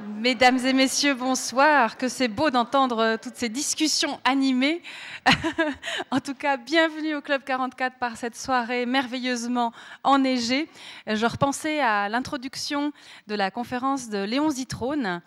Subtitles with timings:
[0.00, 1.96] Mesdames et messieurs, bonsoir.
[1.96, 4.80] Que c'est beau d'entendre euh, toutes ces discussions animées.
[6.12, 9.72] en tout cas, bienvenue au Club 44 par cette soirée merveilleusement
[10.04, 10.68] enneigée.
[11.08, 12.92] Je repensais à l'introduction
[13.26, 15.20] de la conférence de Léon Zitrone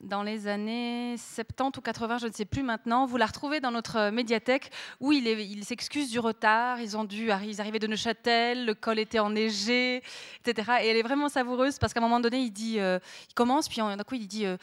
[0.00, 3.06] dans les années 70 ou 80, je ne sais plus maintenant.
[3.06, 4.70] Vous la retrouvez dans notre médiathèque
[5.00, 6.80] où il, s'excuse du retard.
[6.80, 10.02] Ils ont dû ils arrivaient de Neuchâtel, le col était enneigé,
[10.44, 10.72] etc.
[10.82, 12.98] Et elle est vraiment savoureuse parce qu'à un moment donné, il euh,
[13.34, 14.46] commence, puis d'un coup, il dit.
[14.46, 14.56] Euh,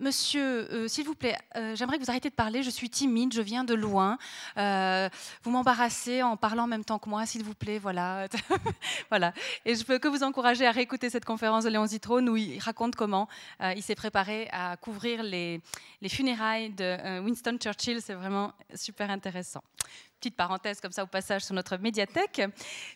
[0.00, 2.62] Monsieur, euh, s'il vous plaît, euh, j'aimerais que vous arrêtiez de parler.
[2.62, 4.16] Je suis timide, je viens de loin.
[4.56, 5.10] Euh,
[5.42, 7.78] vous m'embarrassez en parlant en même temps que moi, s'il vous plaît.
[7.78, 8.26] Voilà.
[9.10, 9.34] voilà.
[9.66, 12.58] Et je peux que vous encourager à réécouter cette conférence de Léon Zitrone où il
[12.60, 13.28] raconte comment
[13.62, 15.60] il s'est préparé à couvrir les,
[16.00, 18.00] les funérailles de Winston Churchill.
[18.00, 19.62] C'est vraiment super intéressant
[20.18, 22.42] petite parenthèse comme ça au passage sur notre médiathèque.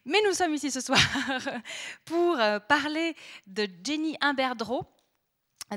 [0.05, 1.01] Mais nous sommes ici ce soir
[2.05, 2.37] pour
[2.69, 4.85] parler de Jenny Imberdreau,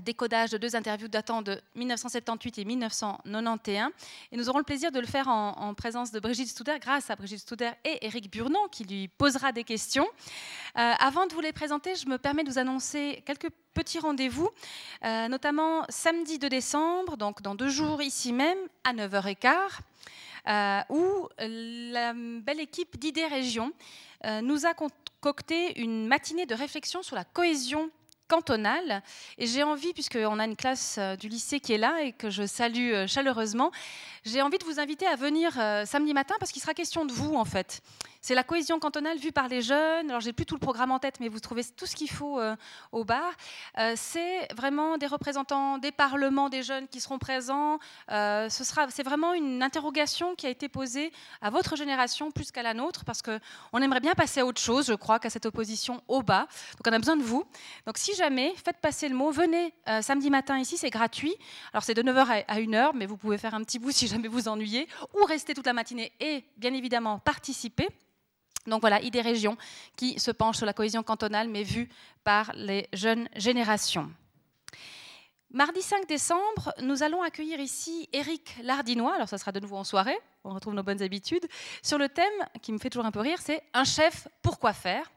[0.02, 3.92] décodage de deux interviews datant de 1978 et 1991.
[4.32, 7.16] Et nous aurons le plaisir de le faire en, présence de Brigitte Studer, grâce à
[7.16, 10.08] Brigitte Studer et Eric Burnon, qui lui posera des questions.
[10.78, 14.50] Euh, avant de vous les présenter, je me permets de vous annoncer quelques petits rendez-vous,
[15.06, 19.54] euh, notamment samedi 2 décembre, donc dans deux jours ici même, à 9h15.
[20.50, 23.74] Euh, où la belle équipe d'idées régions
[24.42, 27.92] nous a concocté une matinée de réflexion sur la cohésion
[28.28, 29.02] cantonale.
[29.38, 32.30] Et j'ai envie, puisqu'on a une classe euh, du lycée qui est là et que
[32.30, 33.72] je salue euh, chaleureusement,
[34.26, 37.14] j'ai envie de vous inviter à venir euh, samedi matin parce qu'il sera question de
[37.14, 37.82] vous en fait.
[38.22, 40.10] C'est la cohésion cantonale vue par les jeunes.
[40.10, 42.40] Alors, j'ai plus tout le programme en tête, mais vous trouvez tout ce qu'il faut
[42.40, 42.56] euh,
[42.92, 43.32] au bar.
[43.78, 47.80] Euh, c'est vraiment des représentants des parlements des jeunes qui seront présents.
[48.12, 52.52] Euh, ce sera, c'est vraiment une interrogation qui a été posée à votre génération plus
[52.52, 55.46] qu'à la nôtre, parce qu'on aimerait bien passer à autre chose, je crois, qu'à cette
[55.46, 56.48] opposition au bas.
[56.78, 57.46] Donc, on a besoin de vous.
[57.86, 59.32] Donc, si jamais, faites passer le mot.
[59.32, 61.36] Venez samedi matin ici, c'est gratuit.
[61.74, 64.28] Alors, c'est de 9h à 1h, mais vous pouvez faire un petit bout si jamais
[64.28, 67.88] vous ennuyez, ou rester toute la matinée et, bien évidemment, participer.
[68.68, 69.58] Donc voilà, idée région
[69.96, 71.90] qui se penche sur la cohésion cantonale, mais vue
[72.24, 74.12] par les jeunes générations.
[75.50, 79.86] Mardi 5 décembre, nous allons accueillir ici Éric Lardinois, alors ça sera de nouveau en
[79.86, 81.48] soirée, on retrouve nos bonnes habitudes,
[81.82, 82.26] sur le thème
[82.62, 85.10] qui me fait toujours un peu rire, c'est un chef, pourquoi faire?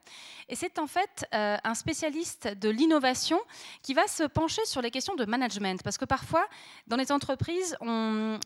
[0.47, 3.41] Et c'est en fait euh, un spécialiste de l'innovation
[3.83, 6.47] qui va se pencher sur les questions de management, parce que parfois,
[6.87, 8.39] dans les entreprises, on,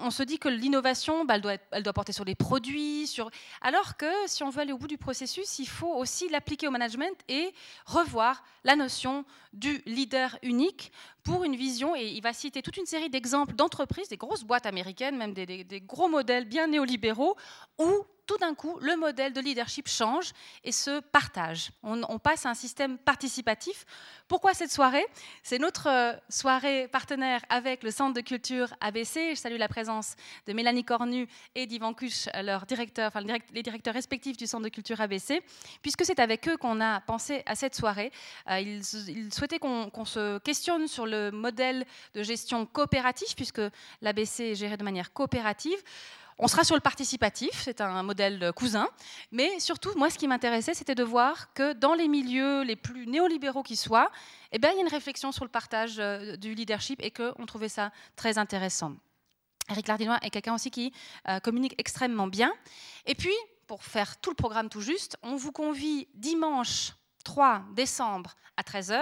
[0.00, 3.30] on se dit que l'innovation, bah, elle, doit elle, doit porter sur les produits, sur...
[3.60, 6.70] alors que si on veut aller au bout du processus, il faut aussi l'appliquer au
[6.70, 7.52] management et
[7.86, 10.92] revoir la notion du leader unique
[11.22, 11.94] pour une vision.
[11.96, 15.80] Et il va citer toute une série d'exemples d'entreprises, des grosses boîtes américaines, même des,
[15.80, 17.36] gros modèles bien néolibéraux,
[17.78, 20.32] où tout d'un coup, le modèle de leadership change
[20.64, 21.70] et se partage.
[21.82, 23.84] On, passe à un système participatif.
[24.28, 25.04] Pourquoi cette soirée?
[25.42, 29.34] C'est notre euh, soirée partenaire avec le Centre de culture ABC.
[29.34, 30.14] Je salue la présence
[30.46, 32.64] de Mélanie Cornu et d'Yvan Cuche, leur
[33.52, 35.42] les directeurs respectifs du Centre de culture ABC,
[35.82, 38.12] puisque c'est avec eux qu'on a pensé à cette soirée.
[38.48, 43.62] Euh, ils, souhaitaient qu'on se questionne sur le modèle de gestion coopérative, puisque
[44.00, 45.78] l'ABC est géré de manière coopérative.
[46.38, 48.88] On sera sur le participatif, c'est un modèle cousin,
[49.30, 53.06] mais surtout, moi, ce qui m'intéressait, c'était de voir que dans les milieux les plus
[53.06, 54.10] néolibéraux qui soient,
[54.50, 57.46] eh bien, il y a une réflexion sur le partage euh, du leadership et qu'on
[57.46, 58.94] trouvait ça très intéressant.
[59.70, 60.92] Eric Lardinois est quelqu'un aussi qui
[61.28, 62.52] euh, communique extrêmement bien.
[63.06, 63.34] Et puis,
[63.66, 69.00] pour faire tout le programme tout juste, on vous convie dimanche 3 décembre à 13h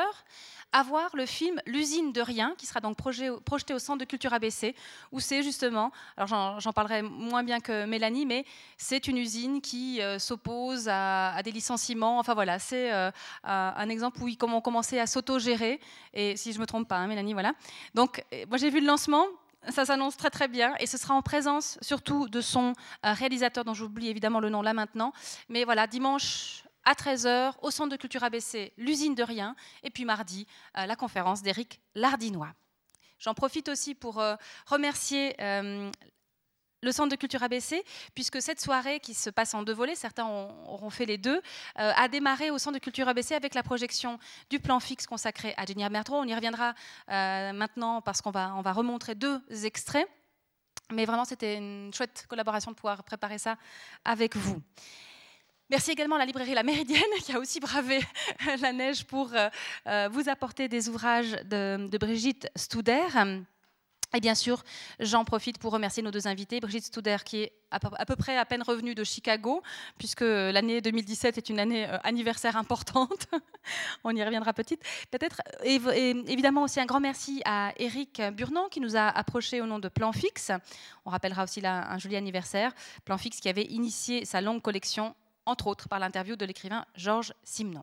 [0.73, 4.33] à voir le film L'usine de rien, qui sera donc projeté au Centre de culture
[4.33, 4.75] ABC,
[5.11, 8.45] où c'est justement, alors j'en parlerai moins bien que Mélanie, mais
[8.77, 12.19] c'est une usine qui euh, s'oppose à, des licenciements.
[12.19, 13.11] Enfin voilà, c'est euh,
[13.43, 15.81] un exemple où ils ont commencé à s'auto-gérer,
[16.15, 17.53] et si je ne me trompe pas, hein, Mélanie, voilà.
[17.95, 19.27] Donc moi j'ai vu le lancement,
[19.69, 22.73] ça s'annonce très très bien et ce sera en présence surtout de son
[23.05, 25.13] euh, réalisateur dont j'oublie évidemment le nom là maintenant.
[25.49, 30.05] Mais voilà, dimanche à 13h au Centre de culture ABC, l'usine de rien, et puis
[30.05, 30.47] mardi,
[30.77, 32.53] euh, la conférence d'Éric Lardinois.
[33.19, 34.37] J'en profite aussi pour euh,
[34.67, 35.91] remercier euh,
[36.83, 37.85] le Centre de culture ABC,
[38.15, 41.43] puisque cette soirée qui se passe en deux volets, certains auront fait les deux,
[41.75, 44.19] a démarré au Centre de culture ABC avec la projection
[44.49, 46.17] du plan fixe consacré à Jenny Mertro.
[46.17, 46.73] On y reviendra
[47.07, 50.09] maintenant parce qu'on va, va remontrer deux extraits.
[50.91, 53.59] Mais vraiment, c'était une chouette collaboration de pouvoir préparer ça
[54.03, 54.63] avec vous.
[55.71, 58.01] Merci également à la librairie La Méridienne qui a aussi bravé
[58.61, 59.49] la neige pour euh,
[59.87, 63.07] euh, vous apporter des ouvrages de, Brigitte Studer.
[64.13, 64.65] Et bien sûr,
[64.99, 66.59] j'en profite pour remercier nos deux invités.
[66.59, 69.63] Brigitte Studer, qui est à peu près à peine revenue de Chicago,
[69.97, 73.29] puisque l'année 2017 est une année euh, anniversaire importante.
[74.03, 74.83] On y reviendra petite.
[75.13, 79.79] Peut-être, évidemment aussi un grand merci à Eric Burnand, qui nous a approché au nom
[79.79, 80.51] de Plan Fixe.
[81.05, 82.73] On rappellera aussi là un joli anniversaire.
[83.05, 85.15] Plan Fixe qui avait initié sa longue collection,
[85.51, 87.83] entre autres par l'interview de l'écrivain Georges Simenon.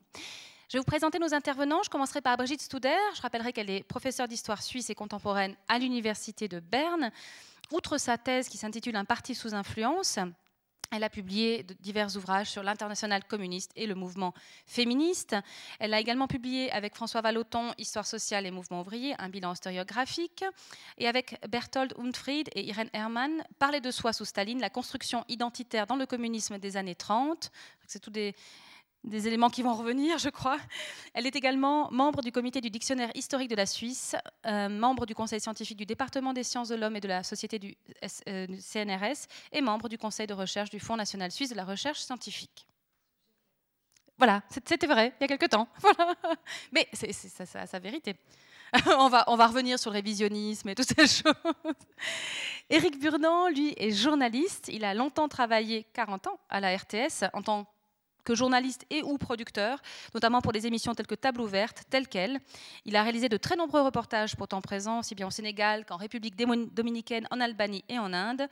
[0.69, 1.83] Je vais vous présenter nos intervenants.
[1.83, 2.95] Je commencerai par Brigitte Studer.
[3.15, 7.11] Je rappellerai qu'elle est professeure d'histoire suisse et contemporaine à l'Université de Berne.
[7.71, 10.17] Outre sa thèse qui s'intitule Un parti sous influence,
[10.91, 14.33] elle a publié divers ouvrages sur l'international communiste et le mouvement
[14.65, 15.35] féministe.
[15.79, 20.45] Elle a également publié avec François Valoton Histoire sociale et mouvement ouvrier, un bilan historiographique.
[20.97, 25.87] Et avec Berthold Unfried et Irène Hermann, Parler de soi sous Staline, la construction identitaire
[25.87, 27.51] dans le communisme des années 30.
[27.85, 28.35] C'est tout des,
[29.03, 30.57] des éléments qui vont revenir, je crois.
[31.13, 34.15] Elle est également membre du comité du dictionnaire historique de la Suisse,
[34.45, 37.59] euh, membre du conseil scientifique du département des sciences de l'homme et de la société
[37.59, 39.13] du, CNRS euh,
[39.51, 42.67] et membre du conseil de recherche du Fonds national suisse de la recherche scientifique.
[44.17, 45.67] Voilà, c'était vrai, il y a quelque temps.
[46.71, 48.15] Mais c'est sa vérité.
[48.97, 51.33] on, va, on va revenir sur le révisionnisme et toutes ces choses.
[52.69, 54.69] Éric Burnand, lui, est journaliste.
[54.71, 57.69] Il a longtemps travaillé, 40 ans, à la RTS en tant que
[58.35, 59.81] journaliste et ou producteur,
[60.13, 62.39] notamment pour des émissions telles que Table ouverte, telle qu'elle.
[62.85, 66.35] Il a réalisé de très nombreux reportages pourtant présents, aussi bien au Sénégal qu'en République
[66.35, 68.47] dominicaine, en Albanie et en Inde.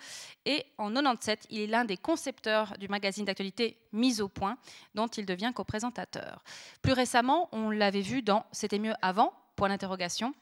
[0.45, 4.57] Et en 97, il est l'un des concepteurs du magazine d'actualité Mise au point,
[4.93, 6.43] dont il devient co-présentateur.
[6.81, 10.33] Plus récemment, on l'avait vu dans C'était mieux avant, point d'interrogation.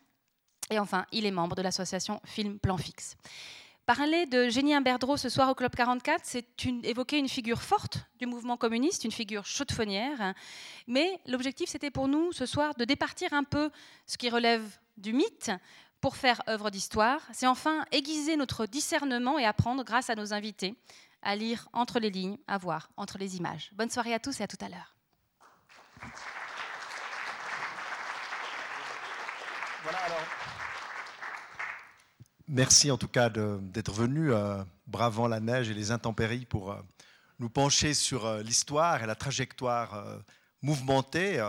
[0.72, 3.16] Et enfin, il est membre de l'association Film Plan Fixe.
[3.86, 6.46] Parler de Génie Imberdreau ce soir au Club 44, c'est
[6.84, 10.34] évoquer une figure forte du mouvement communiste, une figure chaudefonnière.
[10.88, 13.70] Mais l'objectif, c'était pour nous ce soir de départir un peu
[14.08, 14.64] ce qui relève
[14.96, 15.52] du mythe
[16.00, 17.20] pour faire œuvre d'histoire.
[17.34, 20.76] C'est enfin aiguiser notre discernement et apprendre, grâce à nos invités,
[21.22, 23.70] à lire entre les lignes, à voir entre les images.
[23.74, 24.96] Bonne soirée à tous et à tout à l'heure.
[32.50, 36.76] Merci en tout cas d'être venu, euh, bravant la neige et les intempéries, pour euh,
[37.40, 40.06] nous pencher sur euh, l'histoire et la trajectoire
[40.62, 41.42] mouvementée.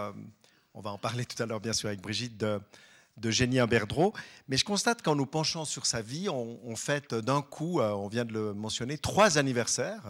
[0.72, 2.60] on va en parler tout à l'heure, bien sûr, avec Brigitte, de,
[3.16, 4.14] de Génie Imberdreau.
[4.46, 8.24] Mais je constate qu'en nous penchant sur sa vie, on, fête d'un coup, on vient
[8.24, 10.02] de le mentionner, trois anniversaires.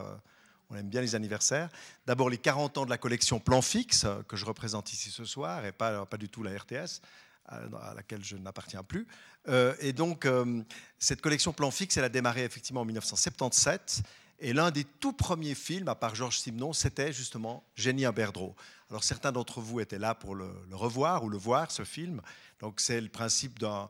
[0.70, 1.69] on aime bien les anniversaires.
[2.06, 5.64] D'abord les 40 ans de la collection Plan Fixe, que je représente ici ce soir,
[5.64, 7.00] et pas du tout la RTS
[7.46, 9.06] à laquelle je n'appartiens plus.
[9.49, 10.62] Euh, et donc, euh,
[10.99, 14.02] cette collection Plan Fixe, elle a démarré effectivement en 1977.
[14.41, 18.55] Et l'un des tout premiers films, à part Georges Simenon, c'était justement Génie Imberdreau.
[18.91, 22.20] Alors certains d'entre vous étaient là pour le, revoir ou le voir, ce film.
[22.61, 23.88] Donc c'est le principe d'un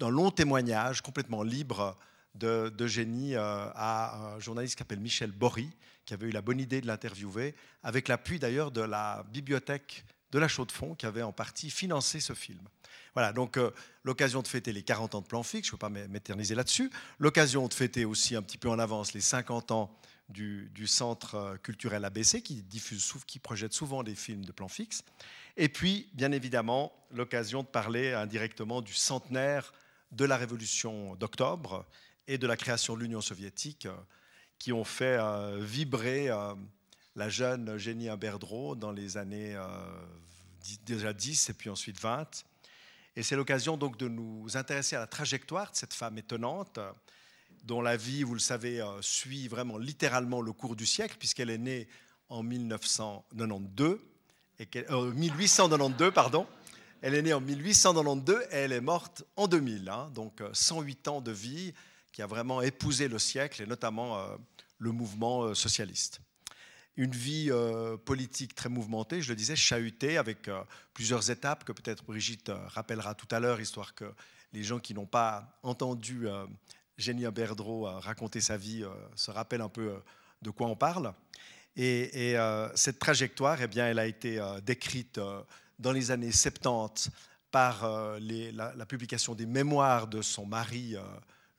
[0.00, 1.96] long témoignage complètement libre
[2.34, 5.70] de, de Génie euh, à un journaliste qui s'appelle Michel Bory,
[6.04, 10.38] qui avait eu la bonne idée de l'interviewer, avec l'appui d'ailleurs de la bibliothèque de
[10.38, 12.60] la Chaux-de-Fonds, qui avait en partie financé ce film.
[13.14, 13.70] Voilà, donc euh,
[14.04, 16.90] l'occasion de fêter les 40 ans de plan fixe, je ne peux pas m'éterniser là-dessus.
[17.18, 19.90] L'occasion de fêter aussi un petit peu en avance les 50 ans
[20.28, 25.02] du, centre euh, culturel ABC qui diffuse, qui projette souvent des films de plan fixe.
[25.56, 29.72] Et puis, bien évidemment, l'occasion de parler indirectement du centenaire
[30.12, 31.86] de la révolution d'octobre
[32.28, 33.94] et de la création de l'Union soviétique euh,
[34.58, 35.18] qui ont fait
[35.60, 36.30] vibrer
[37.14, 39.54] la jeune Génie Imberdreau dans les années
[40.84, 42.44] déjà 10 et puis ensuite 20
[43.16, 46.78] et c'est l'occasion donc de nous intéresser à la trajectoire de cette femme étonnante,
[47.64, 51.50] dont la vie, vous le savez, euh, suit vraiment littéralement le cours du siècle, puisqu'elle
[51.50, 51.88] est née
[52.28, 53.98] en 1992,
[54.58, 56.46] et 1892, euh, pardon.
[57.00, 59.88] Elle est née en 1892 et elle est morte en 2000.
[59.88, 60.10] Hein.
[60.14, 61.74] donc 108 euh, ans de vie
[62.12, 64.18] qui a vraiment épousé le siècle et notamment
[64.78, 66.20] le mouvement socialiste
[66.96, 70.62] une vie euh, politique très mouvementée, je le disais, chahutée, avec euh,
[70.94, 74.06] plusieurs étapes que peut-être Brigitte euh, rappellera tout à l'heure, histoire que
[74.52, 76.26] les gens qui n'ont pas entendu
[76.96, 78.84] Génie Berdreau raconter sa vie
[79.14, 80.00] se rappellent un peu
[80.40, 81.12] de quoi on parle.
[81.74, 82.36] Et,
[82.74, 85.20] cette trajectoire, eh bien, elle a été décrite
[85.78, 87.10] dans les années 70
[87.50, 87.86] par
[88.20, 90.94] la, la, publication des mémoires de son mari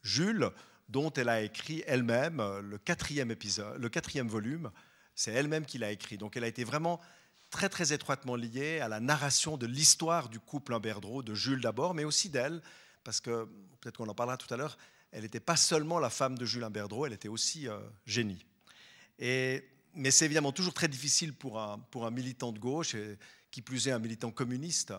[0.02, 0.50] Jules,
[0.90, 4.72] dont elle a écrit elle-même le le quatrième volume,
[5.18, 6.18] c'est elle-même qui l'a écrit.
[6.18, 7.02] Donc elle a été vraiment
[7.50, 11.94] très très étroitement liée à la narration de l'histoire du couple Imberdreau, de Jules d'abord,
[11.94, 12.62] mais aussi d'elle,
[13.04, 13.46] parce que
[13.82, 14.78] peut-être qu'on en parlera tout à l'heure,
[15.12, 18.46] elle n'était pas seulement la femme de Jules Imberdreau, elle était aussi euh, génie.
[19.18, 23.18] Et, mais c'est évidemment toujours très difficile pour un, pour un militant de gauche, et
[23.50, 24.94] qui plus est un militant communiste,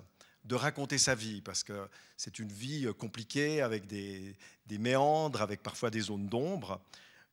[0.44, 4.34] de raconter sa vie, parce que c'est une vie compliquée avec des,
[4.70, 6.80] méandres, avec parfois des zones d'ombre.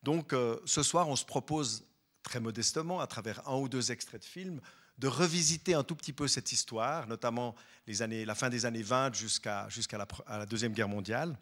[0.04, 1.86] Donc ce soir, on se propose
[2.26, 4.60] très modestement, à travers un ou deux extraits de films,
[4.98, 7.56] de revisiter un tout petit peu cette histoire, notamment
[7.88, 11.38] les années, la fin des années 20 jusqu'à jusqu'à la, Deuxième Guerre mondiale.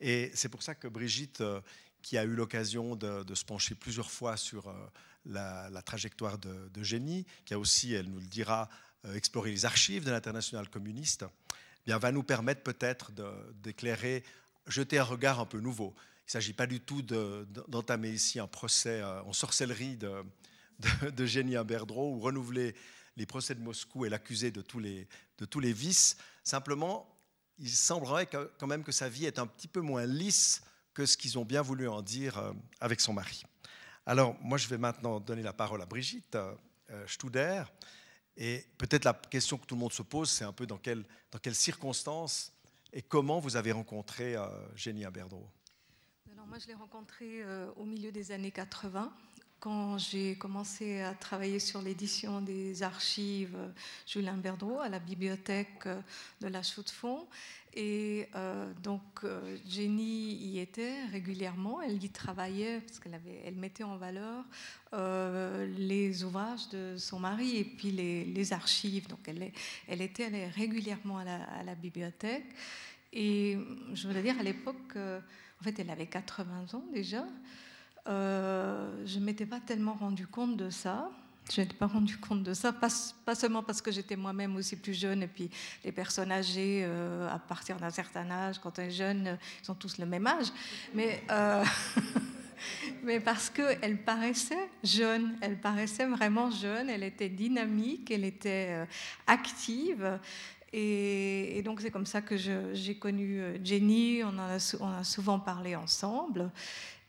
[0.00, 1.60] Et c'est pour ça que Brigitte, euh,
[2.02, 4.72] qui a eu l'occasion de, se pencher plusieurs fois sur euh,
[5.26, 8.68] la, trajectoire de, Génie, qui a aussi, elle nous le dira,
[9.04, 13.12] euh, exploré les archives de l'international communiste, eh bien, va nous permettre peut-être
[13.62, 14.22] d'éclairer,
[14.66, 15.94] jeter un regard un peu nouveau.
[16.30, 20.24] Il ne s'agit pas du tout d'entamer ici un procès en sorcellerie de,
[21.10, 22.76] de, Génie Imberdro ou renouveler
[23.16, 25.08] les procès de Moscou et l'accuser de, tous les,
[25.40, 26.16] de vices.
[26.44, 27.12] Simplement,
[27.58, 30.62] il semblerait quand même que sa vie est un petit peu moins lisse
[30.94, 33.42] que ce qu'ils ont bien voulu en dire euh, avec son mari.
[34.06, 37.64] Alors, moi, je vais maintenant donner la parole à Brigitte euh, Studer.
[38.36, 41.02] Et peut-être la question que tout le monde se pose, c'est un peu dans, quelle,
[41.32, 42.52] dans quelles circonstances
[42.92, 44.46] et comment vous avez rencontré euh,
[44.76, 45.50] Génie Imberdro
[46.48, 47.42] Moi, je l'ai rencontré
[47.76, 49.12] au milieu des années 80
[49.60, 53.56] quand j'ai commencé à travailler sur l'édition des archives
[54.06, 55.86] Julien Berdreau à la bibliothèque
[56.40, 57.26] de la Chaux-de-Fonds.
[57.74, 63.84] Et euh, donc, euh, Jenny y était régulièrement, elle y travaillait parce qu'elle elle mettait
[63.84, 64.44] en valeur
[64.92, 69.08] euh, les ouvrages de son mari et puis les, archives.
[69.08, 69.52] Donc, elle,
[69.86, 72.46] elle était régulièrement à la, à la, bibliothèque.
[73.12, 73.56] Et
[73.92, 74.96] je voudrais dire, à l'époque,
[75.60, 77.24] en fait, elle avait 80 ans déjà.
[78.08, 81.10] Euh, je ne m'étais pas tellement rendu compte de ça.
[81.52, 84.94] Je n'étais pas rendu compte de ça, pas, seulement parce que j'étais moi-même aussi plus
[84.94, 85.50] jeune, et puis
[85.84, 89.74] les personnes âgées, euh, à partir d'un certain âge, quand on est jeune, ils sont
[89.74, 90.46] tous le même âge,
[90.94, 91.64] mais, euh,
[93.02, 98.86] mais parce qu'elle paraissait jeune, elle paraissait vraiment jeune, elle était dynamique, elle était
[99.26, 100.20] active.
[100.72, 106.50] Et, donc c'est comme ça que j'ai connu Jenny, on en, a, souvent parlé ensemble.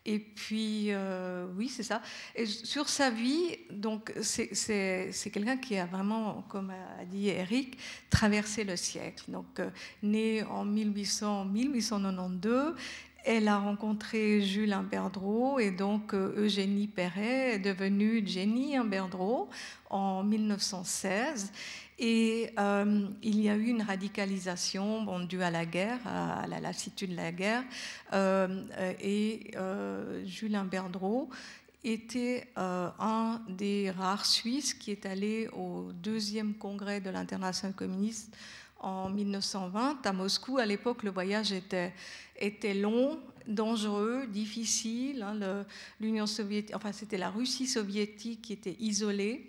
[0.04, 2.02] Et puis, euh, oui, c'est ça.
[2.36, 7.78] Et sur sa vie, donc, c'est quelqu'un qui a vraiment, comme a dit Eric,
[8.10, 9.26] traversé le siècle.
[9.28, 9.70] Donc, euh,
[10.02, 12.74] né en 1800, 1892,
[13.24, 19.48] elle a rencontré Jules Imberdreau et donc euh, Eugénie Perret est devenue Jenny Imberdreau
[19.92, 21.52] en 1916.
[22.04, 26.60] Et euh, il y a eu une radicalisation bon, due à la guerre, à, la
[26.60, 27.64] lassitude de la guerre.
[28.12, 28.64] Euh,
[29.00, 31.30] et euh, Julien Berdreau
[31.84, 38.36] était un des rares Suisses qui est allé au deuxième congrès de l'international communiste
[38.80, 40.58] en 1920 à Moscou.
[40.58, 41.94] À l'époque, le voyage était,
[42.36, 45.22] était long, dangereux, difficile.
[45.22, 45.66] Hein,
[46.00, 49.48] L'Union soviétique, enfin c'était la Russie soviétique qui était isolée.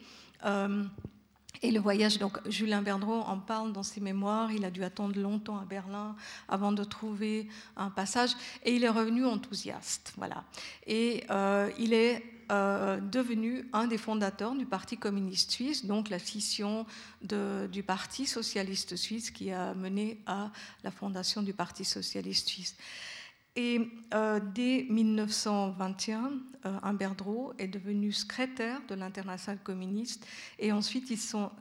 [1.62, 5.18] Et le voyage, donc Julien Berdreau en parle dans ses mémoires, il a dû attendre
[5.18, 6.16] longtemps à Berlin
[6.48, 8.32] avant de trouver un passage,
[8.64, 10.12] et il est revenu enthousiaste.
[10.16, 10.44] Voilà.
[10.88, 16.18] Et euh, il est euh, devenu un des fondateurs du Parti communiste suisse, donc la
[16.18, 16.84] scission
[17.22, 20.50] du Parti socialiste suisse qui a mené à
[20.82, 22.76] la fondation du Parti socialiste suisse.
[23.54, 23.80] Et
[24.14, 26.32] euh, dès 1921,
[26.64, 30.26] euh, Imberdreau est devenu secrétaire de l'International communiste.
[30.58, 31.12] Et ensuite,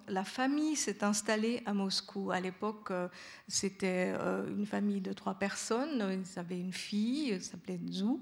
[0.08, 2.32] la famille s'est installée à Moscou.
[2.32, 3.08] À l'époque, euh,
[3.48, 6.24] c'était euh, une famille de trois personnes.
[6.24, 8.20] Ils avaient une fille, elle s'appelait Zhou.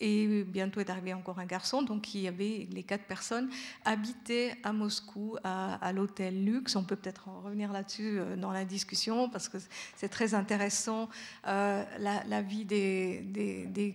[0.00, 3.50] Et bientôt est arrivé encore un garçon, donc il y avait les quatre personnes
[3.84, 6.74] habitaient à Moscou, à, l'hôtel Luxe.
[6.74, 9.58] On peut peut-être en revenir là-dessus euh, dans la discussion parce que
[9.96, 11.10] c'est très intéressant
[11.46, 13.94] euh, la, vie des, des, des,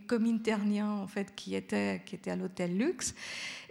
[0.82, 3.16] en fait qui étaient, qui étaient à l'hôtel Luxe.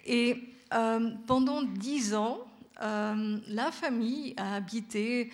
[0.04, 2.40] Et euh, pendant dix ans,
[2.80, 5.30] la famille a habité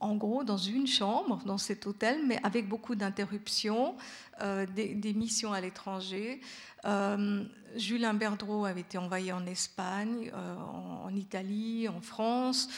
[0.00, 3.96] en gros dans une chambre dans cet hôtel, mais avec beaucoup d'interruptions,
[4.42, 6.40] euh, des, missions à l'étranger.
[6.84, 7.44] Euh,
[7.76, 10.56] Julien Berdreau avait été envoyé en Espagne, euh,
[11.04, 12.68] en, Italie, en France,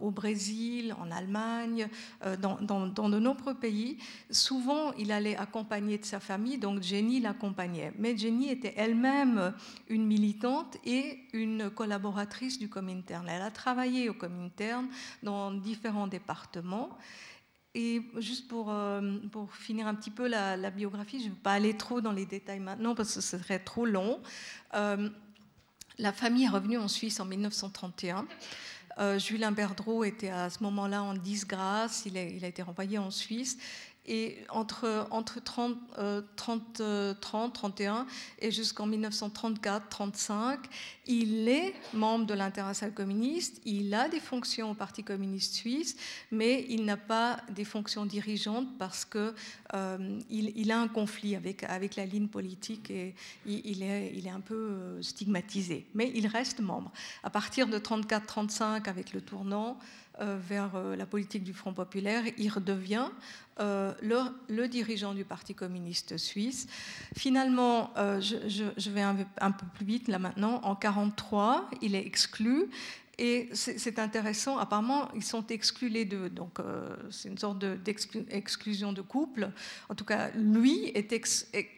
[0.00, 1.88] au Brésil, en Allemagne,
[2.24, 2.58] euh, dans,
[3.08, 3.98] de nombreux pays.
[4.30, 7.92] Souvent, il allait accompagner de sa famille, donc Jenny l'accompagnait.
[7.98, 9.54] Mais Jenny était elle-même
[9.88, 13.28] une militante et une collaboratrice du Comintern.
[13.28, 14.86] Elle a travaillé au Comintern
[15.22, 16.96] dans différents départements.
[17.74, 21.52] Et juste pour, euh, pour finir un petit peu la, biographie, je ne vais pas
[21.52, 24.20] aller trop dans les détails maintenant parce que ce serait trop long.
[25.98, 28.26] la famille est revenue en Suisse en 1931.
[28.98, 32.96] Euh, Julien Berdreau était à ce moment-là en disgrâce, il a, il a, été renvoyé
[32.96, 33.58] en Suisse.
[34.06, 35.76] Et entre, entre 30,
[36.36, 36.82] 30,
[37.20, 38.06] 30, 31
[38.40, 40.58] et jusqu'en 1934-35,
[41.06, 45.96] il est membre de l'international communiste, il a des fonctions au Parti communiste suisse,
[46.30, 49.32] mais il n'a pas des fonctions dirigeantes parce qu'il
[49.74, 51.62] euh, a un conflit avec,
[51.96, 53.14] la ligne politique et
[53.46, 55.86] il, est, il est un peu euh, stigmatisé.
[55.94, 56.92] Mais il reste membre.
[57.22, 62.48] À partir de 34-35, avec le tournant, euh, vers la politique du Front populaire, il
[62.48, 63.08] redevient
[63.58, 66.66] le, le, dirigeant du Parti communiste suisse.
[67.16, 68.36] Finalement, je,
[68.76, 72.70] je, vais un, un, peu plus vite là maintenant, en 1943, il est exclu
[73.18, 76.28] et c'est intéressant, apparemment, ils sont exclus les deux.
[76.28, 79.50] Donc, euh, c'est une sorte d'exclusion de, couple.
[79.88, 81.14] En tout cas, lui est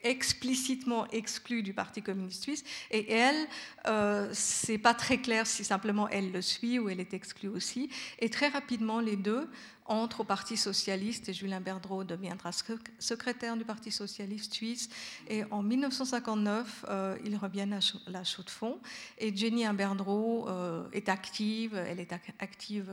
[0.02, 2.64] explicitement exclu du Parti communiste suisse.
[2.90, 3.46] Et elle,
[3.86, 7.88] euh, c'est pas très clair si simplement elle le suit ou elle est exclue aussi.
[8.18, 9.48] Et très rapidement, les deux
[9.88, 12.50] entre au Parti socialiste et Julien Berdreau deviendra
[12.98, 14.88] secrétaire du Parti socialiste suisse.
[15.28, 18.78] Et en 1959, euh, ils reviennent à la chaux de fonds.
[19.16, 22.90] Et Jenny Berdreau euh, est active, elle est active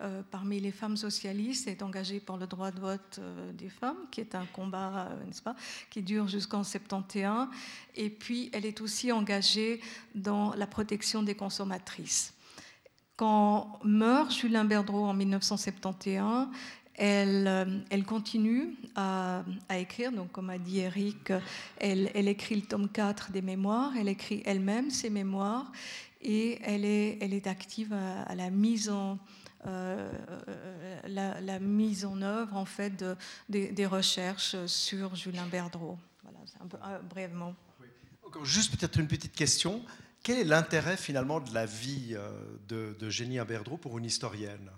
[0.00, 3.20] euh, parmi les femmes socialistes, est engagée pour le droit de vote
[3.54, 5.54] des femmes, qui est un combat, n'est-ce pas,
[5.90, 7.48] qui dure jusqu'en 71.
[7.94, 9.80] Et puis, elle est aussi engagée
[10.14, 12.34] dans la protection des consommatrices.
[13.22, 16.48] Quand meurt Julien Berdreau en 1971,
[16.96, 19.44] elle, euh, elle continue à,
[19.78, 21.32] écrire, donc comme a dit Eric,
[21.78, 25.70] elle, écrit le tome 4 des mémoires, elle écrit elle-même ses mémoires
[26.20, 29.20] et elle est, active à, la mise en,
[29.68, 30.10] euh,
[31.06, 33.04] la, mise en œuvre en fait
[33.48, 35.96] des recherches sur Julien Berdreau.
[36.24, 37.54] Voilà, un peu, euh, brièvement.
[38.42, 39.80] Juste peut-être une petite question.
[40.22, 42.30] Quel est l'intérêt finalement de la vie euh,
[42.68, 43.38] de, de Génie
[43.80, 44.70] pour une historienne?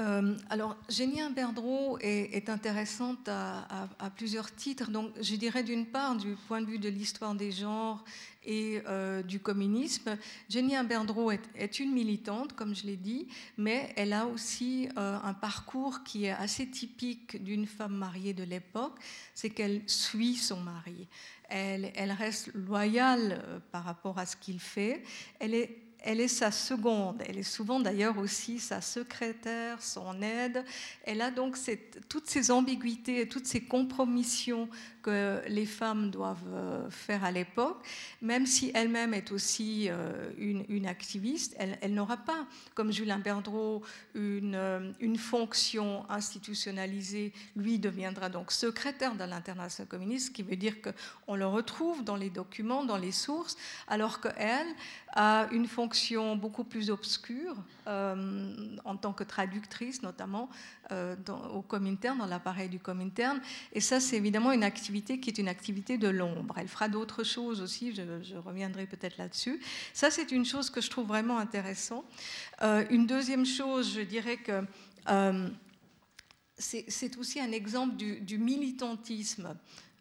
[0.00, 4.90] Euh, alors, Génie Imberdreau est, intéressante à, plusieurs titres.
[4.90, 8.02] Donc, je dirais d'une part, du point de vue de l'histoire des genres
[8.44, 10.16] et euh, du communisme,
[10.48, 13.28] Jenny Imberdreau est, une militante, comme je l'ai dit,
[13.58, 18.98] mais elle a aussi un parcours qui est assez typique d'une femme mariée de l'époque,
[19.34, 21.08] c'est qu'elle suit son mari
[21.50, 25.02] elle, reste loyale euh, par rapport à ce qu'il fait.
[25.38, 30.64] Elle est, elle est sa seconde, elle est souvent d'ailleurs aussi sa secrétaire, son aide.
[31.04, 31.58] Elle a donc
[32.08, 34.68] toutes ces ambiguïtés et toutes ces compromissions
[35.02, 37.84] que les femmes doivent euh, faire à l'époque,
[38.22, 43.82] même si elle-même est aussi euh, une, activiste, elle, n'aura pas, comme Julien Berdreau,
[44.14, 47.32] une, euh, une, fonction institutionnalisée.
[47.56, 52.16] Lui deviendra donc secrétaire de l'international communiste, ce qui veut dire qu'on le retrouve dans
[52.16, 53.56] les documents, dans les sources,
[53.88, 54.66] alors qu'elle
[55.12, 60.48] a une fonction beaucoup plus obscure en tant que traductrice, notamment
[60.90, 63.40] dans, au Comintern, dans l'appareil du Comintern.
[63.72, 66.54] Et ça, c'est évidemment une activité qui est une activité de l'ombre.
[66.58, 69.60] Elle fera d'autres choses aussi, je, reviendrai peut-être là-dessus.
[69.92, 72.04] Ça, c'est une chose que je trouve vraiment intéressante.
[72.62, 74.62] Euh, une deuxième chose, je dirais que
[75.08, 75.48] euh,
[76.58, 79.56] c'est aussi un exemple du, militantisme,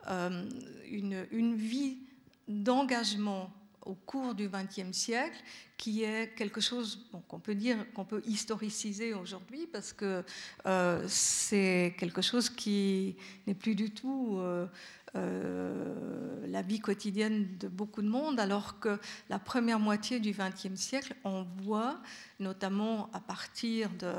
[0.07, 0.49] euh,
[0.89, 1.99] une vie
[2.47, 3.53] d'engagement
[3.85, 5.37] au cours du XXe siècle,
[5.77, 10.23] qui est quelque chose qu'on peut dire, qu'on peut historiciser aujourd'hui, parce que
[10.65, 13.15] euh, c'est quelque chose qui
[13.47, 14.67] n'est plus du tout euh,
[15.15, 20.75] euh, la vie quotidienne de beaucoup de monde, alors que la première moitié du XXe
[20.75, 22.01] siècle, on voit,
[22.39, 24.11] notamment à partir de,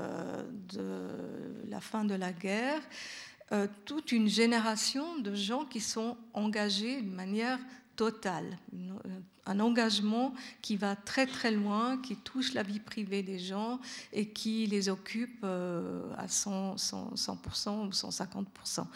[0.79, 1.09] de
[1.69, 2.81] la fin de la guerre,
[3.85, 7.59] toute une génération de gens qui sont engagés de manière
[8.01, 8.57] total,
[9.45, 10.33] un engagement
[10.63, 13.79] qui va très très loin, qui touche la vie privée des gens
[14.15, 18.87] et qui les occupe euh, à 100, 100%, ou 150%.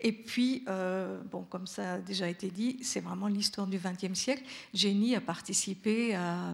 [0.00, 4.18] Et puis, euh, bon, comme ça a déjà été dit, c'est vraiment l'histoire du XXe
[4.18, 4.42] siècle.
[4.74, 6.52] Génie a participé à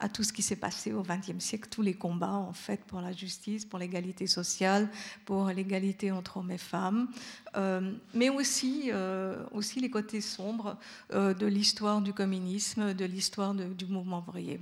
[0.00, 3.00] à tout ce qui s'est passé au XXe siècle, tous les combats en fait pour
[3.00, 4.88] la justice, pour l'égalité sociale,
[5.24, 7.08] pour l'égalité entre hommes et femmes,
[7.56, 10.76] euh, mais aussi, euh, aussi les côtés sombres
[11.12, 14.60] euh, de l'histoire du communisme, de l'histoire du mouvement ouvrier.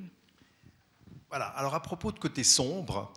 [1.30, 3.12] Voilà, alors à propos de côté sombre,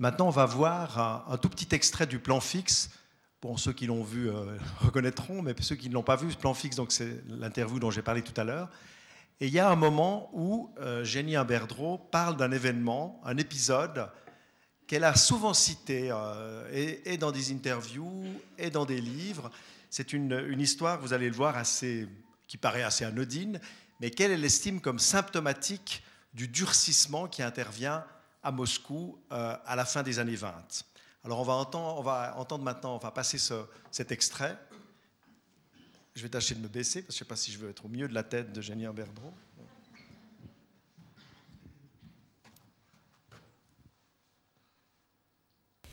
[0.00, 2.90] maintenant on va voir un, tout petit extrait du plan fixe.
[3.42, 4.28] Bon, ceux qui l'ont vu
[4.80, 7.92] reconnaîtront, mais ceux qui ne l'ont pas vu, ce plan fixe, donc c'est l'interview dont
[7.92, 8.68] j'ai parlé tout à l'heure.
[9.40, 14.10] Et il y a un moment où euh, Jenny Imberdreau parle d'un événement, un épisode
[14.86, 18.24] qu'elle a souvent cité, euh, et, dans des interviews,
[18.58, 19.50] et dans des livres.
[19.88, 22.06] C'est une, histoire, vous allez le voir, assez,
[22.48, 23.60] qui paraît assez anodine,
[24.00, 26.02] mais qu'elle estime comme symptomatique
[26.34, 28.04] du durcissement qui intervient
[28.42, 30.84] à Moscou euh, à la fin des années 20.
[31.24, 33.38] Alors on va entendre, on va entendre maintenant, on va passer
[33.90, 34.58] cet extrait.
[36.14, 37.70] Je vais tâcher de me baisser parce que je ne sais pas si je veux
[37.70, 39.32] être au milieu de la tête de Jenny Berdreau.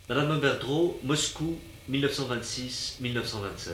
[0.09, 1.57] Madame Berdreau, Moscou,
[1.91, 3.71] 1926-1927.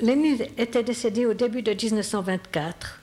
[0.00, 3.00] Lénine était décédé au début de 1924.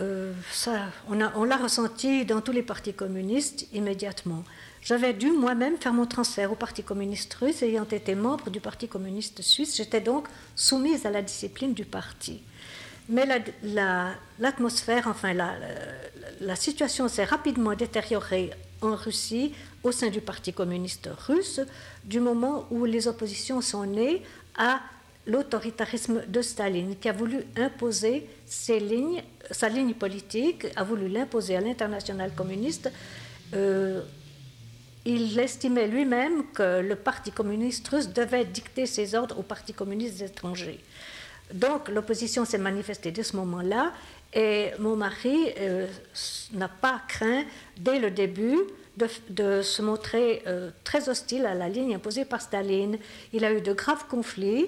[0.00, 4.44] Euh, ça, on l'a ressenti dans tous les partis communistes immédiatement.
[4.88, 8.88] J'avais dû moi-même faire mon transfert au Parti communiste russe, ayant été membre du Parti
[8.88, 9.76] communiste suisse.
[9.76, 12.40] J'étais donc soumise à la discipline du parti.
[13.10, 13.26] Mais
[14.38, 15.34] l'atmosphère, la, enfin
[16.40, 18.48] la, situation s'est rapidement détériorée
[18.80, 21.60] en Russie au sein du Parti communiste russe
[22.04, 24.22] du moment où les oppositions sont nées
[24.56, 24.80] à
[25.26, 32.32] l'autoritarisme de Staline, qui a voulu imposer sa ligne politique, a voulu l'imposer à l'international
[32.34, 32.90] communiste.
[33.52, 34.00] Euh,
[35.08, 40.20] il estimait lui-même que le Parti communiste russe devait dicter ses ordres au Parti communiste
[40.20, 40.78] étranger.
[41.54, 43.92] Donc l'opposition s'est manifestée dès ce moment-là
[44.34, 45.86] et mon mari euh,
[46.52, 47.44] n'a pas craint
[47.78, 48.58] dès le début
[49.30, 52.98] de, se montrer euh, très hostile à la ligne imposée par Staline.
[53.32, 54.66] Il a eu de graves conflits.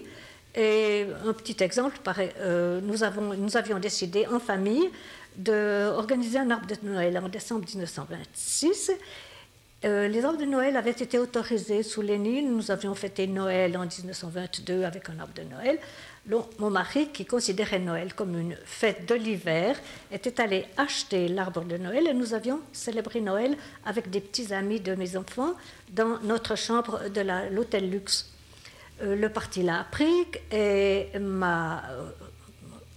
[0.56, 1.96] Et un petit exemple,
[2.40, 2.96] euh, nous,
[3.36, 4.90] nous avions décidé en famille
[5.36, 8.90] d'organiser un arbre de Noël en décembre 1926.
[9.82, 12.54] Euh, les arbres de Noël avaient été autorisés sous Lénine.
[12.54, 15.78] Nous avions fêté Noël en 1922 avec un arbre de Noël.
[16.58, 19.74] Mon mari, qui considérait Noël comme une fête de l'hiver,
[20.12, 24.80] était allé acheter l'arbre de Noël et nous avions célébré Noël avec des petits amis
[24.80, 25.54] de mes enfants
[25.92, 28.30] dans notre chambre de l'hôtel Luxe.
[29.02, 32.10] Euh, le parti l'a appris et m'a euh,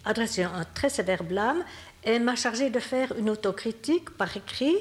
[0.04, 1.64] adressé un très sévère blâme
[2.04, 4.76] et m'a chargé de faire une autocritique par écrit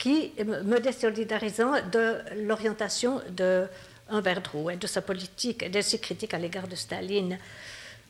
[0.00, 3.66] qui me désolidarisant de l'orientation de
[4.08, 7.38] Humbert et de sa politique et de ses critiques à l'égard de Staline.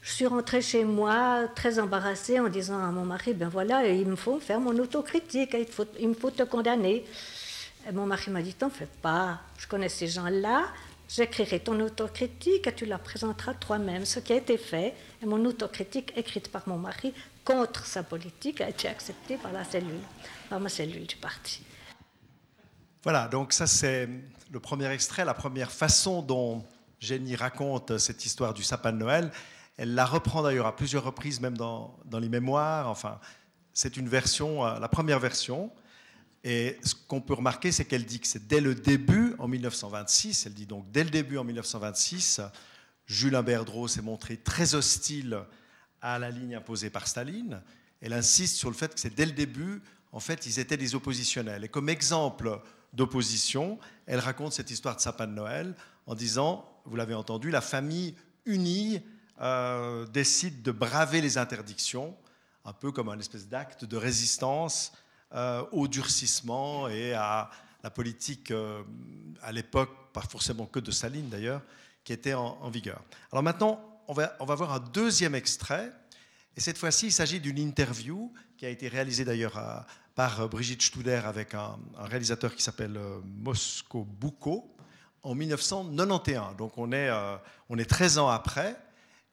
[0.01, 4.07] Je suis rentrée chez moi très embarrassée en disant à mon mari, ben voilà, il
[4.07, 5.67] me faut faire mon autocritique, il,
[5.99, 7.05] il me faut te condamner.
[7.93, 10.69] Mon mari m'a dit, t'en fais pas, je connais ces gens-là,
[11.09, 14.07] j'écrirai ton autocritique et tu la présenteras toi-même.
[14.07, 17.13] Ce qui a été fait, et mon autocritique écrite par mon mari
[17.45, 20.07] contre sa politique a été acceptée par la cellule,
[20.49, 21.63] par ma cellule du parti.
[23.03, 24.11] Voilà, donc ça c'est
[24.51, 26.63] le premier extrait, la première façon dont
[26.99, 29.33] Jenny raconte cette histoire du sapin de Noël.
[29.79, 32.91] Elle la reprend d'ailleurs à plusieurs reprises, même dans, les mémoires.
[32.91, 33.19] Enfin,
[33.73, 35.73] c'est une version, euh, la première version.
[36.45, 40.45] Et ce qu'on peut remarquer, c'est qu'elle dit que c'est dès le début, en 1926,
[40.45, 42.43] elle dit donc dès le début, en 1926,
[43.07, 45.41] Jules Berdreau s'est montré très hostile
[46.03, 47.63] à la ligne imposée par Staline.
[48.03, 49.81] Elle insiste sur le fait que c'est dès le début,
[50.13, 51.65] en fait, ils étaient des oppositionnels.
[51.65, 52.61] Et comme exemple
[52.93, 55.75] d'opposition, elle raconte cette histoire de sapin de Noël
[56.07, 59.01] en disant, vous l'avez entendu, la famille unie
[59.41, 62.17] euh, décide de braver les interdictions,
[62.65, 64.93] un peu comme un espèce d'acte de résistance
[65.35, 67.51] euh, au durcissement et à
[67.83, 68.83] la politique, euh,
[69.43, 71.63] à l'époque, pas forcément que de Saline d'ailleurs,
[72.05, 73.03] qui était en, vigueur.
[73.31, 75.93] Alors maintenant, on va, on va voir un deuxième extrait,
[76.57, 81.23] et cette fois-ci, il s'agit d'une interview qui a été réalisée d'ailleurs par Brigitte Studer
[81.25, 84.75] avec un, réalisateur qui s'appelle Mosco Bouko
[85.23, 86.57] en 1991.
[86.57, 87.11] Donc on est,
[87.69, 88.77] on est 13 ans après.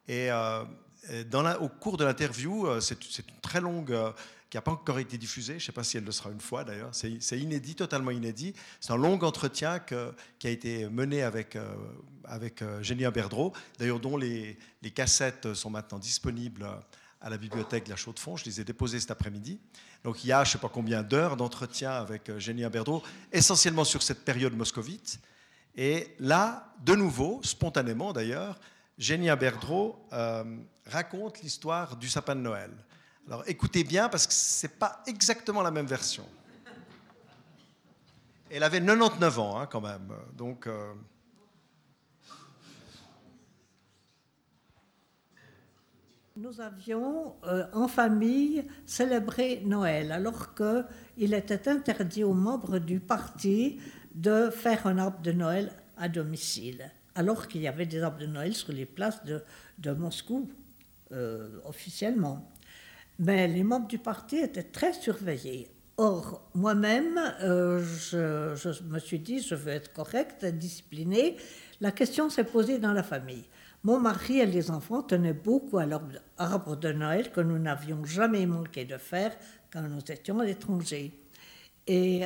[0.08, 0.64] Et, euh,
[1.60, 4.10] au cours de l'interview, euh, c'est une très longue euh,
[4.50, 5.54] qui n'a pas encore été diffusée.
[5.54, 6.90] Je ne sais pas si elle le sera une fois d'ailleurs.
[6.92, 8.54] C'est inédit, totalement inédit.
[8.80, 11.58] C'est un long entretien qui a été mené avec,
[12.24, 14.58] avec Génia Berdreau, d'ailleurs dont les,
[14.94, 16.66] cassettes sont maintenant disponibles
[17.20, 18.36] à la bibliothèque de la Chaux-de-Fonds.
[18.36, 19.60] Je les ai déposées cet après-midi.
[20.04, 23.02] Donc il y a je ne sais pas combien d'heures d'entretien avec Génia Berdreau,
[23.32, 25.20] essentiellement sur cette période moscovite.
[25.74, 28.58] Et là, de nouveau, spontanément d'ailleurs,
[28.98, 30.44] Génia Berdreau euh,
[30.86, 32.70] raconte l'histoire du sapin de Noël.
[33.26, 36.26] Alors écoutez bien parce que ce n'est pas exactement la même version.
[38.50, 40.12] Elle avait 99 ans hein, quand même.
[40.34, 40.94] Donc, euh,
[46.40, 53.80] Nous avions euh, en famille célébré Noël alors qu'il était interdit aux membres du parti
[54.14, 58.26] de faire un arbre de Noël à domicile alors qu'il y avait des arbres de
[58.26, 60.48] Noël sur les places de, Moscou,
[61.10, 62.48] euh, officiellement.
[63.18, 65.68] Mais les membres du parti étaient très surveillés.
[65.96, 71.36] Or, moi-même, euh, je, me suis dit, je veux être correcte, disciplinée.
[71.80, 73.44] La question s'est posée dans la famille.
[73.84, 78.44] Mon mari et les enfants tenaient beaucoup à l'arbre de Noël que nous n'avions jamais
[78.44, 79.36] manqué de faire
[79.72, 81.12] quand nous étions à l'étranger.
[81.86, 82.22] Et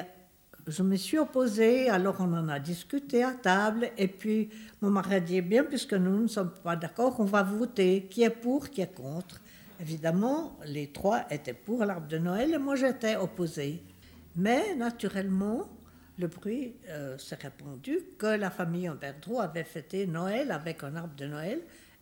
[0.67, 4.49] je me suis opposée, alors on en a discuté à table, et puis
[4.81, 8.07] mon mari a dit, eh bien, puisque nous ne sommes pas d'accord, on va voter,
[8.09, 9.41] qui est pour, qui est contre?
[9.81, 13.83] Évidemment, les trois étaient pour l'arbre de Noël, et moi j'étais opposée.
[14.37, 15.69] Mais naturellement,
[16.23, 21.15] le bruit euh, s'est répandu que la famille Humberdreau avait fêté Noël avec un arbre
[21.17, 21.61] de Noël,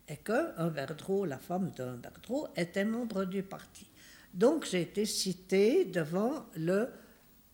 [0.09, 3.87] et que Humberdreau, la femme de Humberdreau, était membre du parti.
[4.35, 6.89] Donc j'ai été citée devant le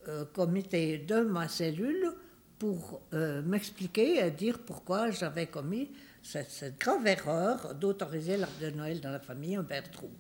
[0.08, 2.12] euh, comité de ma cellule
[2.58, 5.90] pour euh, m'expliquer et dire pourquoi j'avais commis
[6.22, 10.10] cette, grave erreur d'autoriser l'arbre de Noël dans la famille Bertrou.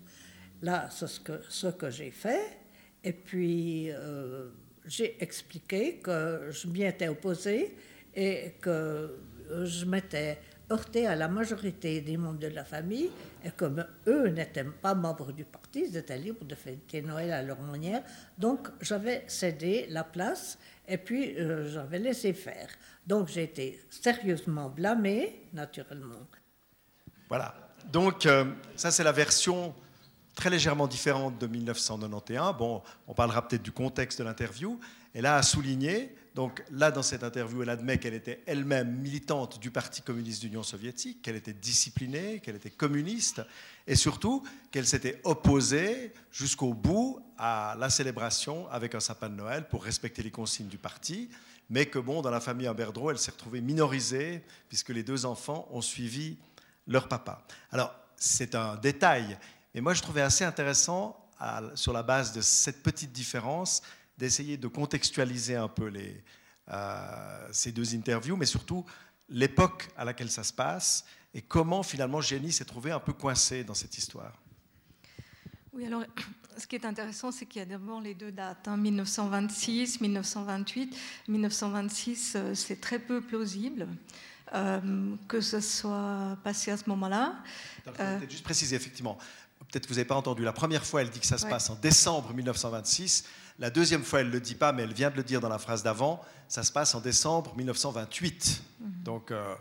[0.62, 2.58] Là, c'est ce que, j'ai fait.
[3.02, 3.90] Et puis,
[4.86, 7.76] j'ai expliqué que je m'y étais opposée
[8.14, 9.18] et que
[9.64, 10.38] je m'étais
[10.70, 13.10] heurté à la majorité des membres de la famille
[13.44, 17.42] et comme eux n'étaient pas membres du parti, ils étaient libres de fêter Noël à
[17.42, 18.02] leur manière.
[18.36, 22.68] Donc j'avais cédé la place et puis euh, j'avais laissé faire.
[23.06, 26.26] Donc j'ai été sérieusement blâmée, naturellement.
[27.28, 27.54] Voilà.
[27.92, 28.44] Donc euh,
[28.74, 29.72] ça c'est la version
[30.36, 32.56] très légèrement différente de 1991.
[32.56, 34.78] Bon, on parlera peut-être du contexte de l'interview.
[35.14, 39.70] Elle a souligné, donc là dans cette interview, elle admet qu'elle était elle-même militante du
[39.70, 43.40] Parti communiste d'Union soviétique, qu'elle était disciplinée, qu'elle était communiste,
[43.86, 49.66] et surtout qu'elle s'était opposée jusqu'au bout à la célébration avec un sapin de Noël
[49.68, 51.30] pour respecter les consignes du parti,
[51.70, 55.66] mais que bon, dans la famille Amberdreau, elle s'est retrouvée minorisée puisque les deux enfants
[55.72, 56.36] ont suivi
[56.86, 57.46] leur papa.
[57.72, 59.38] Alors, c'est un détail,
[59.76, 61.22] mais moi je trouvais assez intéressant,
[61.74, 63.82] sur la base de cette petite différence,
[64.16, 66.24] d'essayer de contextualiser un peu les,
[66.70, 68.86] euh, ces deux interviews, mais surtout
[69.28, 73.64] l'époque à laquelle ça se passe et comment finalement Jenny s'est trouvée un peu coincée
[73.64, 74.32] dans cette histoire.
[75.74, 76.04] Oui, alors
[76.56, 80.96] ce qui est intéressant, c'est qu'il y a d'abord les deux dates, 1926, 1928.
[81.28, 83.86] 1926, c'est très peu plausible.
[84.54, 87.34] Euh, que ce soit passé à ce moment-là.
[87.98, 89.18] Euh, juste préciser, effectivement.
[89.58, 90.44] Peut-être que vous n'avez pas entendu.
[90.44, 93.24] La première fois, elle dit que ça se passe en décembre 1926.
[93.58, 95.48] La deuxième fois, elle ne le dit pas, mais elle vient de le dire dans
[95.48, 96.22] la phrase d'avant.
[96.48, 98.62] Ça se passe en décembre 1928.
[98.80, 99.02] Mhm.
[99.02, 99.54] Donc, euh,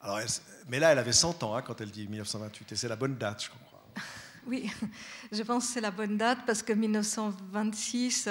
[0.00, 0.20] alors,
[0.68, 3.16] mais là, elle avait 100 ans hein, quand elle dit 1928, et c'est la bonne
[3.16, 3.60] date, je crois.
[4.48, 4.70] Oui,
[5.32, 8.28] je pense que c'est la bonne date parce que 1926,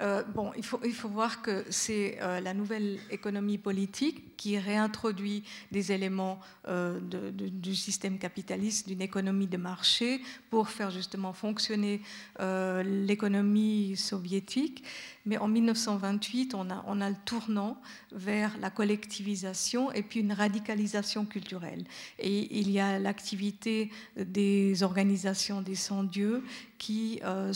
[0.00, 4.58] euh, bon, il faut, il faut voir que c'est euh, la nouvelle économie politique qui
[4.58, 12.00] réintroduit des éléments euh, du système capitaliste, d'une économie de marché pour faire justement fonctionner
[12.38, 14.84] l'économie soviétique.
[15.24, 17.80] Mais en 1928, on a, on a le tournant
[18.12, 21.84] vers la collectivisation et puis une radicalisation culturelle.
[22.20, 26.42] Et il y a l'activité des organisations des sans-dieux
[26.78, 27.52] qui, euh,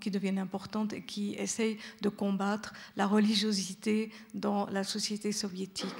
[0.00, 5.94] qui deviennent importantes et qui essayent de combattre la religiosité dans la société soviétique.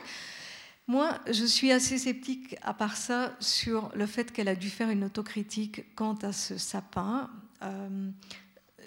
[0.87, 4.91] Moi, je suis assez sceptique, à part ça, sur le fait qu'elle a dû faire
[4.91, 7.31] une autocritique quant à ce sapin.
[7.63, 8.11] Euh,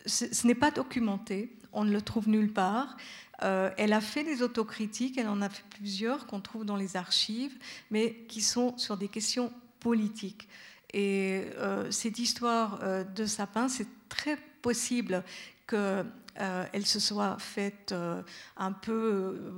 [0.06, 2.96] ce n'est pas documenté on ne le trouve nulle part.
[3.42, 6.96] Euh, elle a fait des autocritiques, elle en a fait plusieurs qu'on trouve dans les
[6.96, 7.58] archives,
[7.92, 10.48] mais qui sont sur des questions politiques.
[10.94, 15.24] Et euh, cette histoire euh, de sapin, c'est très possible
[15.68, 17.94] qu'elle se soit faite
[18.58, 19.54] un peu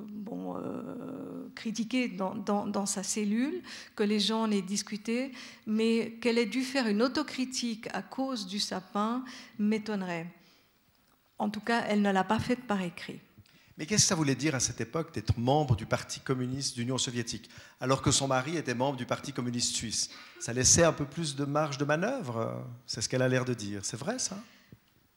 [1.55, 3.61] critiquée dans, dans, sa cellule,
[3.95, 5.31] que les gens en aient discuté,
[5.67, 9.23] mais qu'elle ait dû faire une autocritique à cause du sapin
[9.59, 10.27] m'étonnerait.
[11.37, 13.19] En tout cas, elle ne l'a pas faite par écrit.
[13.77, 16.97] Mais qu'est-ce que ça voulait dire à cette époque d'être membre du Parti communiste d'Union
[16.97, 17.49] soviétique,
[17.81, 20.09] alors que son mari était membre du Parti communiste suisse?
[20.39, 23.53] Ça laissait un peu plus de marge de manœuvre C'est ce qu'elle a l'air de
[23.53, 23.83] dire.
[23.83, 24.37] C'est vrai ça?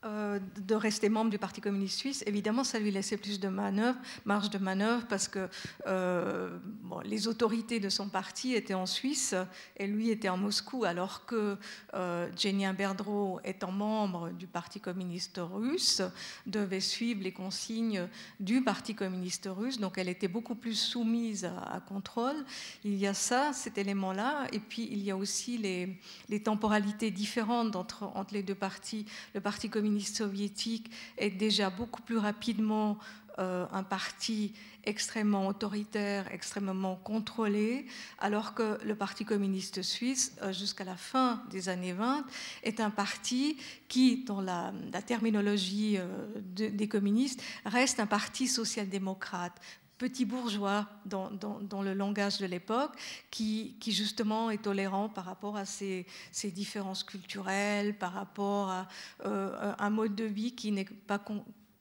[0.05, 4.49] Euh, de rester membre du Parti communiste suisse, évidemment, ça lui laissait plus de marge
[4.49, 5.49] de manœuvre, parce que
[5.89, 6.57] euh,
[7.05, 9.35] les autorités de son parti étaient en Suisse
[9.77, 11.57] et lui était en Moscou, alors que
[11.95, 16.01] euh, Jenny Berdreau, étant membre du Parti communiste russe,
[16.47, 18.07] devait suivre les consignes
[18.39, 22.37] du Parti communiste russe, donc elle était beaucoup plus soumise à, contrôle.
[22.85, 27.11] Il y a ça, cet élément-là, et puis il y a aussi les, les temporalités
[27.11, 29.05] différentes entre, entre les deux partis.
[29.35, 32.98] Le Parti communiste soviétique est déjà beaucoup plus rapidement
[33.38, 37.87] euh, un parti extrêmement autoritaire, extrêmement contrôlé,
[38.18, 42.24] alors que le Parti communiste suisse, euh, jusqu'à la fin des années 20,
[42.64, 44.72] est un parti qui, dans la,
[45.07, 49.55] terminologie euh, des communistes, reste un parti social-démocrate,
[49.99, 52.93] petit bourgeois dans, le langage de l'époque,
[53.31, 56.07] qui, justement est tolérant par rapport à ces,
[56.45, 58.89] différences culturelles, par rapport à
[59.25, 61.19] euh, un mode de vie qui n'est pas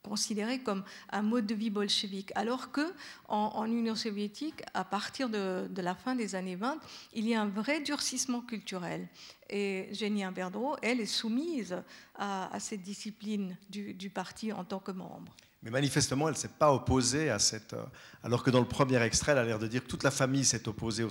[0.08, 2.93] considéré comme un mode de vie bolchevique, alors que
[3.27, 6.80] en, Union soviétique, à partir de, la fin des années 20,
[7.13, 9.08] il y a un vrai durcissement culturel.
[9.49, 11.84] Et Jenny Imberdro, elle, est soumise
[12.15, 15.36] à, cette discipline du, parti en tant que membre.
[15.67, 17.73] Mais manifestement, elle ne s'est pas opposée à cette.
[17.73, 17.84] Euh,
[18.23, 20.45] alors que dans le premier extrait, elle a l'air de dire que toute la famille
[20.45, 21.06] s'est opposée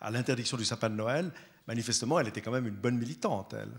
[0.00, 1.32] à l'interdiction du sapin de Noël.
[1.66, 3.72] Manifestement, elle était quand même une bonne militante, elle.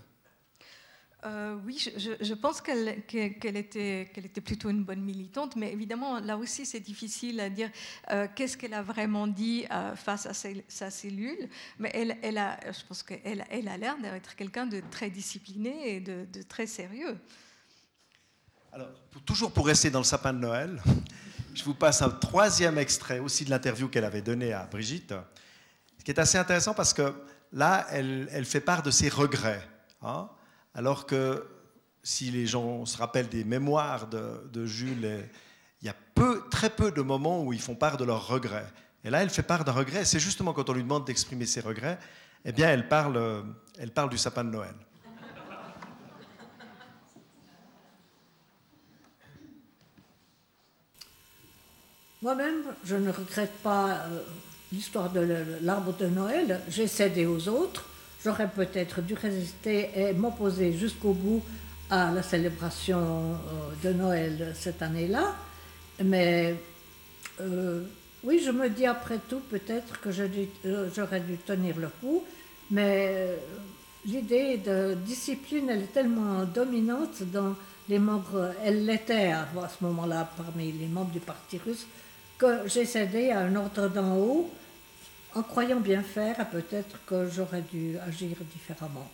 [1.24, 6.80] Euh, oui, je, pense qu'elle était, plutôt une bonne militante, mais évidemment, là aussi, c'est
[6.80, 7.70] difficile à dire
[8.10, 9.64] euh, qu'est-ce qu'elle a vraiment dit
[9.94, 11.48] face à sa, cellule.
[11.78, 16.00] Mais elle, a, je pense qu'elle elle a l'air d'être quelqu'un de très discipliné et
[16.00, 17.16] de, très sérieux.
[18.74, 18.88] Alors,
[19.24, 20.82] toujours pour rester dans le sapin de Noël,
[21.54, 25.14] je vous passe un troisième extrait aussi de l'interview qu'elle avait donnée à Brigitte,
[25.96, 27.14] ce qui est assez intéressant parce que
[27.52, 29.62] là, elle, elle fait part de ses regrets.
[30.02, 30.28] Hein
[30.74, 31.46] alors que
[32.02, 35.20] si les gens se rappellent des mémoires de, Jules,
[35.80, 38.66] il y a peu, très peu de moments où ils font part de leurs regrets.
[39.04, 40.04] Et là, elle fait part d'un regret.
[40.04, 42.00] C'est justement quand on lui demande d'exprimer ses regrets,
[42.44, 43.44] eh bien, elle parle,
[43.78, 44.74] elle parle du sapin de Noël.
[52.24, 54.22] Moi-même, je ne regrette pas euh,
[54.72, 55.28] l'histoire de
[55.60, 56.62] l'arbre de Noël.
[56.70, 57.84] J'ai cédé aux autres.
[58.24, 61.42] J'aurais peut-être dû résister et m'opposer jusqu'au bout
[61.90, 65.34] à la célébration euh, de Noël cette année-là.
[66.02, 66.54] Mais
[67.42, 67.82] euh,
[68.22, 72.24] oui, je me dis après tout peut-être que j'aurais dû tenir le coup,
[72.70, 73.36] mais
[74.06, 77.54] l'idée de discipline, elle est tellement dominante dans
[77.90, 81.86] les membres, elle l'était à ce moment-là parmi les membres du Parti russe,
[82.38, 84.50] que j'ai cédé à un ordre d'en haut
[85.34, 89.10] en croyant bien faire, peut-être que j'aurais dû agir différemment.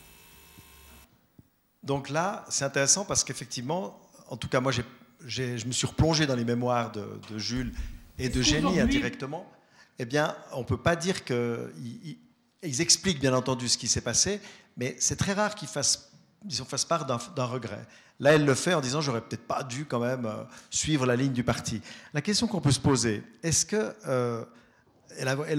[1.82, 6.36] Donc là, c'est intéressant parce qu'effectivement, en tout cas, moi, je me suis replongé dans
[6.36, 7.72] les mémoires de, Jules
[8.18, 9.50] et de Génie indirectement.
[9.98, 12.18] Eh bien, on ne peut pas dire qu'ils
[12.62, 14.40] ils expliquent bien entendu ce qui s'est passé,
[14.76, 16.12] mais c'est très rare qu'ils fassent,
[16.44, 17.86] ils fassent part d'un regret.
[18.20, 21.16] Là, elle le fait en disant j'aurais peut-être pas dû quand même euh, suivre la
[21.16, 21.80] ligne du parti.
[22.12, 24.44] La question qu'on peut se poser, est-ce que euh,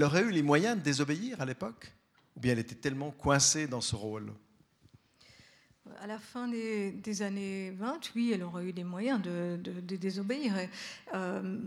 [0.02, 1.92] aurait eu les moyens de désobéir à l'époque?
[2.36, 4.32] Ou bien elle était tellement coincée dans ce rôle?
[6.02, 9.56] À la fin des, années 20, oui, elle aurait eu des moyens de,
[9.96, 10.52] désobéir.
[11.14, 11.58] Euh,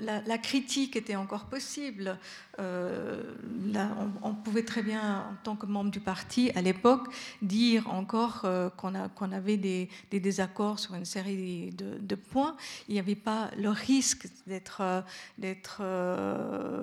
[0.00, 2.18] la, critique était encore possible.
[2.58, 3.22] Euh,
[4.22, 8.70] on, pouvait très bien, en tant que membre du parti, à l'époque, dire encore euh,
[8.70, 12.56] qu'on avait des, désaccords sur une série de, points.
[12.88, 14.82] Il n'y avait pas le risque d'être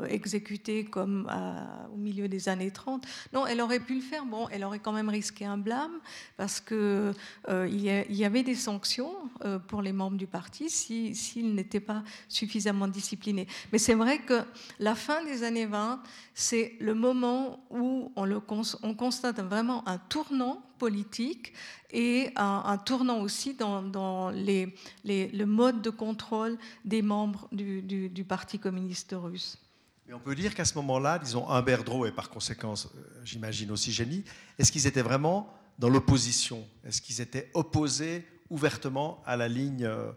[0.07, 1.29] exécuté comme
[1.93, 3.05] au milieu des années 30.
[3.33, 4.23] Non, elle aurait pu le faire.
[4.25, 5.99] Bon, elle aurait quand même risqué un blâme
[6.61, 7.13] qu'il
[7.49, 12.87] euh, y, avait des sanctions euh, pour les membres du parti s'ils n'étaient pas suffisamment
[12.87, 13.47] disciplinés.
[13.71, 14.43] Mais c'est vrai que
[14.79, 16.01] la fin des années 20,
[16.33, 21.53] c'est le moment où on, constate vraiment un tournant politique
[21.91, 29.57] et un, tournant aussi dans, le mode de contrôle des membres du, Parti communiste russe.
[30.07, 33.71] Mais on peut dire qu'à ce moment-là, disons, Humbert Dreux et par conséquent, euh, j'imagine
[33.71, 34.23] aussi Génie,
[34.59, 40.11] est-ce qu'ils étaient vraiment dans l'opposition Est-ce qu'ils étaient opposés ouvertement à la ligne, euh,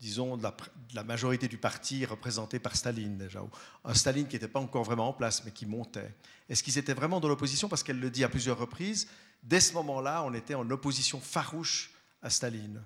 [0.00, 0.46] disons, de
[0.94, 3.42] la, majorité du parti représentée par Staline déjà
[3.84, 6.14] Un Staline qui n'était pas encore vraiment en place, mais qui montait?
[6.48, 7.68] Est-ce qu'ils étaient vraiment dans l'opposition?
[7.68, 9.08] Parce qu'elle le dit à plusieurs reprises,
[9.42, 12.82] dès ce moment-là, on était en opposition farouche à Staline.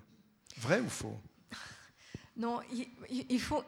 [0.57, 1.19] Vrai ou faux?
[2.37, 2.59] Non,
[3.09, 3.63] il, faut,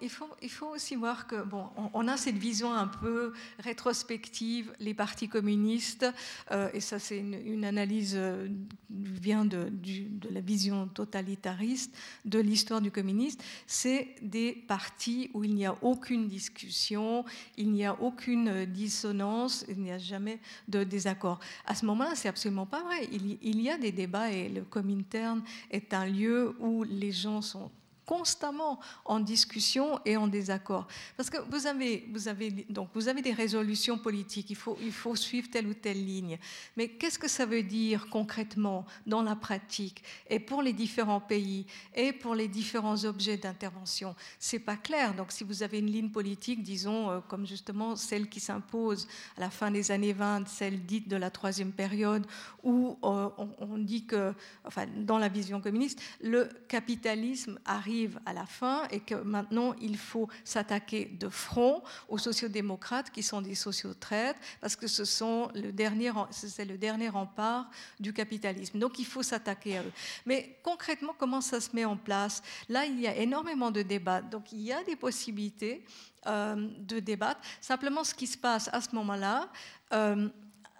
[0.71, 6.05] aussi voir que, bon, on, a cette vision un peu rétrospective, les partis communistes,
[6.51, 8.47] euh, et ça c'est une, analyse, euh,
[8.89, 15.55] vient de, de, la vision totalitariste de l'histoire du communisme, c'est des partis où il
[15.55, 17.25] n'y a aucune discussion,
[17.57, 21.39] il n'y a aucune dissonance, il n'y a jamais de désaccord.
[21.65, 23.09] À ce moment-là, c'est absolument pas vrai.
[23.11, 27.41] Il, il y a des débats et le Comintern est un lieu où les gens
[27.41, 27.71] sont
[28.09, 30.87] constamment en discussion et en désaccord.
[31.15, 34.91] Parce que vous avez, vous avez, donc vous avez des résolutions politiques, il faut, il
[34.91, 36.39] faut suivre telle ou telle ligne.
[36.75, 41.67] Mais qu'est-ce que ça veut dire concrètement dans la pratique et pour les différents pays
[41.93, 44.15] et pour les différents objets d'intervention?
[44.39, 45.13] C'est pas clair.
[45.13, 49.41] Donc si vous avez une ligne politique, disons, euh, comme justement celle qui s'impose à
[49.41, 52.25] la fin des années 20, celle dite de la troisième période,
[52.63, 54.33] où euh, on, on dit que,
[54.65, 59.97] enfin, dans la vision communiste, le capitalisme arrive à la fin et que maintenant il
[59.97, 65.71] faut s'attaquer de front aux sociodémocrates qui sont des sociotraites parce que ce sont le
[65.71, 67.69] dernier, c'est le dernier rempart
[67.99, 68.79] du capitalisme.
[68.79, 69.91] Donc il faut s'attaquer à eux.
[70.25, 72.41] Mais concrètement, comment ça se met en place?
[72.69, 74.21] Là, il y a énormément de débats.
[74.21, 75.83] Donc il y a des possibilités
[76.27, 77.41] euh, de débattre.
[77.61, 79.49] Simplement, ce qui se passe à ce moment-là,
[79.93, 80.27] euh,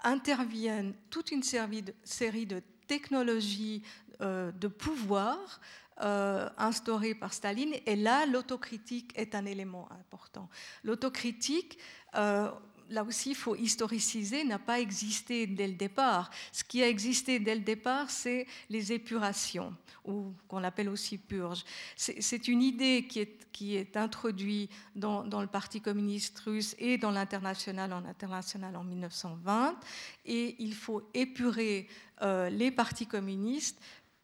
[0.03, 3.83] interviennent toute une série de, série de technologies
[4.21, 5.61] euh, de pouvoir
[6.01, 7.73] euh, instaurées par Staline.
[7.85, 10.49] Et là, l'autocritique est un élément important.
[10.83, 11.77] L'autocritique,
[12.15, 12.49] euh,
[12.89, 16.29] là aussi, il faut historiciser, n'a pas existé dès le départ.
[16.51, 19.75] Ce qui a existé dès le départ, c'est les épurations,
[20.05, 21.63] ou qu'on appelle aussi purges.
[21.95, 27.91] C'est une idée qui est, introduite dans, dans, le Parti communiste russe et dans l'international
[27.91, 29.77] en international en 1920.
[30.25, 31.87] Et il faut épurer
[32.21, 33.79] euh, les partis communistes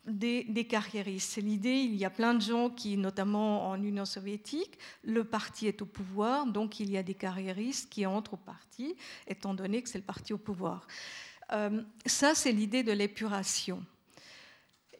[0.07, 1.33] des, carriéristes.
[1.33, 5.67] C'est l'idée, il y a plein de gens qui, notamment en Union soviétique, le parti
[5.67, 8.95] est au pouvoir, donc il y a des carriéristes qui entrent au parti,
[9.27, 10.87] étant donné que c'est le parti au pouvoir.
[11.51, 13.83] Euh, ça, c'est l'idée de l'épuration.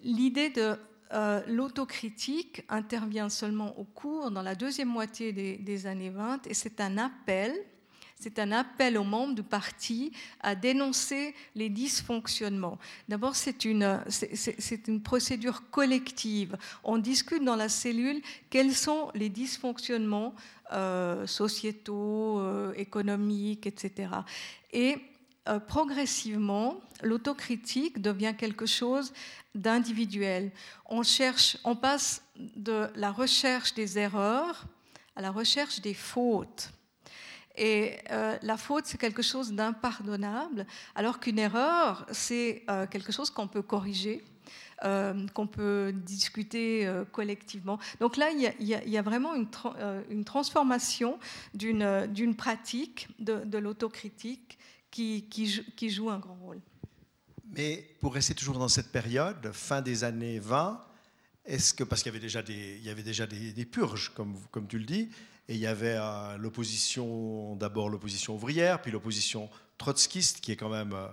[0.01, 0.76] L'idée de
[1.14, 6.53] euh, l'autocritique intervient seulement au cours, dans la deuxième moitié des, des années 20, et
[6.53, 7.53] c'est un appel
[8.20, 12.80] c'est un appel aux membres du parti à dénoncer les dysfonctionnements.
[13.09, 16.57] D'abord, c'est une, c'est une procédure collective.
[16.84, 20.34] On discute dans la cellule quels sont les dysfonctionnements
[20.72, 24.09] euh, sociétaux, euh, économiques, etc.
[24.72, 24.97] Et
[25.47, 29.13] euh, progressivement, l'autocritique devient quelque chose
[29.53, 30.51] d'individuel.
[30.88, 34.66] On cherche, on passe de la recherche des erreurs
[35.16, 36.72] à la recherche des fautes.
[37.58, 43.30] Et euh, la faute, c'est quelque chose d'impardonnable, alors qu'une erreur, c'est euh, quelque chose
[43.30, 44.24] qu'on peut corriger.
[44.84, 47.80] Euh, qu'on peut discuter collectivement.
[48.01, 51.18] Donc là, il y a, vraiment une, transformation
[51.53, 54.60] d'une pratique de, l'autocritique
[54.91, 56.60] qui, joue un grand rôle.
[57.53, 60.86] Mais pour rester toujours dans cette période, fin des années 20,
[61.45, 62.16] est-ce que, parce qu'il y
[62.89, 65.10] avait déjà des, purges, comme tu le dis,
[65.48, 70.70] et il y avait euh, l'opposition, d'abord l'opposition ouvrière, puis l'opposition trotskiste, qui est quand
[70.70, 71.08] même euh,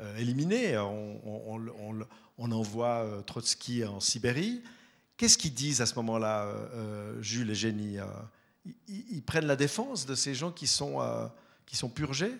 [0.00, 0.76] euh, éliminée.
[0.78, 4.62] On, envoie Trotsky en Sibérie.
[5.16, 6.52] Qu'est-ce qu'ils disent à ce moment-là,
[7.20, 7.96] Jules et Génie
[8.88, 10.98] ils, prennent la défense de ces gens qui sont,
[11.64, 12.34] qui sont purgés?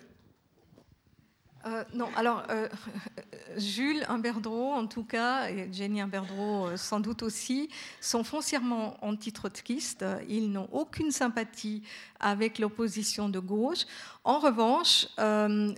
[1.67, 2.67] Euh, non, alors euh,
[3.57, 10.05] Jules Imberdreau, en tout cas, et Jenny Imberdreau euh, sans doute aussi, sont foncièrement anti-trotskistes.
[10.29, 11.83] Ils n'ont aucune sympathie
[12.19, 13.85] avec l'opposition de gauche.
[14.23, 15.07] En revanche,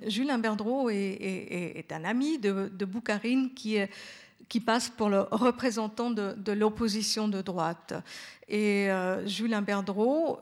[0.08, 6.52] Jules Imberdreau est, un ami de, de Boukharine qui passe pour le représentant de, de
[6.52, 7.94] l'opposition de droite.
[8.48, 8.90] Et
[9.26, 10.40] Jules Imberdreau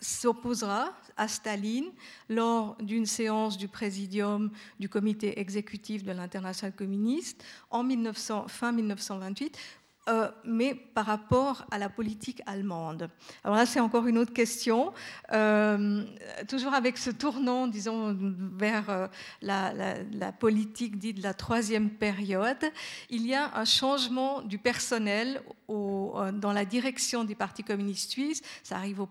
[0.00, 1.90] s'opposera à Staline
[2.28, 9.58] lors d'une séance du présidium du comité exécutif de l'international communiste en 1900, fin 1928
[10.08, 13.10] euh, mais par rapport à la politique allemande.
[13.42, 14.92] Alors là, c'est encore une autre question.
[15.32, 16.04] Euh,
[16.46, 18.16] toujours avec ce tournant, disons,
[18.56, 19.08] vers euh,
[19.42, 22.70] la, politique dite de la troisième période,
[23.10, 28.42] il y a un changement du personnel dans la direction du Parti communiste suisse.
[28.62, 29.08] Ça arrive au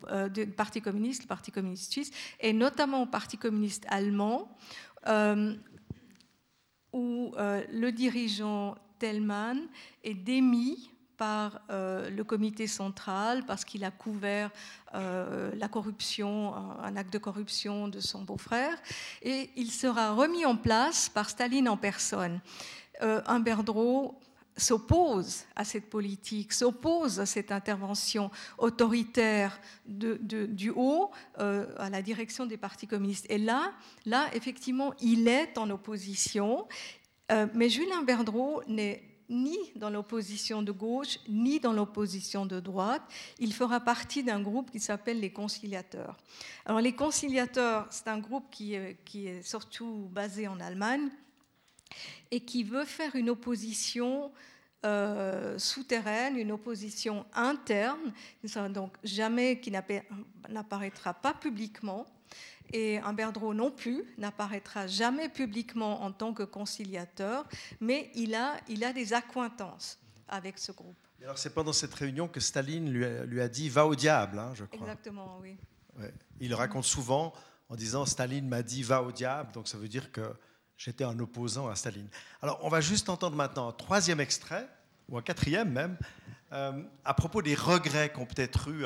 [0.55, 4.57] Parti communiste, le Parti communiste suisse, et notamment au Parti communiste allemand,
[6.93, 9.57] où le dirigeant Tellman
[10.03, 14.51] est démis par euh, le comité central parce qu'il a couvert
[14.93, 18.77] euh, la corruption, un, acte de corruption de son beau-frère,
[19.21, 22.39] et il sera remis en place par Staline en personne.
[23.01, 24.19] Euh, Humberdreau
[24.57, 32.55] s'oppose à cette politique, s'oppose à cette intervention autoritaire du haut à la direction des
[32.55, 33.25] partis communistes.
[33.27, 33.73] Et là,
[34.05, 36.65] là, effectivement, il est en opposition,
[37.53, 43.01] mais Julien Berdreau n'est ni dans l'opposition de gauche, ni dans l'opposition de droite.
[43.39, 46.17] Il fera partie d'un groupe qui s'appelle les conciliateurs.
[46.65, 51.09] Alors les conciliateurs, c'est un groupe qui est, qui est, surtout basé en Allemagne
[52.31, 54.31] et qui veut faire une opposition
[54.85, 58.13] euh, souterraine, une opposition interne,
[58.69, 62.05] donc jamais qui n'apparaîtra pas publiquement,
[62.73, 67.45] et Humberdreau non plus n'apparaîtra jamais publiquement en tant que conciliateur,
[67.79, 70.97] mais il a, il a des accointances avec ce groupe.
[71.23, 74.39] alors c'est pendant cette réunion que Staline lui a, lui a dit va au diable,
[74.39, 74.79] hein, je crois.
[74.79, 75.57] Exactement, oui.
[76.41, 77.33] Il le raconte souvent
[77.69, 80.21] en disant Staline m'a dit va au diable, donc ça veut dire que
[80.77, 82.09] j'étais un opposant à Staline.
[82.41, 84.67] Alors on va juste entendre maintenant un troisième extrait,
[85.07, 85.97] ou un quatrième même,
[86.51, 88.85] à propos des regrets qu'ont peut-être eu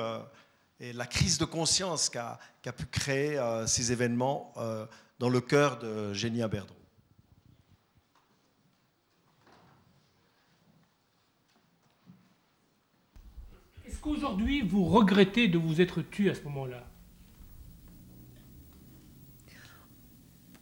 [0.80, 2.39] et la crise de conscience qu'a
[2.71, 4.53] pu créer ces événements
[5.19, 6.80] dans le cœur de Génie Berdreau.
[13.86, 16.84] Est-ce qu'aujourd'hui vous regrettez de vous être tué à ce moment-là?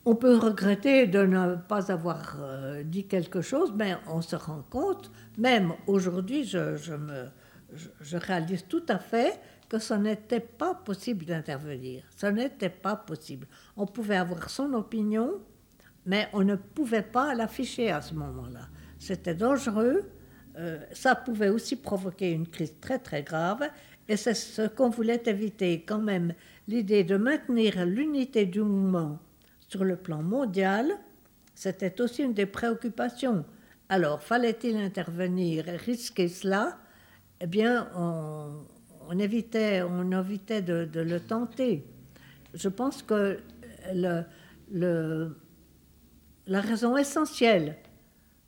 [0.06, 4.64] On peut regretter de ne pas avoir euh, dit quelque chose, mais on se rend
[4.70, 9.38] compte, même aujourd'hui, je, je, réalise tout à fait
[9.70, 12.04] que ce n'était pas possible d'intervenir.
[12.16, 13.48] Ce n'était pas possible.
[13.76, 15.42] On pouvait avoir son opinion,
[16.06, 18.70] mais on ne pouvait pas l'afficher à ce moment-là.
[18.98, 20.10] C'était dangereux.
[20.58, 23.70] Euh, ça pouvait aussi provoquer une crise très très grave.
[24.08, 26.34] Et c'est ce qu'on voulait éviter quand même.
[26.68, 29.20] L'idée de maintenir l'unité du mouvement
[29.68, 30.92] sur le plan mondial,
[31.54, 33.44] c'était aussi une des préoccupations.
[33.90, 36.78] Alors, fallait-il intervenir et risquer cela?
[37.42, 38.62] Eh bien, on,
[39.20, 41.86] évitait, on évitait de, le tenter.
[42.54, 43.40] Je pense que
[43.94, 44.26] la
[46.62, 47.76] raison essentielle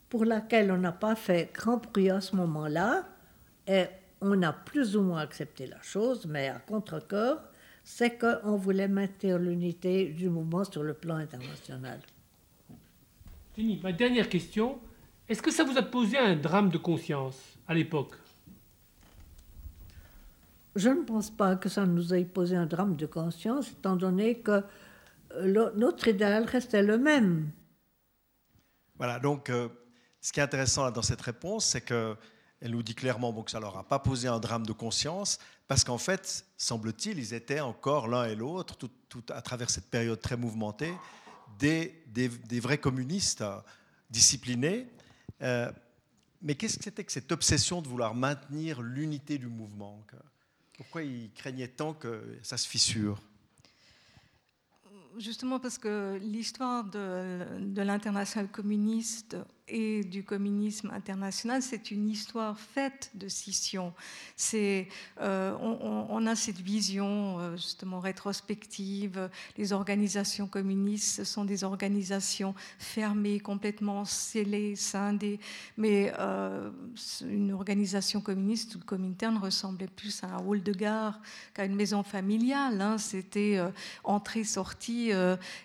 [0.09, 3.07] pour laquelle on n'a pas fait grand bruit à ce moment-là,
[3.67, 3.85] et
[4.21, 7.41] on a plus ou moins accepté la chose, mais à contre-coeur,
[7.83, 11.99] c'est qu'on voulait maintenir l'unité du mouvement sur le plan international.
[13.53, 13.79] Fini.
[13.81, 14.79] Ma dernière question.
[15.27, 18.15] Est-ce que ça vous a posé un drame de conscience à l'époque?
[20.79, 24.39] Je ne pense pas que ça nous ait posé un drame de conscience, étant donné
[24.39, 24.63] que
[25.33, 27.51] euh, notre idéal restait le même.
[28.97, 29.67] Voilà, donc euh,
[30.21, 32.15] ce qui est intéressant dans cette réponse, c'est qu'elle
[32.63, 35.83] nous dit clairement que ça ne leur a pas posé un drame de conscience, parce
[35.83, 40.37] qu'en fait, semble-t-il, ils étaient encore l'un et l'autre, tout, à travers cette période très
[40.37, 40.93] mouvementée,
[41.59, 42.29] des,
[42.61, 43.57] vrais communistes euh,
[44.09, 44.87] disciplinés.
[45.41, 50.01] Mais qu'est-ce que c'était que cette obsession de vouloir maintenir l'unité du mouvement
[50.79, 53.21] Pourquoi ils craignaient tant que ça se fissure
[55.17, 59.35] Justement parce que l'histoire de l'international communiste
[59.69, 63.93] et du communisme international, c'est une histoire faite de scission.
[65.21, 69.29] Euh, on, a cette vision euh, justement rétrospective.
[69.57, 75.39] Les organisations communistes ce sont des organisations fermées, complètement scellées, scindées.
[75.77, 76.71] Mais euh,
[77.21, 81.19] une organisation communiste ou communautaire ressemblait plus à un hall de gare
[81.53, 82.81] qu'à une maison familiale.
[82.81, 82.97] Hein.
[82.97, 83.59] C'était
[84.03, 85.11] entrée-sortie.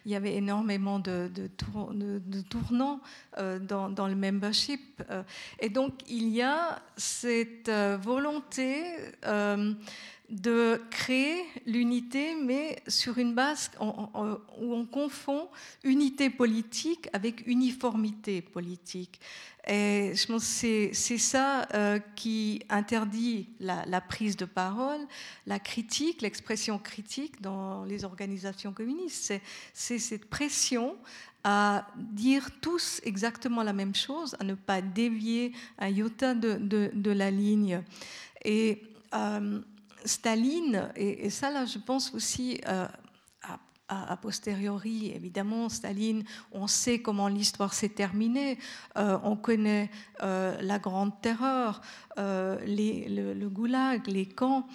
[0.04, 3.00] il y avait énormément de, de tournants
[3.38, 5.02] dans dans le membership.
[5.10, 5.22] Euh,
[5.60, 8.84] et donc, il y a cette euh, volonté
[9.24, 9.72] euh,
[10.30, 15.48] de créer l'unité, mais sur une base où on confond
[15.84, 19.20] unité politique avec uniformité politique.
[19.66, 21.66] Et je pense que c'est ça
[22.16, 25.00] qui interdit la, prise de parole,
[25.46, 29.32] la critique, l'expression critique dans les organisations communistes.
[29.72, 30.96] C'est cette pression
[31.44, 37.10] à dire tous exactement la même chose, à ne pas dévier un iota de, de,
[37.10, 37.82] la ligne.
[38.44, 38.82] Et
[39.14, 39.60] euh,
[40.06, 42.86] Staline, et, ça là je pense aussi euh,
[43.88, 48.58] a, posteriori, évidemment, Staline, on sait comment l'histoire s'est terminée,
[48.96, 51.80] euh, on connaît la Grande Terreur,
[52.16, 54.66] les, le, goulag, les camps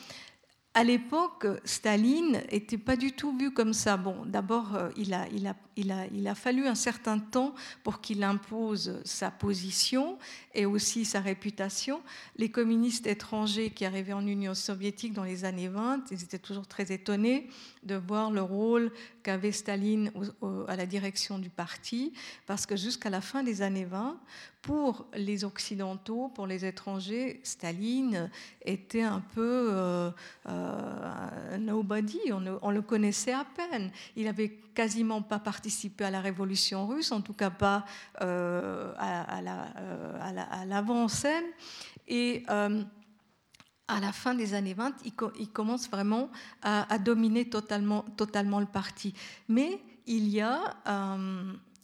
[0.73, 3.97] à l'époque, Staline n'était pas du tout vu comme ça.
[3.97, 7.53] Bon, d'abord, euh, il, a, il, a, fallu un certain temps
[7.83, 10.17] pour qu'il impose sa position
[10.53, 12.01] et aussi sa réputation.
[12.35, 16.67] Les communistes étrangers qui arrivaient en Union soviétique dans les années 20, ils étaient toujours
[16.67, 17.49] très étonnés
[17.83, 18.91] de voir le rôle
[19.23, 20.11] qu'avait Staline
[20.67, 22.13] à la direction du parti,
[22.45, 24.19] parce que jusqu'à la fin des années 20,
[24.61, 28.29] pour les Occidentaux, pour les étrangers, Staline
[28.63, 30.11] était un peu euh,
[30.47, 32.19] euh, nobody,
[32.61, 33.91] on, le connaissait à peine.
[34.17, 34.49] Il n'avait
[34.79, 37.83] quasiment pas participé à la révolution russe, en tout cas pas
[38.21, 41.43] euh, à, l'avant-scène.
[42.07, 46.29] Et à la fin des années 20, il, commence vraiment
[46.61, 49.13] à, dominer totalement, totalement le parti.
[49.49, 50.77] Mais il a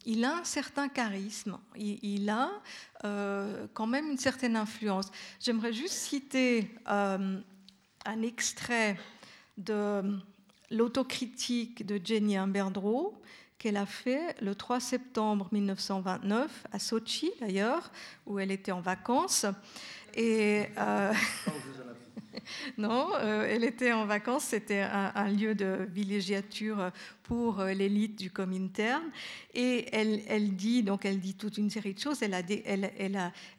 [0.06, 2.50] il a un certain charisme, il, a
[3.04, 5.12] euh, quand même une certaine influence.
[5.40, 7.42] J'aimerais juste citer euh,
[8.06, 8.98] un extrait
[9.58, 10.18] de
[10.72, 13.22] l'autocritique de Jenny Imberdreau
[13.58, 17.92] qu'elle a fait le 3 septembre 1929 à Sochi d'ailleurs,
[18.26, 19.46] où elle était en vacances.
[20.14, 21.14] Et, euh,
[22.78, 24.46] non, euh, elle était en vacances.
[24.46, 26.92] C'était un, lieu de villégiature
[27.24, 29.04] pour euh, l'élite du Comintern.
[29.54, 32.22] Et elle, elle, dit, donc elle dit toute une série de choses.
[32.22, 32.34] Elle,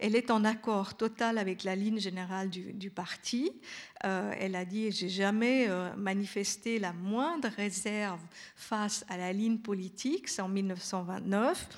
[0.01, 3.53] est en accord total avec la ligne générale du, du parti.
[4.05, 8.21] Euh, elle a dit J'ai jamais manifesté la moindre réserve
[8.55, 10.29] face à la ligne politique.
[10.29, 11.69] C'est en 1929.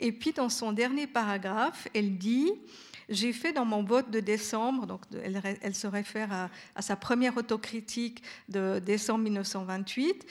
[0.00, 2.52] Et puis, dans son dernier paragraphe, elle dit
[3.08, 8.22] j'ai fait dans mon vote de décembre, donc elle, se réfère à, sa première autocritique
[8.48, 10.26] de décembre 1928.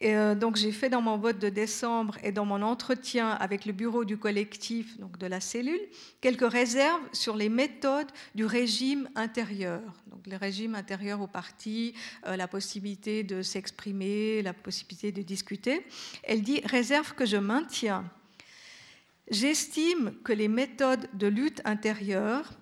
[0.00, 3.64] Et euh, donc j'ai fait dans mon vote de décembre et dans mon entretien avec
[3.64, 5.80] le bureau du collectif, donc de la cellule,
[6.20, 9.80] quelques réserves sur les méthodes du régime intérieur.
[10.10, 11.94] Donc le régime intérieur au parti,
[12.26, 15.86] euh, la possibilité de s'exprimer, la possibilité de discuter.
[16.24, 18.04] Elle dit réserve que je maintiens
[19.28, 22.52] J'estime que les méthodes de lutte intérieure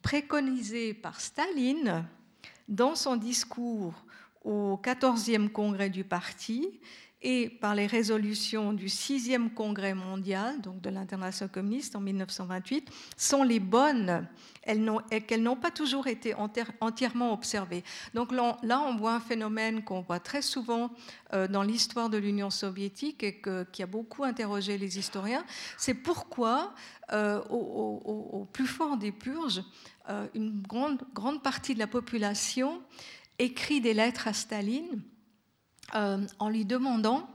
[0.00, 2.06] préconisées par Staline
[2.68, 3.94] dans son discours
[4.42, 6.80] au 14e congrès du parti
[7.20, 13.42] et par les résolutions du 6e congrès mondial, donc de l'international communiste en 1928, sont
[13.42, 14.26] les bonnes
[14.66, 16.34] et qu'elles n'ont pas toujours été
[16.80, 17.84] entièrement observées.
[18.14, 20.90] Donc là, on voit un phénomène qu'on voit très souvent
[21.32, 23.42] euh, dans l'histoire de l'Union soviétique et
[23.72, 25.44] qui a beaucoup interrogé les historiens.
[25.76, 26.74] C'est pourquoi,
[27.12, 29.62] euh, au, plus fort des purges,
[30.08, 32.80] euh, une grande partie de la population
[33.38, 35.02] écrit des lettres à Staline
[35.92, 37.28] en lui demandant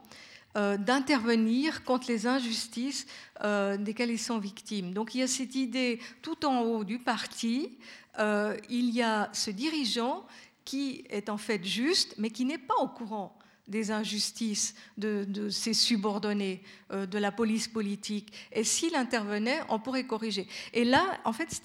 [0.58, 3.06] euh, d'intervenir contre les injustices
[3.44, 4.96] euh, desquelles ils sont victimes.
[4.96, 7.78] Donc il y a cette idée tout en haut du parti,
[8.18, 10.26] euh, il y a ce dirigeant
[10.66, 13.38] qui est en fait juste, mais qui n'est pas au courant
[13.68, 18.34] des injustices de, ses subordonnés, de la police politique.
[18.52, 20.48] Et s'il intervenait, on pourrait corriger.
[20.74, 21.62] Et là, en fait,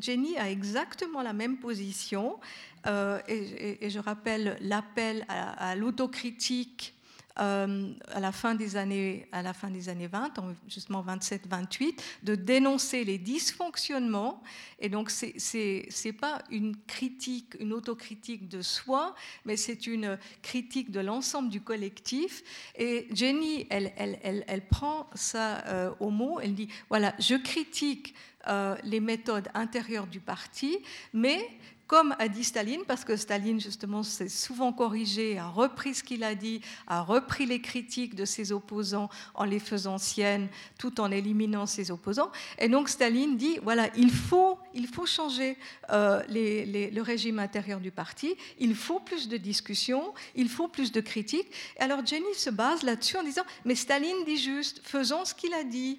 [0.00, 2.38] Jenny a exactement la même position.
[2.86, 6.94] Et, je rappelle l'appel à l'autocritique
[7.40, 10.34] euh, à, la fin des années, à la fin des années 20,
[10.68, 14.42] justement 27-28, de dénoncer les dysfonctionnements.
[14.78, 19.14] Et donc, ce n'est pas une critique, une autocritique de soi,
[19.44, 22.42] mais c'est une critique de l'ensemble du collectif.
[22.76, 27.34] Et Jenny, elle, elle, elle, elle prend ça euh, au mot, elle dit, voilà, je
[27.34, 28.14] critique
[28.48, 30.78] euh, les méthodes intérieures du parti,
[31.12, 31.46] mais
[31.90, 36.22] comme a dit Staline, parce que Staline, justement, s'est souvent corrigé, a repris ce qu'il
[36.22, 40.46] a dit, a repris les critiques de ses opposants en les faisant siennes,
[40.78, 42.30] tout en éliminant ses opposants.
[42.60, 45.56] Et donc Staline dit, voilà, il faut, il faut changer
[45.90, 51.00] euh, le régime intérieur du parti, il faut plus de discussions, il faut plus de
[51.00, 51.50] critiques.
[51.76, 55.52] Et alors Jenny se base là-dessus en disant, mais Staline dit juste, faisons ce qu'il
[55.54, 55.98] a dit.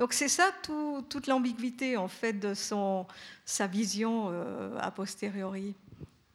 [0.00, 0.50] Donc c'est ça
[1.10, 3.06] toute l'ambiguïté en fait de son,
[3.44, 5.74] sa vision euh, a posteriori.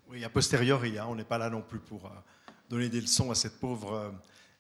[0.08, 2.10] Oui, a posteriori, hein, on n'est pas là non plus pour euh,
[2.70, 4.12] donner des leçons à cette pauvre euh,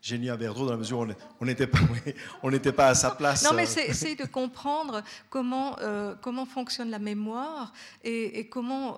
[0.01, 1.07] Génie Verdreau dans la mesure où
[1.39, 1.77] on n'était pas,
[2.41, 3.43] on pas à sa place.
[3.43, 5.77] Non, mais c'est essayer de comprendre comment,
[6.21, 8.97] comment fonctionne la mémoire et, comment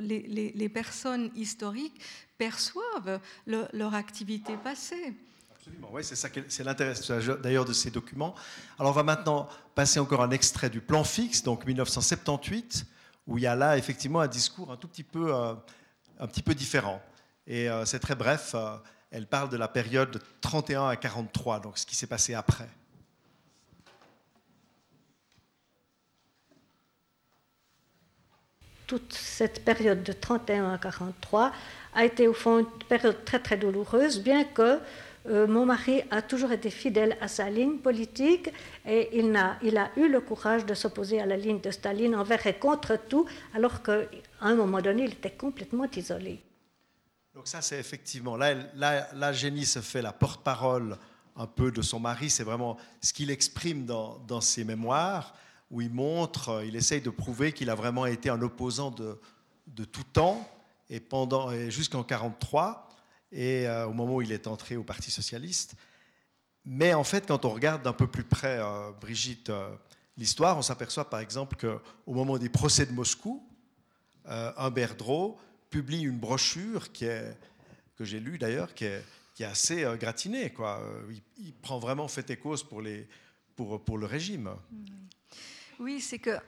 [0.00, 2.00] les, les, personnes historiques
[2.38, 5.14] perçoivent leur activité passée.
[5.64, 6.92] Absolument, oui, c'est ça, c'est l'intérêt
[7.42, 8.34] d'ailleurs de ces documents.
[8.78, 12.84] Alors on va maintenant passer encore un extrait du plan fixe, donc 1978,
[13.26, 15.54] où il y a là effectivement un discours un tout petit peu, euh,
[16.20, 17.00] un petit peu différent.
[17.46, 18.76] Et euh, c'est très bref, euh,
[19.10, 22.68] elle parle de la période de 31 à 43, donc ce qui s'est passé après.
[28.86, 31.52] Toute cette période de 31 à 43
[31.94, 34.78] a été au fond une période très très douloureuse, bien que
[35.26, 38.50] euh, mon mari a toujours été fidèle à sa ligne politique
[38.86, 42.58] et il a, eu le courage de s'opposer à la ligne de Staline envers et
[42.58, 44.02] contre tout, alors qu'à
[44.42, 46.42] un moment donné, il était complètement isolé.
[47.34, 50.98] Donc ça, c'est effectivement, là, là, là, Jenny se fait la porte-parole
[51.36, 55.34] un peu de son mari, c'est vraiment ce qu'il exprime dans, ses mémoires,
[55.70, 59.18] où il montre, il essaye de prouver qu'il a vraiment été un opposant de,
[59.66, 60.48] de tout temps,
[60.90, 62.83] et, et jusqu'en 1943
[63.34, 65.74] et euh, au moment où il est entré au Parti socialiste.
[66.64, 69.68] Mais en fait, quand on regarde d'un peu plus près, euh, Brigitte, euh,
[70.16, 73.46] l'histoire, on s'aperçoit par exemple qu'au moment des procès de Moscou,
[74.26, 77.34] Humbert Drault publie une brochure que
[78.00, 79.04] j'ai lue d'ailleurs, qui est,
[79.40, 80.50] assez gratinée.
[81.36, 84.48] Il, prend vraiment fait et cause pour le régime.
[85.78, 86.38] Oui, c'est que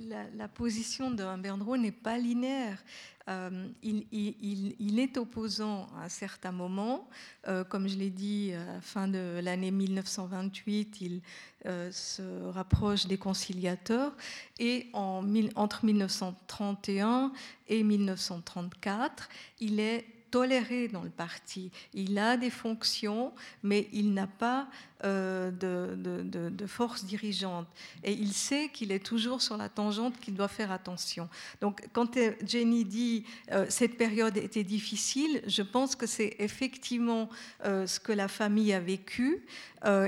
[0.00, 2.82] la, position de Berdreau n'est pas linéaire.
[3.28, 7.08] Euh, il, est opposant à certains moments.
[7.46, 11.20] Euh, comme je l'ai dit, à fin de l'année 1928, il
[11.66, 14.16] euh, se rapproche des conciliateurs.
[14.58, 15.22] Et en,
[15.54, 17.32] entre 1931
[17.68, 19.28] et 1934,
[19.60, 21.70] il est toléré dans le parti.
[21.94, 24.68] Il a des fonctions, mais il n'a pas
[25.04, 27.66] euh, de, force dirigeante.
[28.04, 31.28] Et il sait qu'il est toujours sur la tangente, qu'il doit faire attention.
[31.60, 32.16] Donc quand
[32.46, 37.28] Jenny dit euh, cette période était difficile, je pense que c'est effectivement
[37.64, 39.44] euh, ce que la famille a vécu.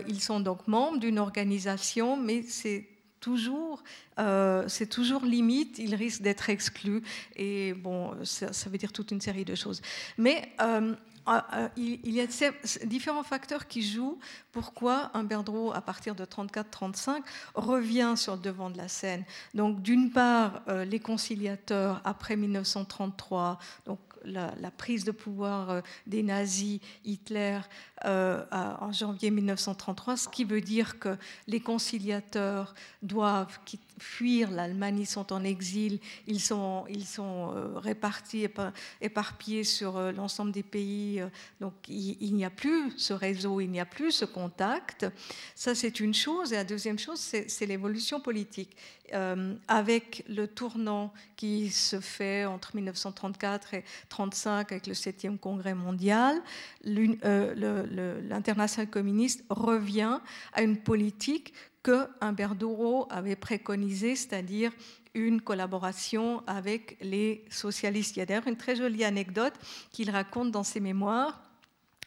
[0.06, 2.86] ils sont donc membres d'une organisation, mais c'est
[3.22, 3.82] toujours,
[4.18, 7.02] euh, c'est toujours limite, il risque d'être exclu.
[7.36, 9.80] Et bon, ça, veut dire toute une série de choses.
[10.18, 10.94] Mais euh,
[11.28, 12.26] euh, il y a
[12.84, 14.18] différents facteurs qui jouent
[14.50, 17.22] pourquoi un Berdreau, à partir de 34-35,
[17.54, 19.24] revient sur le devant de la scène.
[19.54, 26.80] Donc, d'une part, les conciliateurs après 1933, donc la, prise de pouvoir euh, des nazis,
[27.04, 27.60] Hitler,
[28.04, 31.16] euh, en janvier 1933, ce qui veut dire que
[31.46, 33.58] les conciliateurs doivent
[34.02, 38.46] fuir l'Allemagne, ils sont en exil, ils sont, ils sont euh, répartis,
[39.00, 41.22] éparpillés sur l'ensemble des pays,
[41.60, 45.06] donc il, n'y a plus ce réseau, il n'y a plus ce contact.
[45.54, 46.52] Ça, c'est une chose.
[46.52, 48.76] Et la deuxième chose, c'est l'évolution politique.
[49.68, 56.40] avec le tournant qui se fait entre 1934 et 1935 avec le 7e congrès mondial,
[56.86, 60.20] euh, l'international communiste revient
[60.52, 61.52] à une politique
[61.82, 62.54] que Humbert
[63.10, 64.72] avait préconisée, c'est-à-dire
[65.14, 68.16] une collaboration avec les socialistes.
[68.16, 69.54] Il y a d'ailleurs une très jolie anecdote
[69.90, 71.42] qu'il raconte dans ses mémoires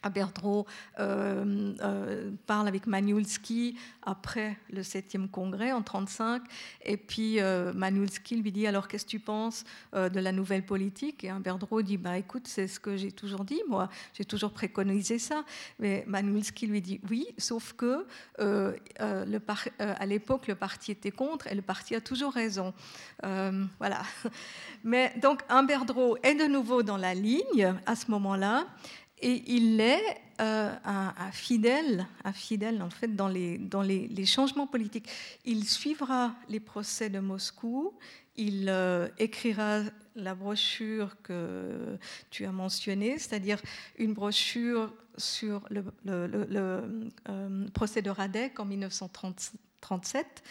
[0.10, 0.66] Berdreau
[1.00, 6.44] euh, euh, parle avec Maniulski après le 7e congrès en 1935.
[6.84, 11.24] Et puis euh, lui dit Alors, qu'est-ce que tu penses de la nouvelle politique?
[11.24, 15.20] Et Berdreau dit bah, Écoute, c'est ce que j'ai toujours dit, moi, j'ai toujours préconisé
[15.20, 15.44] ça.
[15.80, 18.06] Mais Maniulski lui dit Oui, sauf que
[18.40, 19.40] le
[19.80, 22.74] à l'époque, le parti était contre et le parti a toujours raison.
[23.22, 24.02] voilà.
[24.84, 28.66] Mais donc, Berdreau est de nouveau dans la ligne à ce moment-là.
[29.20, 35.10] Et il est euh, un, fidèle, fidèle en fait dans les, dans les, changements politiques.
[35.46, 37.94] Il suivra les procès de Moscou,
[38.36, 39.80] il euh, écrira
[40.16, 41.98] la brochure que
[42.30, 43.62] tu as mentionnée, c'est-à-dire
[43.98, 50.44] une brochure sur le, euh, procès de Radek en 1937,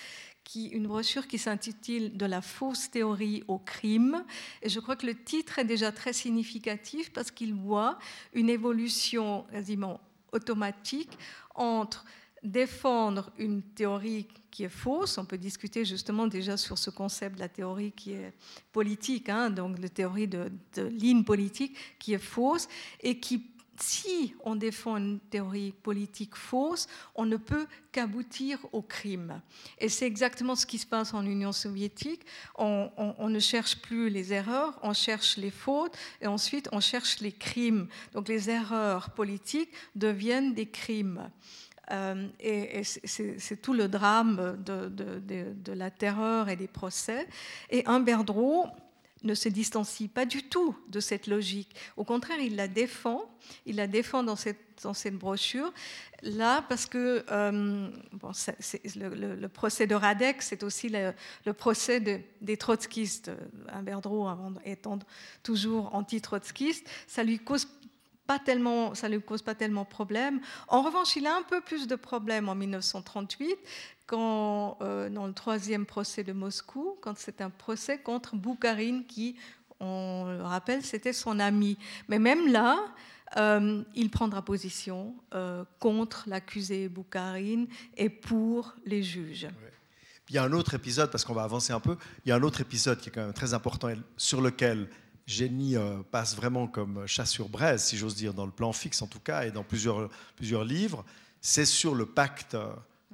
[0.44, 4.24] qui, une brochure qui s'intitule De la fausse théorie au crime.
[4.62, 7.98] Et je crois que le titre est déjà très significatif parce qu'il voit
[8.32, 10.00] une évolution quasiment
[10.32, 11.18] automatique
[11.54, 12.04] entre
[12.42, 15.16] défendre une théorie qui est fausse.
[15.18, 18.34] On peut discuter justement déjà sur ce concept de la théorie qui est
[18.70, 22.68] politique, hein, donc la théorie de, de ligne politique qui est fausse
[23.00, 29.40] et qui si on défend une théorie politique fausse, on ne peut qu'aboutir au crime.
[29.78, 32.22] Et c'est exactement ce qui se passe en Union soviétique.
[32.56, 32.90] On,
[33.28, 37.88] ne cherche plus les erreurs, on cherche les fautes, et ensuite on cherche les crimes.
[38.12, 41.30] Donc les erreurs politiques deviennent des crimes.
[41.90, 47.26] Euh, et, c'est tout le drame de, de, la terreur et des procès.
[47.70, 48.66] Et Humbert Drou
[49.24, 51.74] ne se distancie pas du tout de cette logique.
[51.96, 53.22] Au contraire, il la défend.
[53.66, 55.72] Il la défend dans cette, dans cette brochure.
[56.22, 58.32] Là, parce que euh, bon,
[58.96, 63.30] le, procès de Radek, c'est aussi le, procès des trotskistes.
[63.68, 64.28] Humberdreau,
[64.64, 64.98] étant
[65.42, 67.66] toujours anti-trotskiste, ça lui cause
[68.26, 70.40] pas tellement, ça ne lui cause pas tellement de problème.
[70.68, 73.56] En revanche, il a un peu plus de problèmes en 1938
[74.06, 79.36] quand, euh, dans le troisième procès de Moscou, quand c'est un procès contre Boukharine, qui,
[79.80, 81.78] on le rappelle, c'était son ami.
[82.08, 82.78] Mais même là,
[83.36, 89.48] euh, il prendra position euh, contre l'accusé Boukharine et pour les juges.
[90.28, 92.36] Il y a un autre épisode, parce qu'on va avancer un peu, il y a
[92.36, 94.88] un autre épisode qui est quand même très important, sur lequel
[95.26, 95.76] Génie
[96.10, 99.20] passe vraiment comme chat sur braise, si j'ose dire, dans le plan fixe en tout
[99.20, 101.04] cas, et dans plusieurs, plusieurs livres.
[101.42, 102.56] C'est sur le pacte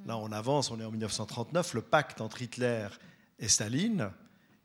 [0.06, 2.88] Là, on avance, on est en 1939, le pacte entre Hitler
[3.38, 4.10] et Staline.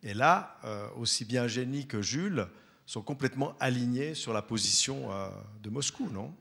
[0.04, 2.48] Et là, euh, aussi bien Génie que Jules
[2.86, 5.30] sont complètement alignés sur la position euh,
[5.64, 6.34] de Moscou, non?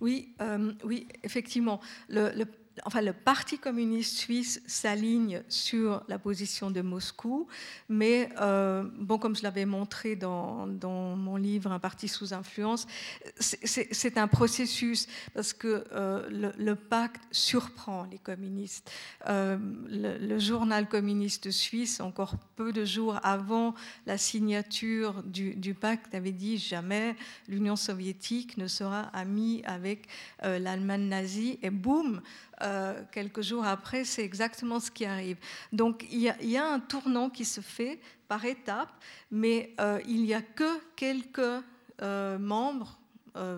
[0.00, 1.80] Oui, euh, oui, effectivement.
[2.08, 2.44] Le,
[2.84, 7.46] enfin, le Parti communiste suisse s'aligne sur la position de Moscou,
[7.88, 10.66] mais euh, bon, comme je l'avais montré dans,
[11.16, 12.86] mon livre Un parti sous influence,
[13.38, 18.90] c'est un processus parce que euh, le, pacte surprend les communistes.
[19.28, 19.58] Euh,
[19.88, 23.74] le, journal communiste suisse, encore peu de jours avant
[24.06, 27.16] la signature du, du pacte, avait dit jamais
[27.48, 30.06] l'Union soviétique ne sera amie avec
[30.42, 32.22] l'Allemagne nazie, et boum,
[32.62, 35.36] euh, quelques jours après, c'est exactement ce qui arrive.
[35.72, 38.92] Donc il y, a, un tournant qui se fait par étapes,
[39.30, 41.64] mais euh, il n'y a que quelques
[42.02, 42.96] euh, membres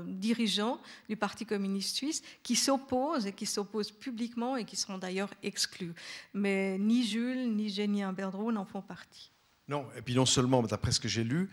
[0.06, 0.78] dirigeants
[1.08, 5.94] du Parti communiste suisse qui s'opposent et qui s'opposent publiquement et qui seront d'ailleurs exclus.
[6.34, 9.32] Mais ni Jules ni Génie Imberdreau n'en font partie.
[9.68, 11.48] Non, et puis non seulement, d'après ce que j'ai lu,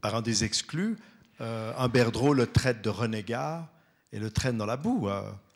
[0.00, 0.96] par un des exclus,
[1.40, 3.68] Imberdreau le traite de renégat
[4.12, 5.08] et le traîne dans la boue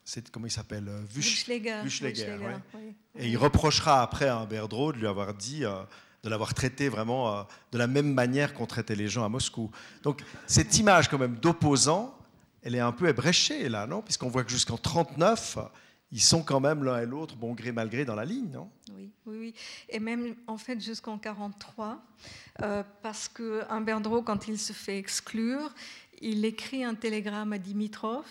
[0.04, 1.82] c'est comment il s'appelle euh, Wuschleger.
[3.18, 5.82] Et il reprochera après à Berdreau de lui avoir dit, euh,
[6.22, 7.42] de l'avoir traité vraiment euh,
[7.72, 9.70] de la même manière qu'on traitait les gens à Moscou.
[10.02, 12.16] Donc cette image quand même d'opposant,
[12.62, 14.02] elle est un peu ébréchée là, non?
[14.02, 15.58] Puisqu'on voit que jusqu'en 39,
[16.12, 18.68] ils sont quand même l'un et l'autre, bon gré mal gré, dans la ligne, non?
[18.94, 19.54] Oui, oui, oui,
[19.88, 22.02] Et même en fait jusqu'en 43,
[23.02, 25.72] parce que Berdreau, quand il se fait exclure,
[26.20, 28.26] il écrit un télégramme à Dimitrov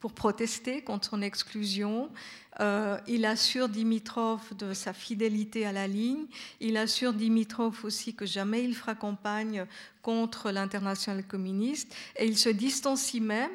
[0.00, 2.10] pour protester contre son exclusion.
[2.58, 6.26] Euh, il assure Dimitrov de sa fidélité à la ligne.
[6.58, 9.66] Il assure Dimitrov aussi que jamais il fera campagne
[10.02, 11.94] contre l'international communiste.
[12.16, 13.50] Et il se distancie même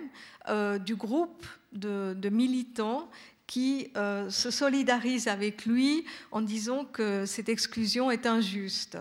[0.48, 3.10] euh, du groupe de, militants
[3.48, 8.98] qui euh, se solidarisent avec lui en disant que cette exclusion est injuste.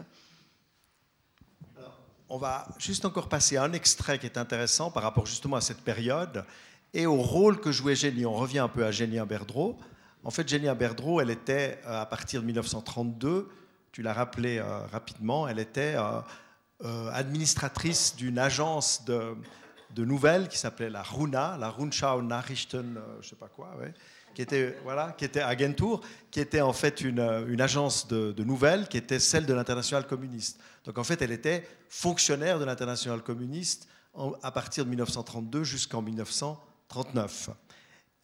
[2.28, 5.82] on va juste encore passer un extrait qui est intéressant par rapport justement à cette
[5.82, 6.44] période
[6.94, 8.24] et au rôle que jouait Génie.
[8.24, 9.76] On revient un peu à Génie Berdreau.
[10.22, 13.50] En fait, Génie Berdreau, elle était, euh, à partir de 1932,
[13.92, 19.36] tu l'as rappelé euh, rapidement, elle était euh, administratrice d'une agence de,
[19.96, 23.76] nouvelles qui s'appelait la RUNA, la Rundschau Nachrichten, je sais pas quoi,
[24.34, 26.00] qui était voilà, qui était Agentur,
[26.32, 30.06] qui était en fait une, une agence de, de, nouvelles, qui était celle de l'international
[30.08, 30.58] communiste.
[30.84, 33.88] Donc en fait, elle était fonctionnaire de l'international communiste
[34.42, 36.60] à partir de 1932 jusqu'en 1900.
[36.88, 37.50] 39.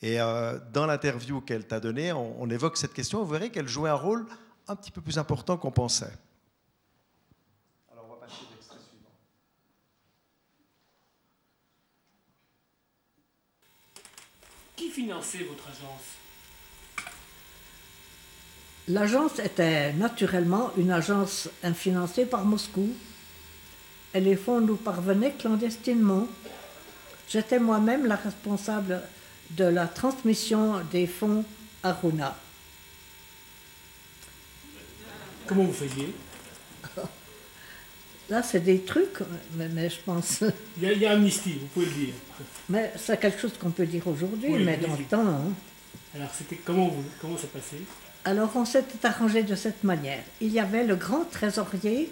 [0.02, 3.22] Et euh, dans l'interview qu'elle t'a donnée, on, évoque cette question.
[3.22, 4.26] Vous verrez qu'elle jouait un rôle
[4.66, 6.12] un petit peu plus important qu'on pensait.
[7.92, 9.10] Alors on va passer l'extrait suivant.
[14.76, 16.20] Qui finançait votre agence?
[18.88, 22.88] L'agence était naturellement une agence financée par Moscou
[24.14, 26.26] et les fonds nous parvenaient clandestinement.
[27.30, 29.00] J'étais moi-même la responsable
[29.50, 31.44] de la transmission des fonds
[31.82, 32.36] à Runa.
[35.46, 36.12] Comment vous faisiez?
[38.30, 39.18] Là, c'est des trucs,
[39.56, 40.44] mais, je pense.
[40.80, 42.14] Il y, a, amnistie, vous pouvez le dire.
[42.68, 45.26] Mais c'est quelque chose qu'on peut dire aujourd'hui, mais dans le temps.
[45.26, 45.52] Hein.
[46.14, 47.82] Alors, c'était comment, vous, comment ça passait?
[48.24, 50.22] Alors, on s'était arrangé de cette manière.
[50.40, 52.10] Il y avait le grand trésorier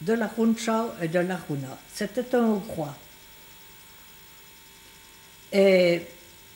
[0.00, 1.78] de la Rundschau et de la Runa.
[1.92, 2.96] C'était un Hongrois.
[5.52, 6.02] Et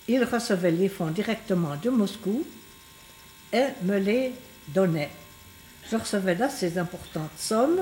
[0.09, 2.45] il recevait les fonds directement de Moscou
[3.53, 4.33] et me les
[4.69, 5.11] donnait.
[5.91, 7.81] Je recevais là ces importantes sommes.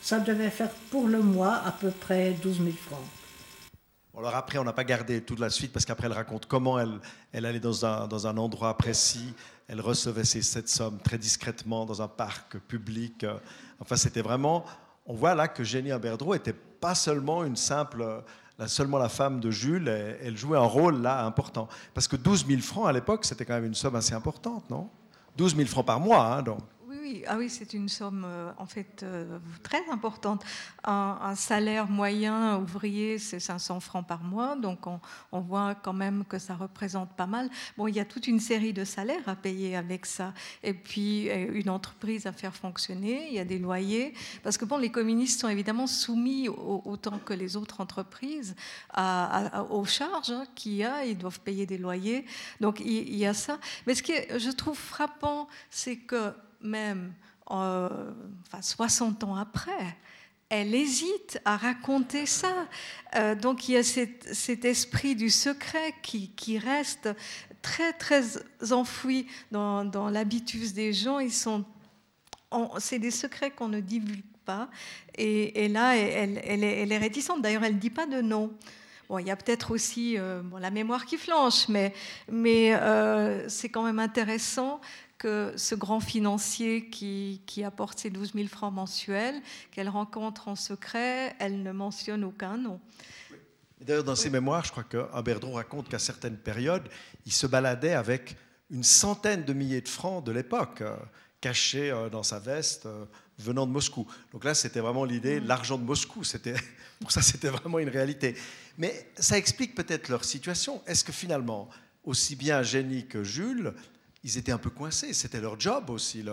[0.00, 2.98] Ça devait faire pour le mois à peu près 12 000 francs.
[4.18, 7.00] Alors après, on n'a pas gardé toute la suite parce qu'après, elle raconte comment elle,
[7.32, 9.32] allait dans un, dans un endroit précis,
[9.68, 13.24] elle recevait ces, cette somme très discrètement dans un parc public.
[13.80, 14.64] Enfin, c'était vraiment...
[15.06, 18.22] On voit là que Jenny Aberdreau n'était pas seulement une simple
[18.66, 21.68] seulement la femme de Jules, elle, jouait un rôle là important.
[21.94, 24.88] Parce que 12 000 francs à l'époque, c'était quand même une somme assez importante, non?
[25.36, 26.58] 12 000 francs par mois, hein, donc
[27.26, 30.44] ah oui, c'est une somme euh, en fait euh, très importante.
[30.84, 36.38] Un, salaire moyen ouvrier, c'est 500 francs par mois, donc on, voit quand même que
[36.38, 37.48] ça représente pas mal.
[37.76, 41.30] Bon, il y a toute une série de salaires à payer avec ça, et puis
[41.30, 44.90] euh, une entreprise à faire fonctionner, il y a des loyers, parce que bon, les
[44.90, 48.54] communistes sont évidemment soumis autant que les autres entreprises
[49.70, 52.24] aux charges hein, qu'il y a, ils doivent payer des loyers,
[52.60, 53.58] donc il, il y a ça.
[53.86, 56.32] Mais ce que je trouve frappant, c'est que
[56.62, 57.14] même
[57.50, 57.88] euh,
[58.46, 59.96] enfin, 60 ans après,
[60.48, 62.68] elle hésite à raconter ça.
[63.16, 67.10] Euh, donc il y a cet, esprit du secret qui, reste
[67.60, 68.22] très très
[68.70, 71.18] enfoui dans, dans l'habitus des gens.
[72.78, 74.68] C'est des secrets qu'on ne divulgue pas.
[75.16, 77.42] Et, là, elle, est, réticente.
[77.42, 78.52] D'ailleurs, elle ne dit pas de nom
[79.08, 81.92] Bon, il y a peut-être aussi bon, la mémoire qui flanche, mais
[83.48, 84.80] c'est quand même intéressant
[85.22, 90.56] que ce grand financier qui, qui, apporte ses 12 000 francs mensuels, qu'elle rencontre en
[90.56, 92.80] secret, elle ne mentionne aucun nom.
[93.80, 96.88] D'ailleurs, dans ses mémoires, je crois que Berdron raconte qu'à certaines périodes,
[97.24, 98.36] il se baladait avec
[98.70, 100.96] une centaine de milliers de francs de l'époque, euh,
[101.40, 103.04] cachés euh, dans sa veste, euh,
[103.38, 104.08] venant de Moscou.
[104.32, 105.46] Donc là, c'était vraiment l'idée, mm.
[105.46, 106.24] l'argent de Moscou.
[106.24, 106.54] C'était,
[107.00, 108.34] pour ça, c'était vraiment une réalité.
[108.76, 110.82] Mais ça explique peut-être leur situation.
[110.88, 111.70] Est-ce que finalement,
[112.02, 113.72] aussi bien Jenny que Jules,
[114.24, 116.24] ils étaient un peu coincés C'était leur job aussi,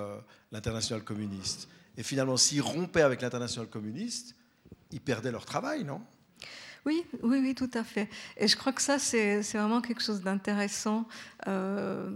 [0.51, 1.67] l'international communiste.
[1.97, 4.35] Et finalement, s'ils rompaient avec l'international communiste,
[4.91, 6.01] ils perdaient leur travail, non?
[6.89, 8.09] Oui, oui, oui, tout à fait.
[8.35, 11.05] Et je crois que ça, c'est vraiment quelque chose d'intéressant
[11.47, 12.09] euh,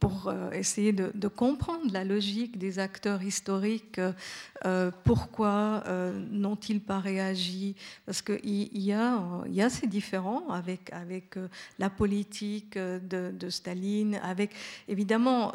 [0.00, 4.00] pour euh, essayer de, comprendre la logique des acteurs historiques.
[4.66, 5.82] Euh, pourquoi
[6.30, 7.74] n'ont-ils pas réagi?
[8.04, 11.36] Parce qu'il y, a, y a ces différends avec, avec
[11.78, 14.50] la politique de, de Staline, avec
[14.88, 15.52] évidemment,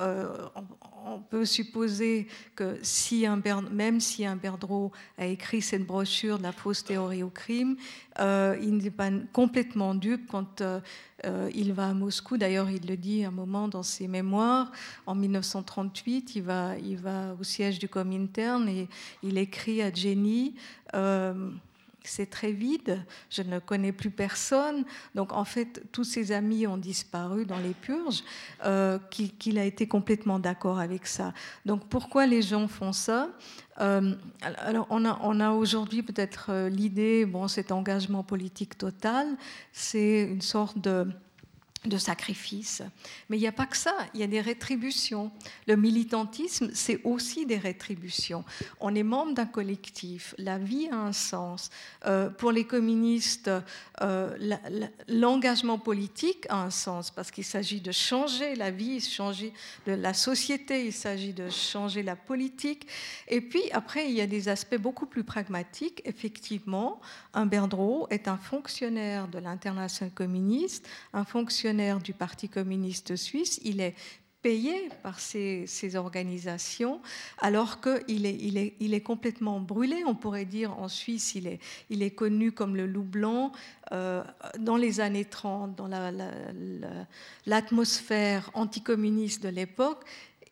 [1.05, 6.43] on peut supposer que si un, même si un Berdreau a écrit cette brochure de
[6.43, 7.75] la fausse théorie au crime,
[8.19, 10.79] euh, il n'est pas complètement dupe quand euh,
[11.25, 12.37] euh, il va à Moscou.
[12.37, 14.71] D'ailleurs, il le dit un moment dans ses mémoires.
[15.05, 18.87] En 1938, il va, il va au siège du Comintern et
[19.23, 20.55] il écrit à Jenny
[22.09, 24.85] c'est très vide, je ne connais plus personne.
[25.15, 28.23] Donc en fait, tous ses amis ont disparu dans les purges,
[28.65, 31.33] euh, qu'il a été complètement d'accord avec ça.
[31.65, 33.29] Donc pourquoi les gens font ça?
[33.79, 39.27] Euh, Alors on a, on a aujourd'hui peut-être euh, l'idée, bon, cet engagement politique total,
[39.71, 41.07] c'est une sorte de
[41.85, 42.81] de sacrifice.
[43.29, 45.31] Mais il n'y a pas que ça, il y a des rétributions.
[45.67, 48.43] Le militantisme, c'est aussi des rétributions.
[48.79, 51.69] On est membre d'un collectif, la vie a un sens.
[52.05, 53.49] Euh, pour les communistes,
[54.01, 54.37] euh,
[55.07, 59.53] l'engagement politique a un sens parce qu'il s'agit de changer la vie, changer
[59.85, 62.87] de la société, il s'agit de changer la politique.
[63.27, 66.01] Et puis après, il y a des aspects beaucoup plus pragmatiques.
[66.05, 67.01] Effectivement,
[67.33, 71.72] un Berdreau est un fonctionnaire de l'international communiste, un fonctionnaire
[72.03, 73.95] du Parti communiste suisse, il est
[74.43, 77.01] payé par ces, organisations,
[77.39, 80.03] alors qu'il est, complètement brûlé.
[80.05, 81.59] On pourrait dire en Suisse, il est,
[81.89, 83.53] il est connu comme le loup blanc.
[83.93, 84.23] Euh,
[84.59, 85.89] dans les années 30, dans
[87.45, 90.03] l'atmosphère anticommuniste de l'époque,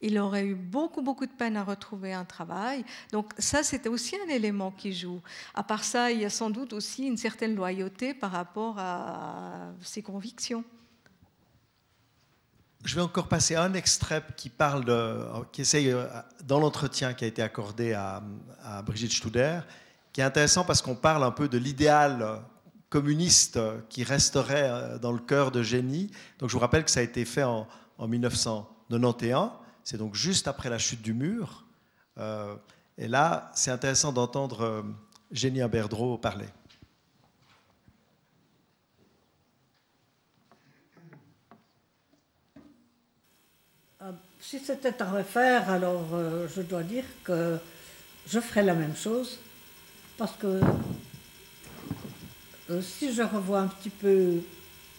[0.02, 2.84] il aurait eu beaucoup, beaucoup de peine à retrouver un travail.
[3.12, 5.22] Donc ça, c'était aussi un élément qui joue.
[5.54, 9.74] À part ça, il y a sans doute aussi une certaine loyauté par rapport à
[9.82, 10.64] ses convictions.
[12.84, 15.20] Je vais encore passer un extrait qui parle de,
[15.52, 16.08] qui essaye euh,
[16.46, 18.24] dans l'entretien qui a été accordé à,
[18.84, 19.60] Brigitte Studer,
[20.12, 22.42] qui est intéressant parce qu'on parle un peu de l'idéal
[22.90, 23.60] communiste
[23.90, 26.10] qui resterait euh, dans le cœur de Génie.
[26.40, 27.68] Donc je vous rappelle que ça a été fait en,
[28.00, 29.52] 1991,
[29.84, 31.66] c'est donc juste après la chute du mur.
[32.18, 32.56] Euh,
[32.98, 34.84] et là, c'est intéressant d'entendre
[35.32, 36.48] Génie Aberdreau parler.
[44.44, 47.60] Si c'était à refaire, alors euh, je dois dire que
[48.28, 49.38] je ferais la même chose.
[50.18, 50.60] Parce que
[52.72, 54.42] euh, si je revois un petit peu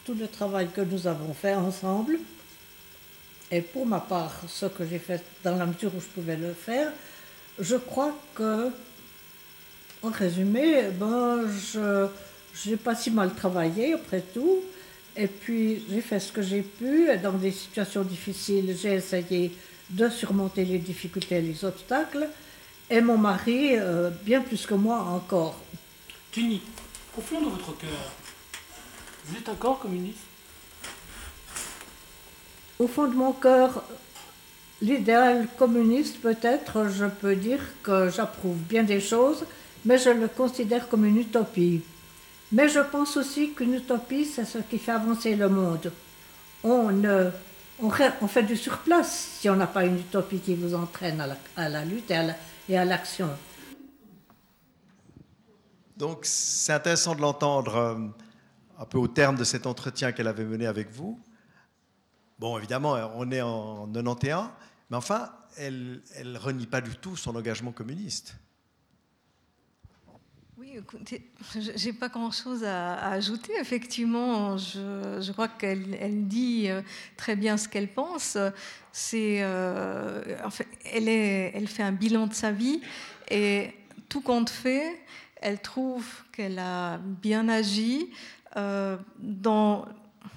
[0.06, 2.20] tout le travail que nous avons fait ensemble,
[3.50, 6.54] et pour ma part, ce que j'ai fait dans la mesure où je pouvais le
[6.54, 6.92] faire,
[7.58, 8.70] je crois que,
[10.04, 12.08] en résumé, ben, je
[12.66, 14.60] n'ai pas si mal travaillé après tout.
[15.16, 17.08] Et puis j'ai fait ce que j'ai pu.
[17.22, 19.52] Dans des situations difficiles, j'ai essayé
[19.90, 22.28] de surmonter les difficultés et les obstacles.
[22.88, 25.58] Et mon mari, euh, bien plus que moi encore.
[26.30, 26.60] Tuni,
[27.16, 28.12] au fond de votre cœur,
[29.24, 30.18] vous êtes encore communiste?
[32.78, 33.84] Au fond de mon cœur,
[34.80, 39.44] l'idéal communiste, peut-être, je peux dire que j'approuve bien des choses,
[39.84, 41.82] mais je le considère comme une utopie.
[42.52, 45.90] Mais je pense aussi qu'une utopie, c'est ce qui fait avancer le monde.
[46.62, 46.92] On,
[47.80, 47.90] on,
[48.28, 51.20] fait du surplace si on n'a pas une utopie qui vous entraîne
[51.56, 52.12] à la, lutte
[52.68, 53.30] et à l'action.
[55.96, 57.94] Donc c'est intéressant de l'entendre euh,
[58.78, 61.18] un peu au terme de cet entretien qu'elle avait mené avec vous.
[62.38, 64.48] Bon, évidemment, on est en 91,
[64.90, 68.34] mais enfin, elle ne renie pas du tout son engagement communiste.
[71.84, 73.52] N'ai pas grand-chose à, ajouter.
[73.60, 76.80] Effectivement, je, crois qu'elle elle dit euh,
[77.16, 78.38] très bien ce qu'elle pense.
[78.92, 80.22] C'est, euh,
[80.92, 82.80] elle, est, elle fait un bilan de sa vie
[83.30, 83.70] et
[84.08, 85.00] tout compte fait,
[85.40, 88.08] elle trouve qu'elle a bien agi.
[88.54, 89.86] dans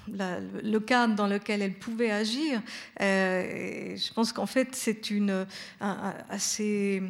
[0.08, 2.62] le cadre dans lequel elle pouvait agir,
[2.98, 5.46] je pense qu'en fait c'est une,
[5.80, 7.02] assez,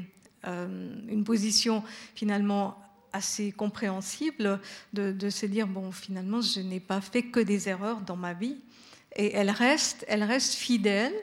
[0.44, 1.82] une position
[2.14, 4.60] finalement assez compréhensible
[4.92, 8.60] de, se dire bon finalement je n'ai pas fait que des erreurs dans ma vie
[9.14, 11.14] et elle reste elle reste fidèle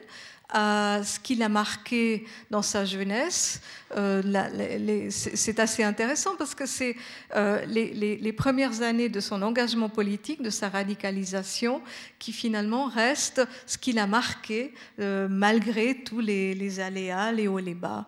[0.48, 3.60] à ce qu'il a marqué dans sa jeunesse.
[3.96, 6.96] Euh, c'est assez intéressant parce que c'est
[7.34, 11.82] euh, les, les, premières années de son engagement politique, de sa radicalisation,
[12.18, 17.74] qui finalement restent ce qu'il a marqué euh, malgré tous les, aléas, les hauts les
[17.74, 18.06] bas.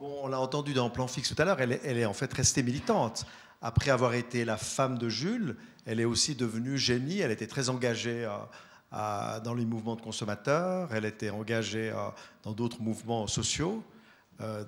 [0.00, 3.26] On l'a entendu dans Plan Fixe tout à l'heure, elle, est en fait restée militante.
[3.62, 7.70] Après avoir été la femme de Jules, elle est aussi devenue génie, elle était très
[7.70, 8.28] engagée
[8.92, 12.08] dans les mouvements de consommateurs, elle était engagée euh,
[12.42, 13.82] dans d'autres mouvements sociaux.
[14.40, 14.64] Euh,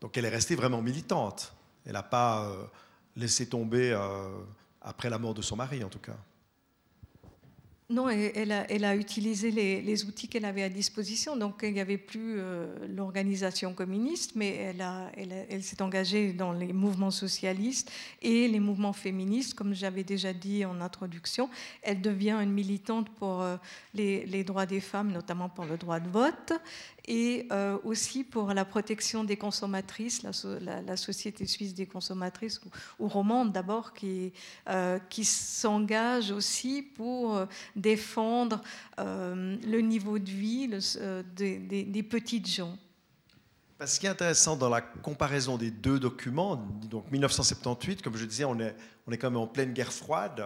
[0.00, 1.52] donc elle est restée vraiment militante.
[1.84, 2.64] Elle n'a pas euh,
[3.16, 3.98] laissé tomber
[4.80, 6.16] après la mort de son mari, en tout cas.
[7.90, 8.52] Non, elle
[8.84, 11.36] a, utilisé les, outils qu'elle avait à disposition.
[11.36, 12.38] Donc, il n'y avait plus
[12.86, 14.74] l'organisation communiste, mais
[15.48, 20.66] elle, s'est engagée dans les mouvements socialistes et les mouvements féministes, comme j'avais déjà dit
[20.66, 21.48] en introduction.
[21.82, 23.42] Elle devient une militante pour
[23.94, 26.52] les, les, droits des femmes, notamment pour le droit de vote
[27.08, 32.60] et euh, aussi pour la protection des consommatrices, la, Société suisse des consommatrices,
[32.98, 34.32] ou, romande d'abord, qui,
[34.68, 38.60] euh, qui s'engage aussi pour euh, défendre
[38.98, 42.76] le niveau de vie des, petites gens.
[43.84, 48.44] Ce qui est intéressant dans la comparaison des deux documents, donc 1978, comme je disais,
[48.44, 48.74] on est,
[49.16, 50.44] quand même en pleine guerre froide.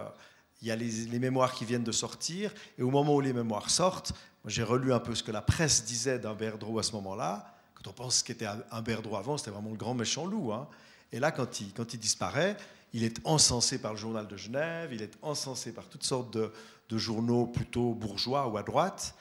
[0.60, 3.70] Il y a les, mémoires qui viennent de sortir, et au moment où les mémoires
[3.70, 4.12] sortent,
[4.46, 7.46] j'ai relu un peu ce que la presse disait d'un Berdreau à ce moment-là.
[7.74, 10.52] Quand on pense qu'était un Berdreau avant, c'était vraiment le grand méchant loup.
[10.52, 10.68] Hein.
[11.12, 12.56] Et là, quand il, disparaît,
[12.92, 16.50] il est encensé par le journal de Genève, il est encensé par toutes sortes de,
[16.94, 19.14] journaux plutôt bourgeois ou à droite.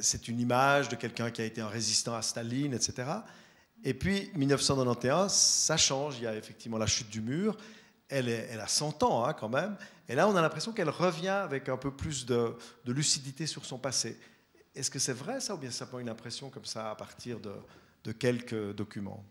[0.00, 3.10] C'est une image de quelqu'un qui a été un résistant à Staline, etc.
[3.84, 6.16] Et puis, 1991, ça change.
[6.16, 7.58] Il y a effectivement la chute du mur.
[8.08, 9.76] Elle, a 100 ans hein, quand même.
[10.08, 13.76] Et là, on a l'impression qu'elle revient avec un peu plus de lucidité sur son
[13.76, 14.18] passé.
[14.74, 17.38] Est-ce que c'est vrai ça ou bien ça prend une impression comme ça à partir
[17.40, 19.24] de, quelques documents?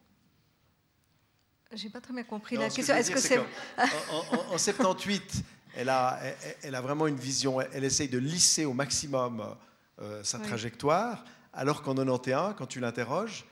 [1.73, 2.95] J'ai pas très bien compris la question.
[2.95, 5.43] Est-ce que c'est en, 78,
[5.75, 6.19] elle a,
[6.61, 7.59] elle, a vraiment une vision.
[7.59, 9.55] Elle essaye de lisser au maximum
[9.99, 13.45] euh, sa trajectoire, alors qu'en 91, quand tu l'interroges,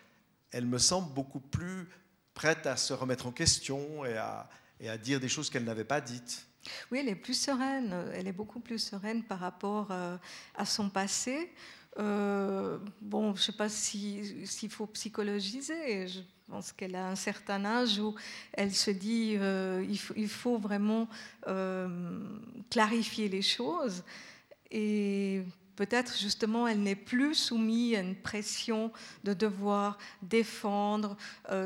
[0.51, 1.89] elle me semble beaucoup plus
[2.33, 4.47] prête à se remettre en question et à,
[4.79, 6.45] et à dire des choses qu'elle n'avait pas dites.
[6.91, 8.11] Oui, elle est plus sereine.
[8.13, 10.17] Elle est beaucoup plus sereine par rapport euh,
[10.55, 11.51] à son passé.
[11.99, 16.07] Euh, bon, je ne sais pas s'il faut psychologiser.
[16.07, 18.15] Je pense qu'elle a un certain âge où
[18.53, 19.85] elle se dit euh,
[20.15, 21.07] il, faut, vraiment
[21.47, 21.87] euh,
[22.69, 24.03] clarifier les choses.
[24.71, 25.41] Et
[25.75, 28.91] peut-être justement elle n'est plus soumise à une pression
[29.23, 31.17] de devoir défendre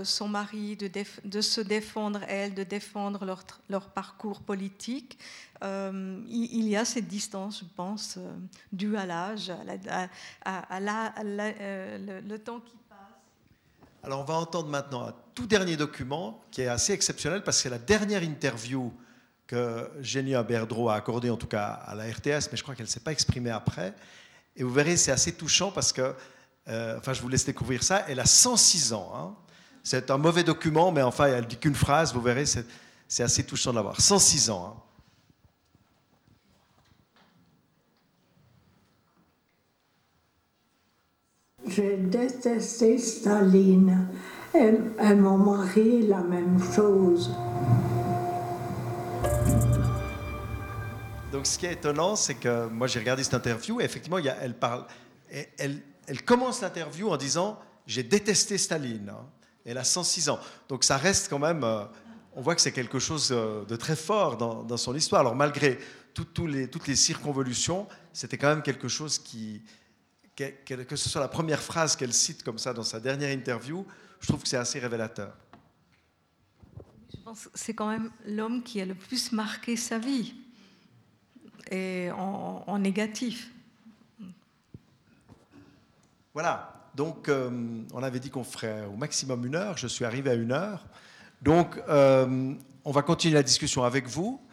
[0.04, 3.26] son mari, de, se défendre elle, de défendre
[3.70, 5.20] leur parcours politique.
[5.66, 8.34] Euh, il y a cette distance, je pense, euh,
[8.72, 10.08] due à l'âge, à,
[11.26, 12.98] euh, le, temps qui passe.
[14.04, 17.64] Alors on va entendre maintenant un tout dernier document qui est assez exceptionnel parce que
[17.64, 18.94] c'est la dernière interview
[19.48, 22.86] que Genia Berdreau a accordée, en tout cas à la RTS, mais je crois qu'elle
[22.86, 23.94] ne s'est pas exprimée après.
[24.56, 26.16] Et vous verrez, c'est assez touchant parce que,
[26.68, 29.12] enfin je vous laisse découvrir ça, elle a 106 ans.
[29.16, 29.36] Hein.
[29.84, 33.72] C'est un mauvais document, mais enfin elle dit qu'une phrase, vous verrez, c'est assez touchant
[33.72, 34.00] de l'avoir.
[34.00, 34.76] 106 ans.
[34.78, 34.85] Hein.
[41.68, 44.08] J'ai détesté Staline.
[44.54, 47.32] Et, mon mari, la même chose.
[51.32, 54.54] Donc, ce qui est étonnant, c'est que moi, j'ai regardé cette interview et effectivement, elle
[54.54, 54.86] parle.
[55.30, 55.82] elle,
[56.24, 59.10] commence l'interview en disant J'ai détesté Staline.
[59.10, 59.26] Hein.
[59.66, 60.40] Elle a 106 ans.
[60.70, 61.64] Donc, ça reste quand même.
[61.64, 61.84] Euh,
[62.36, 65.22] on voit que c'est quelque chose euh, de très fort dans, son histoire.
[65.22, 65.80] Alors, malgré
[66.14, 69.62] toutes les circonvolutions, c'était quand même quelque chose qui,
[70.36, 73.86] que, ce soit la première phrase qu'elle cite comme ça dans sa dernière interview,
[74.20, 75.34] je trouve que c'est assez révélateur.
[77.14, 80.36] Je pense que c'est quand même l'homme qui a le plus marqué sa vie,
[81.72, 83.52] et en, négatif.
[86.34, 87.50] Voilà, donc euh,
[87.94, 90.86] on avait dit qu'on ferait au maximum une heure, je suis arrivé à une heure.
[91.42, 94.45] Donc euh, on va continuer la discussion avec vous.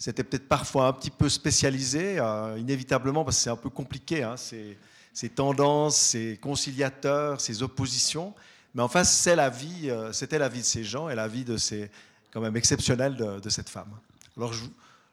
[0.00, 4.22] C'était peut-être parfois un petit peu spécialisé, euh, inévitablement, parce que c'est un peu compliqué.
[4.22, 8.34] Hein, ses tendances, ses conciliateurs, ses oppositions.
[8.74, 11.44] Mais enfin, c'est la vie, euh, c'était la vie de ces gens et la vie
[11.44, 11.90] de ces,
[12.32, 13.90] quand même exceptionnelle de, cette femme.
[14.38, 14.64] Alors, je,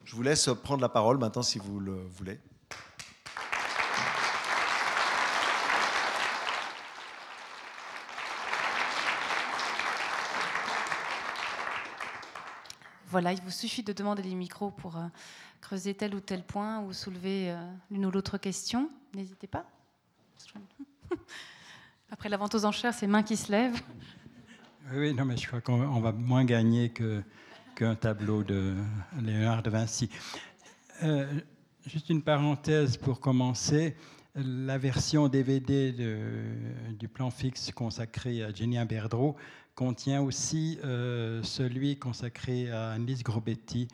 [0.06, 2.40] Je vous laisse prendre la parole maintenant si vous le voulez.
[13.10, 15.08] Voilà, il vous suffit de demander les micros pour euh,
[15.62, 17.56] creuser tel ou tel point ou soulever euh,
[17.90, 18.90] l'une ou l'autre question.
[19.16, 19.66] N'hésitez pas.
[22.12, 23.82] Après la vente aux enchères, c'est mains qui se lèvent.
[24.94, 26.92] Oui, non, mais je crois qu'on va moins gagner
[27.76, 28.76] qu'un tableau de
[29.22, 30.10] Léonard de Vinci.
[31.04, 31.32] Euh,
[31.86, 33.96] juste une parenthèse pour commencer.
[34.36, 35.92] La version DVD
[36.92, 39.36] du plan fixe consacré à Jenny Berdreau
[39.78, 43.88] contient aussi euh, celui consacré à Annelise Grobetti.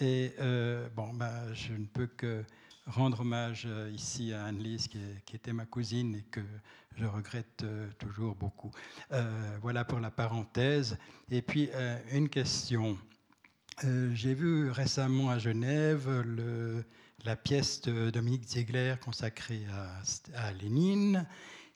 [0.00, 2.44] Et euh, bon, bah, je ne peux que
[2.86, 4.98] rendre hommage euh, ici à Annelise, qui,
[5.32, 6.40] était ma cousine et que
[6.96, 7.64] je regrette
[7.98, 8.72] toujours beaucoup.
[9.62, 10.98] voilà pour la parenthèse.
[11.30, 11.70] Et puis,
[12.12, 12.98] une question.
[14.12, 16.10] J'ai vu récemment à Genève
[17.24, 19.64] la pièce de Dominique Ziegler consacrée
[20.34, 21.26] à Lénine.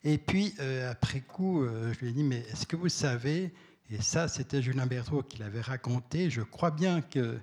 [0.05, 3.55] Et puis, euh, après coup, euh, je lui ai dit, mais est-ce que vous savez,
[3.91, 7.39] et ça, c'était Julien Berthaud qui l'avait raconté, je crois bien que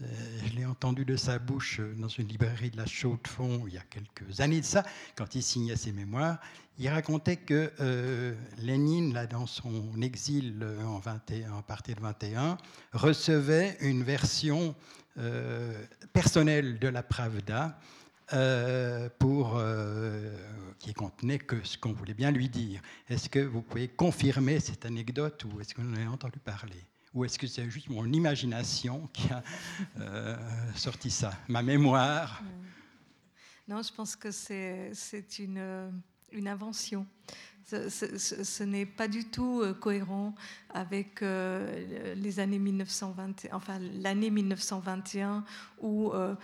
[0.00, 0.04] euh,
[0.46, 3.82] je l'ai entendu de sa bouche dans une librairie de la Chaux-de-Fonds il y a
[3.82, 4.84] quelques années de ça,
[5.16, 6.38] quand il signait ses mémoires.
[6.78, 7.72] Il racontait que
[8.58, 12.56] Lénine, là, dans son exil en, 21, en partie de 21,
[12.92, 14.76] recevait une version
[16.12, 17.80] personnelle de la Pravda
[19.18, 19.60] pour,
[20.78, 22.80] qui contenait que ce qu'on voulait bien lui dire.
[23.08, 26.84] Est-ce que vous pouvez confirmer cette anecdote ou est-ce vous en avez entendu parler?
[27.14, 29.42] Ou est-ce que c'est juste mon imagination qui a
[29.98, 30.36] euh,
[30.74, 32.42] sorti ça Ma mémoire?
[33.66, 34.92] Non, je pense que c'est
[35.38, 35.92] une,
[36.32, 37.06] une invention.
[37.70, 40.34] Ce, n'est pas du tout euh, cohérent
[40.74, 45.44] avec euh, les années 1920, enfin l'année 1921
[45.80, 46.34] où euh,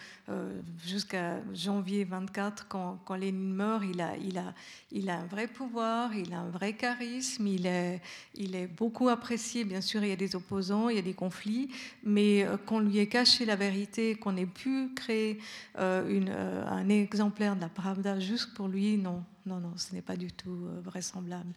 [0.85, 4.55] jusqu'à janvier 24, quand, quand, Lénine meurt, il a, il, a,
[4.93, 8.01] il a un vrai pouvoir, il a un vrai charisme, il est,
[8.35, 9.65] il est beaucoup apprécié.
[9.65, 11.71] Bien sûr, il y a des opposants, il y a des conflits,
[12.05, 15.41] mais qu'on lui ait caché la vérité, qu'on ait pu créer
[15.77, 20.33] un exemplaire de la Pravda juste pour lui, non non, non, ce n'est pas du
[20.33, 21.53] tout euh, vraisemblable.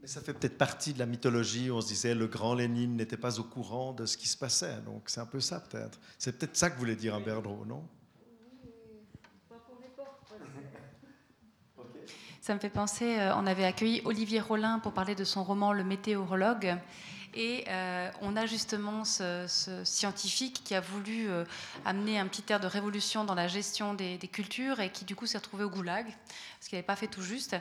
[0.00, 2.96] Mais ça fait peut-être partie de la mythologie où on se disait le grand Lénine
[2.96, 4.80] n'était pas au courant de ce qui se passait.
[4.86, 5.98] Donc c'est un peu ça peut-être.
[6.18, 7.82] C'est peut-être ça que voulait dire Berdreau, non?
[12.48, 15.74] Ça me fait penser, euh, on avait accueilli Olivier Rollin pour parler de son roman
[15.74, 16.78] Le météorologue.
[17.34, 19.44] Et euh, on a justement ce,
[19.84, 21.44] scientifique qui a voulu euh,
[21.84, 25.26] amener un petit air de révolution dans la gestion des, cultures et qui du coup
[25.26, 27.54] s'est retrouvé au goulag, parce qu'il n'avait pas fait tout juste,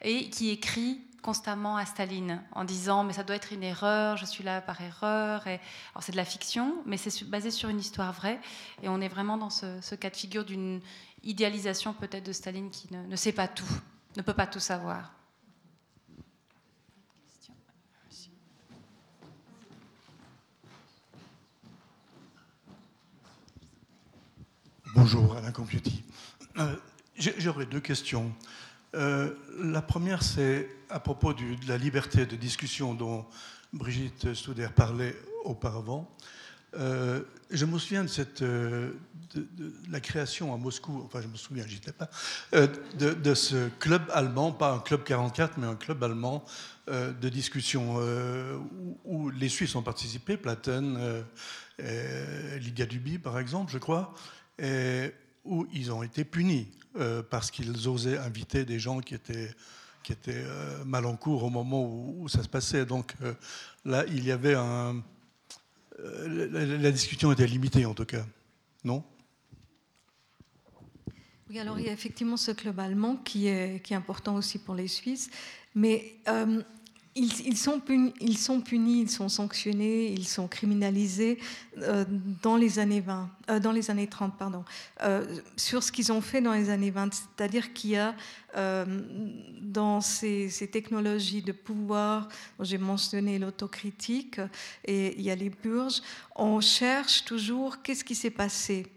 [0.00, 4.24] et qui écrit constamment à Staline en disant mais ça doit être une erreur, je
[4.24, 5.46] suis là par erreur.
[5.46, 8.40] Alors c'est de la fiction, mais c'est basé sur une histoire vraie.
[8.82, 10.80] Et on est vraiment dans ce, cas de figure d'une
[11.22, 13.64] idéalisation peut-être de Staline qui ne sait pas tout,
[14.16, 15.12] ne peut pas tout savoir.
[24.92, 26.02] Bonjour, Alain Computi.
[26.58, 26.74] Euh,
[27.16, 28.34] j'aurais deux questions.
[28.94, 33.24] Euh, la première, c'est à propos de la liberté de discussion dont
[33.72, 35.14] Brigitte Studer parlait
[35.44, 36.10] auparavant.
[36.76, 38.94] Euh, je me souviens de, cette, de,
[39.90, 42.10] la création à Moscou, enfin je me souviens, j'y étais pas,
[42.52, 46.44] de, ce club allemand, pas un club 44, mais un club allemand
[46.88, 47.96] de discussion
[49.04, 51.24] où, les Suisses ont participé, Platen,
[51.78, 54.14] Lydia Duby par exemple, je crois
[55.44, 59.50] où ils ont été punis euh, parce qu'ils osaient inviter des gens qui étaient,
[60.02, 62.84] qui étaient euh, mal en cours au moment où, ça se passait.
[62.84, 63.34] Donc euh,
[63.84, 65.02] là, il y avait un.
[66.26, 68.24] La, discussion était limitée en tout cas,
[68.84, 69.04] non?
[71.50, 74.58] Oui, alors il y a effectivement ce club allemand qui est, qui est important aussi
[74.58, 75.30] pour les Suisses,
[75.74, 76.14] mais
[77.16, 81.38] ils, sont punis, ils sont sanctionnés, ils sont criminalisés
[81.78, 82.04] euh,
[82.42, 84.64] dans les années 20, euh, dans les années 30, pardon,
[85.02, 87.12] euh, sur ce qu'ils ont fait dans les années 20.
[87.12, 88.14] C'est-à-dire qu'il y a
[89.62, 92.28] dans ces, ces, technologies de pouvoir,
[92.58, 94.40] j'ai mentionné l'autocritique
[94.84, 96.02] et il y a les purges,
[96.34, 98.88] on cherche toujours qu'est-ce qui s'est passé.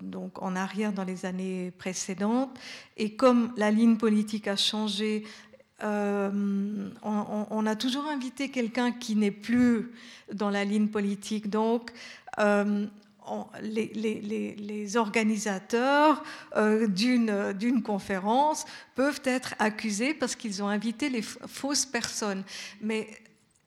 [0.00, 2.56] donc en arrière dans les années précédentes.
[2.96, 5.24] Et comme la ligne politique a changé
[5.82, 9.90] euh, on, a toujours invité quelqu'un qui n'est plus
[10.32, 11.50] dans la ligne politique.
[11.50, 11.92] Donc,
[12.38, 12.86] euh,
[13.60, 16.22] les, organisateurs
[16.56, 22.44] euh, d'une conférence peuvent être accusés parce qu'ils ont invité les fausses personnes.
[22.80, 23.08] Mais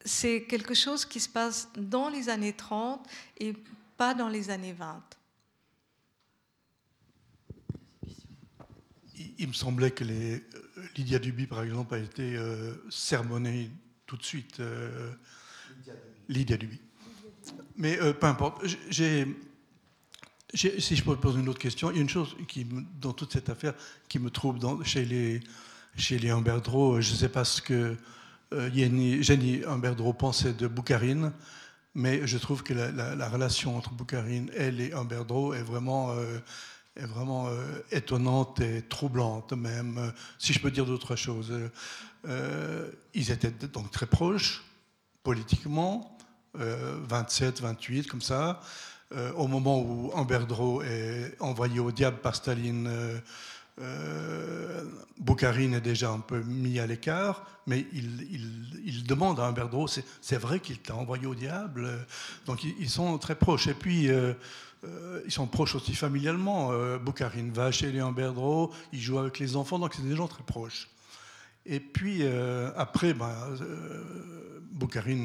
[0.05, 3.05] c'est quelque chose qui se passe dans les années 30
[3.39, 3.53] et
[3.97, 5.03] pas dans les années 20.
[9.39, 10.43] Il me semblait que les
[10.95, 12.37] Lydia Duby, par exemple, a été
[12.89, 13.69] sermonnée
[14.05, 14.61] tout de suite.
[16.29, 16.79] Lydia Duby.
[17.77, 18.63] Mais peu importe.
[18.89, 19.27] J'ai
[20.53, 22.65] si je peux poser une autre question, il y a une chose qui,
[23.01, 23.73] dans toute cette affaire
[24.07, 25.41] qui me trouble dans, chez les,
[25.95, 27.01] chez les Humberdro.
[27.01, 27.97] Je ne sais pas ce que
[28.53, 31.33] euh, Jenny Humberdro pensait de Boukarine,
[31.95, 36.39] mais je trouve que la, relation entre Boukarine et les Humberdro est vraiment, euh,
[36.97, 41.53] est vraiment euh, étonnante et troublante, même, si je peux dire d'autres choses.
[43.13, 44.63] ils étaient donc très proches,
[45.23, 46.17] politiquement,
[46.53, 48.61] 27, 28, comme ça.
[49.15, 53.19] Euh, au moment où Amberdro est envoyé au diable par Staline, euh,
[53.79, 54.83] euh
[55.19, 60.79] est déjà un peu mis à l'écart, mais il, demande à Amberdro, c'est vrai qu'il
[60.79, 61.89] t'a envoyé au diable
[62.45, 63.67] Donc ils, sont très proches.
[63.67, 64.09] Et puis,
[64.87, 66.71] euh, ils sont proches aussi familialement.
[66.99, 70.43] Boukharine va chez les Amberdro, il joue avec les enfants, donc c'est des gens très
[70.43, 70.89] proches.
[71.65, 72.23] Et puis,
[72.77, 73.29] après, ben,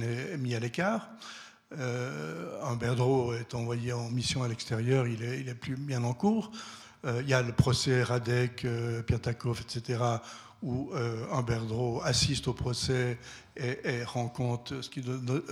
[0.03, 1.09] est mis à l'écart.
[1.79, 6.51] Euh, un Berdreau est envoyé en mission à l'extérieur, il est, plus bien en cours.
[7.05, 10.03] Euh, il y a le procès Radek, euh, Piatakov, etc.,
[10.63, 10.93] où
[11.33, 13.19] un Berdreau assiste au procès
[13.57, 15.43] et, rencontre ce qui donne,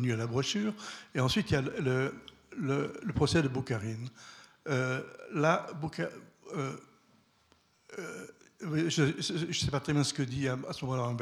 [0.00, 0.72] lieu à la brochure.
[1.16, 2.14] Et ensuite, il y a le,
[3.14, 4.08] procès de Boukharine.
[4.66, 5.66] là,
[8.60, 9.02] je
[9.46, 11.16] ne sais pas très bien ce que dit à, ce moment-là un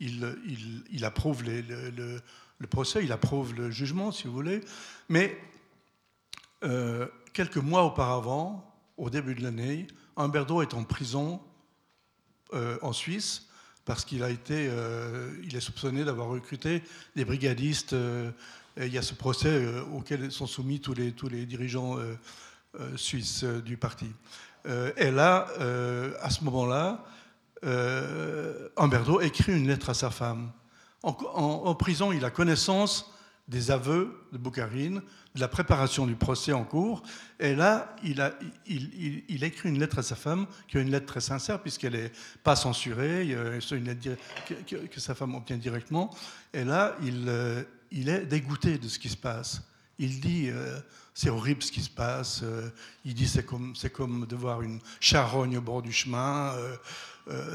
[0.00, 2.20] Il, approuve le,
[2.58, 4.60] le procès, il approuve le jugement, si vous voulez.
[5.08, 5.38] Mais
[6.64, 8.64] euh, quelques mois auparavant,
[8.96, 9.86] au début de l'année,
[10.16, 11.40] Humberto est en prison
[12.52, 13.44] euh, en Suisse
[13.84, 16.82] parce qu'il a été, euh, il est soupçonné d'avoir recruté
[17.16, 17.94] des brigadistes.
[18.80, 21.96] Il y a ce procès auquel sont soumis tous les, tous les dirigeants
[22.96, 24.06] suisses du parti.
[24.96, 25.48] et là,
[26.20, 27.04] à ce moment-là,
[28.76, 30.52] Humberto écrit une lettre à sa femme
[31.02, 33.12] en, prison, il a connaissance
[33.46, 35.00] des aveux de Boukharine,
[35.34, 37.02] de la préparation du procès en cours.
[37.40, 38.34] Et là, il a,
[38.66, 42.12] il, écrit une lettre à sa femme, qui est une lettre très sincère, puisqu'elle n'est
[42.44, 44.18] pas censurée, une lettre
[44.66, 46.14] que, sa femme obtient directement.
[46.52, 49.62] Et là, il, euh, il est dégoûté de ce qui se passe.
[49.98, 50.78] Il dit, euh,
[51.14, 52.42] c'est horrible ce qui se passe.
[52.42, 52.70] Euh,
[53.04, 56.54] il dit, c'est comme, c'est comme de voir une charogne au bord du chemin.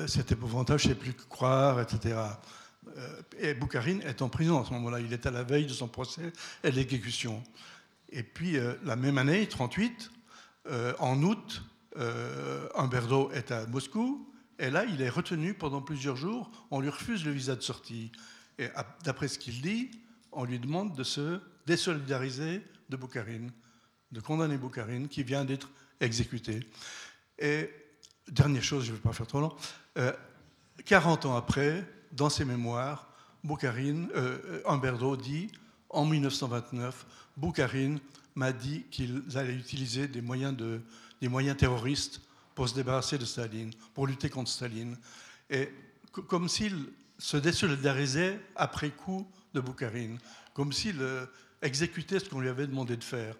[0.07, 2.15] c'est épouvantable, je sais plus que croire, etc.
[2.97, 4.99] Euh, et Boukharine est en prison à ce moment-là.
[4.99, 6.31] Il est à la veille de son procès
[6.63, 7.43] et de l'exécution.
[8.11, 10.11] Et puis, euh, la même année, 38,
[10.69, 11.63] euh, en août,
[12.75, 14.27] Humberto est à Moscou.
[14.57, 16.49] Et là, il est retenu pendant plusieurs jours.
[16.71, 18.11] On lui refuse le visa de sortie.
[18.57, 18.67] Et
[19.03, 19.91] d'après ce qu'il dit,
[20.35, 23.51] on lui demande de se désolidariser de Boukharine,
[24.11, 25.69] de condamner Boukharine, qui vient d'être
[25.99, 26.59] exécuté.
[27.39, 27.69] Et
[28.27, 29.55] dernière chose, je ne vais pas faire trop long,
[30.85, 33.09] 40 ans après, dans ses mémoires,
[33.43, 35.51] Boukharine, euh, dit
[35.89, 37.05] en 1929,
[37.37, 37.99] Boukharine
[38.35, 40.81] m'a dit qu'ils allaient utiliser des moyens, de,
[41.21, 42.21] des moyens terroristes
[42.55, 44.97] pour se débarrasser de Staline, pour lutter contre Staline.
[45.49, 45.69] Et
[46.11, 46.85] comme s'il
[47.17, 50.19] se désolidarisaient après coup de Boukharine,
[50.53, 51.25] comme s'il euh,
[51.61, 53.35] exécutait ce qu'on lui avait demandé de faire.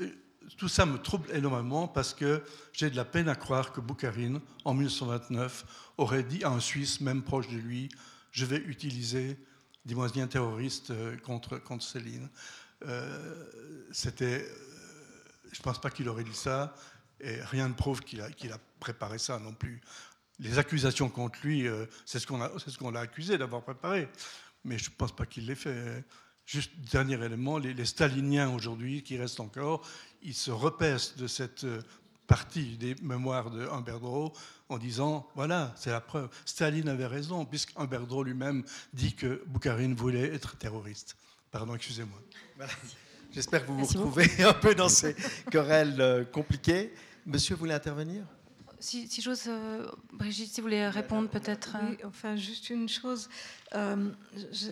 [0.00, 0.10] Euh,
[0.56, 2.42] tout ça me trouble énormément parce que
[2.72, 5.64] j'ai de la peine à croire que Boukharine, en 1929,
[5.98, 7.88] aurait dit à un Suisse, même proche de lui,
[8.30, 9.38] je vais utiliser
[9.84, 12.28] des moyens terroristes euh, contre, contre Céline.
[13.90, 14.46] C'était,
[15.50, 16.74] je ne pense pas qu'il aurait dit ça,
[17.20, 19.80] et rien ne prouve qu'il a, préparé ça non plus.
[20.38, 21.66] Les accusations contre lui,
[22.04, 24.10] c'est ce qu'on l'a accusé d'avoir préparé,
[24.66, 26.04] mais je ne pense pas qu'il l'ait fait.
[26.44, 29.82] Juste dernier élément, les, les staliniens aujourd'hui qui restent encore,
[30.22, 31.66] ils se repaissent de cette
[32.26, 34.00] partie des mémoires de Humbert
[34.68, 36.28] en disant voilà, c'est la preuve.
[36.44, 41.16] Staline avait raison, puisque Humbert lui-même dit que Boukharine voulait être terroriste.
[41.50, 42.18] Pardon, excusez-moi.
[43.32, 45.14] J'espère que vous vous retrouvez un peu dans ces
[45.50, 46.92] querelles euh, compliquées.
[47.26, 48.24] Monsieur voulait intervenir?
[48.80, 51.76] Si, j'ose, euh, Brigitte, si vous voulez répondre peut-être.
[51.82, 53.28] Oui, enfin, juste une chose.
[53.74, 54.10] Euh,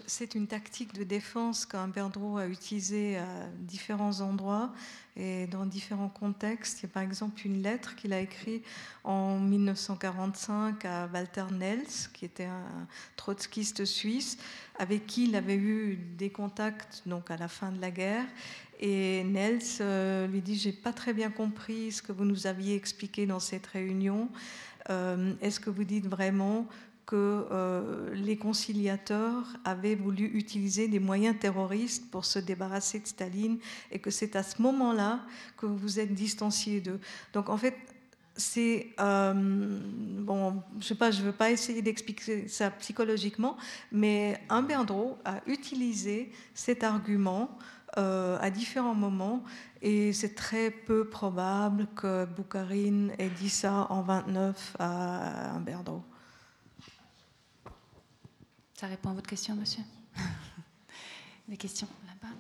[0.07, 4.73] c'est une tactique de défense qu'un Berdreau a utilisée à différents endroits
[5.17, 6.81] et dans différents contextes.
[6.81, 8.65] Il y a par exemple une lettre qu'il a écrite
[9.05, 12.87] en 1945 à Walter Nels, qui était un
[13.17, 14.39] trotskiste suisse,
[14.79, 18.27] avec qui il avait eu des contacts donc à la fin de la guerre.
[18.81, 22.75] Et Nels euh, lui dit J'ai pas très bien compris ce que vous nous aviez
[22.75, 24.29] expliqué dans cette réunion.
[24.91, 26.67] Euh, est-ce que vous dites vraiment
[27.07, 33.59] que euh, les conciliateurs avaient voulu utiliser des moyens terroristes pour se débarrasser de Staline
[33.93, 35.21] et que c'est à ce moment-là
[35.57, 37.01] que vous vous êtes distancié d'eux?
[37.33, 37.77] Donc en fait,
[38.37, 43.57] c'est bon, je sais pas, je veux pas essayer d'expliquer ça psychologiquement,
[43.93, 47.57] mais Humberdro a utilisé cet argument
[47.97, 49.43] à différents moments.
[49.83, 56.03] Et c'est très peu probable que Boukharine ait dit ça en 29 à Humberdro.
[58.75, 59.83] Ça répond à votre question, monsieur?
[61.49, 62.35] Des questions là-bas?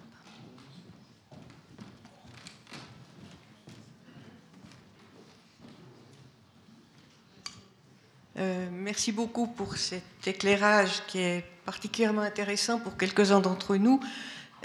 [8.36, 14.00] Euh, merci beaucoup pour cet éclairage qui est particulièrement intéressant pour quelques-uns d'entre nous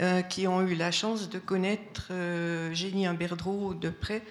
[0.02, 4.24] euh, qui ont eu la chance de connaître euh, Génie Imberdreau de près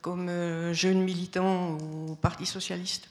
[0.00, 0.30] comme
[0.72, 3.10] jeune militant au Parti socialiste.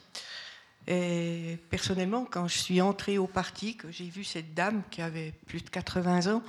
[0.89, 5.33] Et personnellement, quand je suis entrée au parti, que j'ai vu cette dame qui avait
[5.45, 6.41] plus de 80 ans,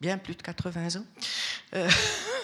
[0.00, 1.04] bien plus de 80 ans,
[1.74, 1.90] euh,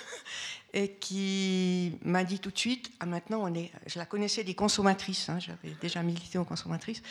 [0.75, 4.55] et qui m'a dit tout de suite, ah maintenant on est, je la connaissais des
[4.55, 7.03] consommatrices, hein, j'avais déjà milité aux consommatrices,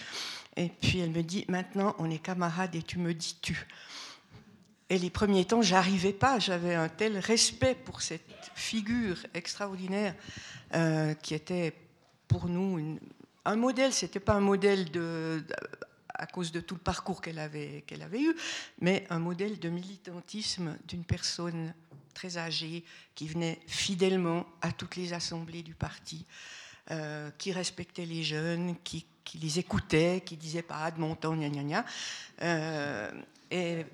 [0.58, 3.66] et puis elle me dit, maintenant on est camarades et tu me dis tu.
[4.94, 8.22] Et les premiers temps, j'arrivais pas, j'avais un tel respect pour cette
[8.54, 10.14] figure extraordinaire
[10.76, 11.74] euh, qui était
[12.28, 13.00] pour nous
[13.44, 15.44] un modèle, c'était pas un modèle de,
[16.14, 18.36] à cause de tout le parcours qu'elle avait, qu'elle avait eu,
[18.82, 21.74] mais un modèle de militantisme d'une personne
[22.14, 22.84] très âgée
[23.16, 26.24] qui venait fidèlement à toutes les assemblées du parti,
[26.92, 29.08] euh, qui respectait les jeunes, qui,
[29.42, 31.86] les écoutait, qui disait pas de mon temps, gna gna gna.
[32.44, 33.12] Euh,
[33.54, 33.86] et,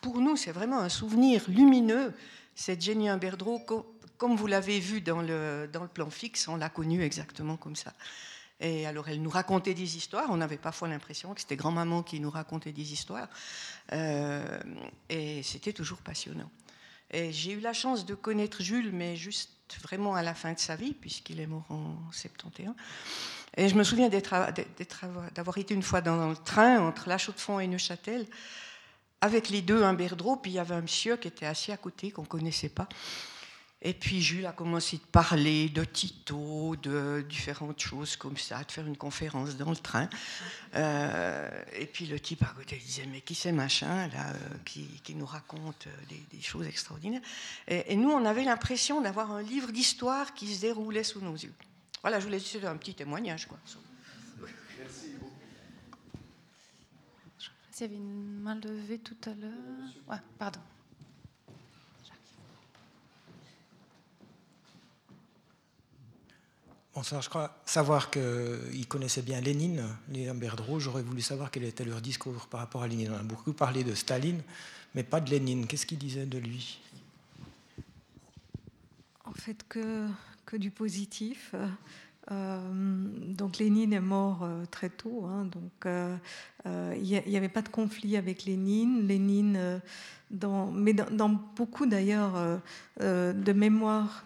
[0.00, 2.12] pour nous, c'est vraiment un souvenir lumineux,
[2.54, 3.60] cette Jenny Imberdreau,
[4.18, 7.76] comme vous l'avez vu dans le, dans le plan fixe, on l'a connue exactement comme
[7.76, 7.92] ça.
[8.60, 10.26] Et alors, elle nous racontait des histoires.
[10.28, 13.28] On avait parfois l'impression que c'était grand-maman qui nous racontait des histoires.
[13.92, 14.60] Euh,
[15.08, 16.50] et c'était toujours passionnant.
[17.10, 19.50] Et j'ai eu la chance de connaître Jules, mais juste
[19.82, 22.74] vraiment à la fin de sa vie, puisqu'il est mort en 71.
[23.56, 27.66] Et je me souviens d'avoir été une fois dans le train entre La Chaux-de-Fonds et
[27.66, 28.26] Neuchâtel,
[29.20, 31.76] avec les deux, un Berdreau, puis il y avait un monsieur qui était assis à
[31.76, 32.88] côté, qu'on ne connaissait pas.
[33.82, 38.70] Et puis Jules a commencé de parler de Tito, de différentes choses comme ça, de
[38.70, 40.10] faire une conférence dans le train.
[40.74, 44.34] Euh, et puis le type à côté disait Mais qui c'est machin là, euh,
[44.66, 47.22] qui, qui, nous raconte euh, des, choses extraordinaires
[47.68, 51.54] et, nous, on avait l'impression d'avoir un livre d'histoire qui se déroulait sous nos yeux.
[52.02, 53.46] Voilà, je vous laisse un petit témoignage.
[53.46, 53.58] Quoi.
[54.78, 55.30] Merci beaucoup.
[57.80, 59.88] Il y avait une main levée tout à l'heure.
[60.06, 60.60] Ouais, pardon.
[66.92, 70.78] Bonsoir, je crois savoir qu'ils connaissaient bien Lénine, les Berdreau.
[70.78, 73.12] J'aurais voulu savoir quel était leur discours par rapport à Lénine.
[73.12, 74.42] On a beaucoup parlé de Staline,
[74.94, 75.66] mais pas de Lénine.
[75.66, 76.80] Qu'est-ce qu'ils disaient de lui?
[79.24, 80.06] En fait, que,
[80.44, 81.54] que du positif.
[82.30, 82.58] Euh,
[83.28, 86.16] donc Lénine est mort euh, très tôt, hein, donc euh,
[86.64, 89.06] il n'y avait pas de conflit avec Lénine.
[89.06, 89.80] Lénine
[90.30, 92.56] dans, mais dans, beaucoup d'ailleurs euh,
[93.00, 94.24] euh, de mémoires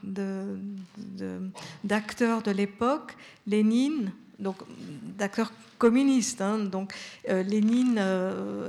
[1.84, 3.16] d'acteurs de, l'époque,
[3.46, 4.56] Lénine, donc
[5.16, 6.92] d'acteurs communistes, hein, donc
[7.28, 7.98] euh, Lénine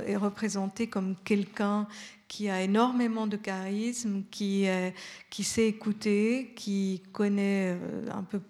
[0.06, 1.86] est représenté comme quelqu'un
[2.28, 4.66] qui a énormément de charisme, qui,
[5.30, 7.78] qui sait écouter, qui connaît
[8.12, 8.40] un peu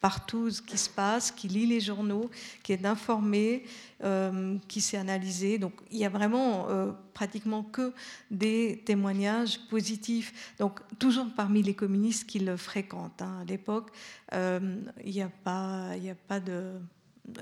[0.00, 2.30] partout ce qui se passe, qui lit les journaux,
[2.62, 3.64] qui est informé,
[4.04, 5.58] euh, qui s'est analysé.
[5.58, 7.92] Donc il y a vraiment euh, pratiquement que
[8.30, 10.54] des témoignages positifs.
[10.58, 13.22] Donc toujours parmi les communistes qui le fréquentent.
[13.22, 13.40] Hein.
[13.42, 13.90] À l'époque,
[14.34, 16.74] euh, il n'y a, pas, a pas de...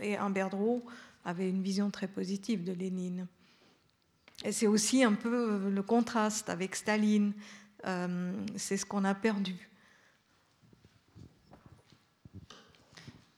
[0.01, 0.85] Et Humberdreau
[1.25, 3.27] avait une vision très positive de Lénine.
[4.45, 7.33] Et c'est aussi un peu le contraste avec Staline.
[8.57, 9.69] c'est ce qu'on a perdu.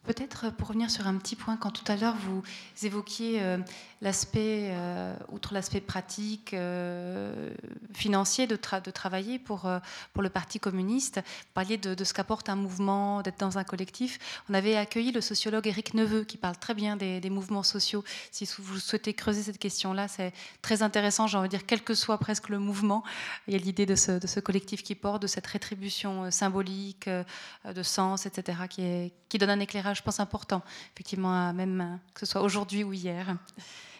[0.09, 2.43] Peut-être pour revenir sur un petit point, quand tout à l'heure vous
[2.82, 3.59] évoquiez euh,
[4.00, 7.50] l'aspect, euh, outre l'aspect pratique, euh,
[7.92, 9.68] financier de, de, travailler pour,
[10.12, 14.18] pour le Parti communiste, vous parliez de, ce qu'apporte un mouvement, d'être dans un collectif.
[14.48, 18.04] On avait accueilli le sociologue Éric Neveu qui parle très bien des, mouvements sociaux.
[18.30, 21.94] Si vous souhaitez creuser cette question-là, c'est très intéressant, j'ai envie de dire, quel que
[21.94, 23.04] soit presque le mouvement,
[23.46, 27.08] il y a l'idée de ce, de ce collectif qui porte, de cette rétribution symbolique,
[27.08, 30.62] de sens, etc., qui, est, qui donne un éclairage je pense, important,
[30.94, 33.36] effectivement, même euh, que ce soit aujourd'hui ou hier.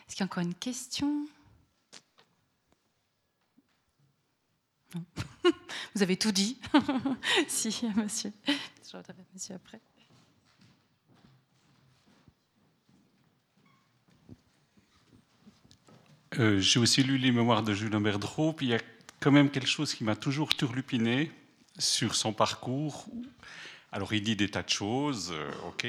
[0.09, 1.29] Est-ce qu'il y a encore une question?
[5.95, 6.59] Vous avez tout dit.
[7.49, 8.33] si, monsieur.
[9.35, 9.81] Monsieur après.
[16.39, 18.81] Euh, j'ai aussi lu les mémoires de Julien Berdreau, puis il y a
[19.21, 21.33] quand même quelque chose qui m'a toujours turlupiné
[21.79, 23.07] sur son parcours,
[23.93, 25.87] Alors il dit des tas de choses, euh, ok.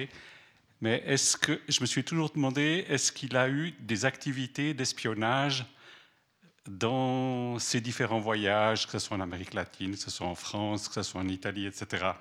[0.81, 5.65] Mais est-ce que je me suis toujours demandé, est-ce qu'il a eu des activités d'espionnage
[6.68, 10.88] dans ses différents voyages, que ce soit en Amérique latine, que ce soit en France,
[10.88, 12.11] que ce soit en Italie, etc.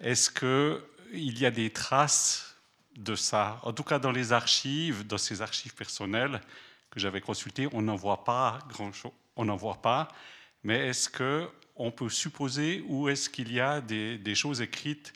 [0.00, 2.56] Est-ce qu'il y a des traces
[2.96, 3.60] de ça?
[3.62, 6.40] En tout cas, dans les archives, dans ces archives personnelles
[6.90, 9.12] que j'avais consultées, on n'en voit pas grand-chose.
[9.36, 10.08] On n'en voit pas.
[10.62, 15.12] Mais est-ce qu'on peut supposer ou est-ce qu'il y a des, choses écrites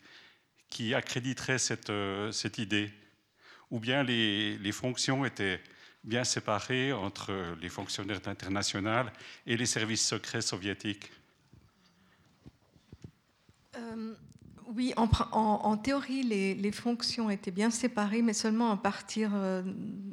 [0.69, 2.91] qui accréditeraient cette, euh, cette idée.
[3.71, 5.61] Ou bien les, les fonctions étaient
[6.03, 9.09] bien séparé entre les fonctionnaires internationaux
[9.45, 11.11] et les services secrets soviétiques.
[13.75, 14.15] Euh,
[14.75, 19.63] Oui, en, théorie, les, fonctions étaient bien séparées, mais seulement à partir euh,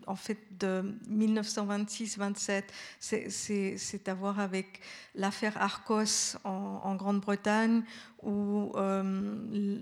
[0.06, 2.62] en fait de 1926-27.
[2.98, 4.80] C'est à voir avec
[5.14, 7.82] l'affaire Arcos en, Grande-Bretagne,
[8.22, 9.78] où euh,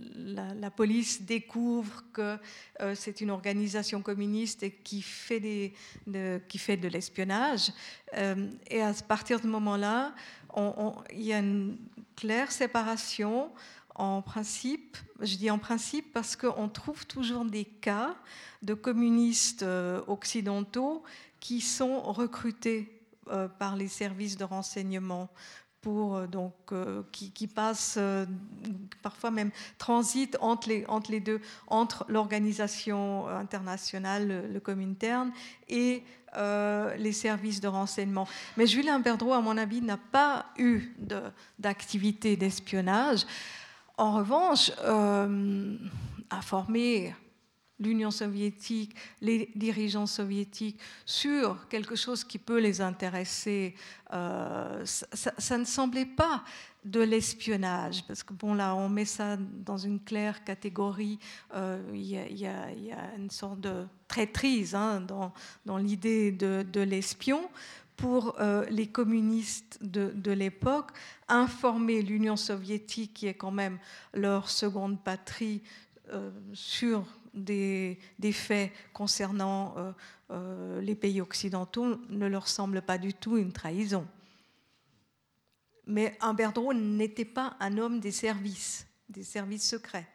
[0.59, 2.37] la, police découvre que
[2.81, 7.71] euh, c'est une organisation communiste et qui fait, de l'espionnage.
[8.13, 10.15] et à partir de ce moment-là,
[11.13, 11.77] il y a une
[12.17, 13.51] claire séparation
[13.95, 18.17] en principe, je dis en principe parce qu'on trouve toujours des cas
[18.63, 21.05] de communistes euh, occidentaux
[21.39, 25.29] qui sont recrutés euh, par les services de renseignement
[25.81, 26.55] pour euh, donc
[27.13, 27.99] qui, passent
[29.03, 35.31] parfois même transitent entre les entre les deux entre l'organisation internationale le, le Comintern
[35.69, 36.03] et
[36.99, 38.27] les services de renseignement.
[38.57, 40.93] Mais Julien Berdreau, à mon avis, n'a pas eu
[41.61, 43.25] d'activité d'espionnage.
[43.97, 45.77] En revanche, euh,
[46.31, 47.15] informer
[47.79, 53.75] l'Union soviétique, les dirigeants soviétiques sur quelque chose qui peut les intéresser,
[54.13, 56.45] euh, ça, ne semblait pas
[56.85, 61.19] de l'espionnage, parce que bon là, on met ça dans une claire catégorie.
[61.55, 65.01] Euh, il y, a une sorte de traîtrise hein,
[65.65, 67.49] dans, l'idée de l'espion
[67.97, 70.91] pour euh, les communistes de, l'époque,
[71.29, 73.79] informer l'Union soviétique, qui est quand même
[74.13, 75.63] leur seconde patrie,
[76.13, 77.99] euh, sur des,
[78.33, 79.75] faits concernant
[80.31, 84.07] euh, les pays occidentaux ne leur semble pas du tout une trahison.
[85.87, 90.07] Mais Humberdreau n'était pas un homme des services, des services secrets.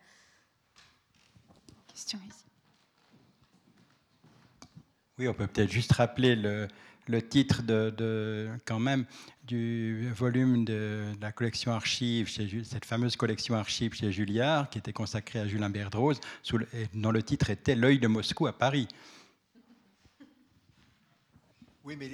[1.88, 2.45] Question ici.
[5.19, 6.68] Oui, on peut peut-être juste rappeler le,
[7.10, 9.06] le titre de, quand même
[9.44, 14.94] du volume de, la collection archives, chez, cette fameuse collection archives chez Julliard, qui était
[14.94, 16.22] consacrée à Julien Berdrose,
[16.94, 18.88] dont le titre était L'œil de Moscou à Paris.
[21.84, 22.11] Oui, mais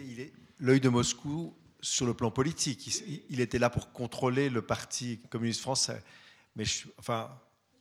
[0.59, 3.03] l'œil de Moscou sur le plan politique.
[3.29, 6.01] Il, était là pour contrôler le Parti communiste français.
[6.55, 6.63] Mais
[6.97, 7.29] enfin,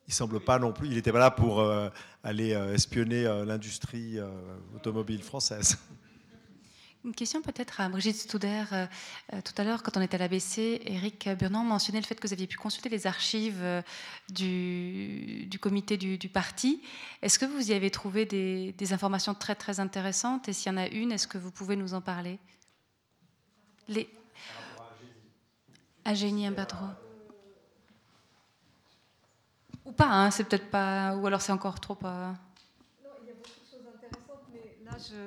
[0.09, 0.89] il semble pas non plus.
[0.89, 1.89] Il n'était pas là pour euh,
[2.25, 4.19] aller euh, espionner euh, l'industrie
[4.75, 5.79] automobile française.
[7.05, 8.65] Une question peut-être à Brigitte Studer.
[8.73, 8.87] Euh,
[9.35, 12.27] euh, tout à l'heure, quand on était à l'ABC, Eric Burnand mentionnait le fait que
[12.27, 13.83] vous aviez pu consulter les archives euh,
[14.31, 16.83] du, comité du, parti.
[17.21, 20.49] Est-ce que vous y avez trouvé des, informations très très intéressantes?
[20.49, 22.39] Et s'il y en a une, est-ce que vous pouvez nous en parler?
[23.87, 24.09] Les...
[26.07, 26.87] À Génie Imbadro.
[29.85, 31.15] Ou pas, hein, c'est peut-être pas.
[31.17, 31.99] Ou alors c'est encore trop.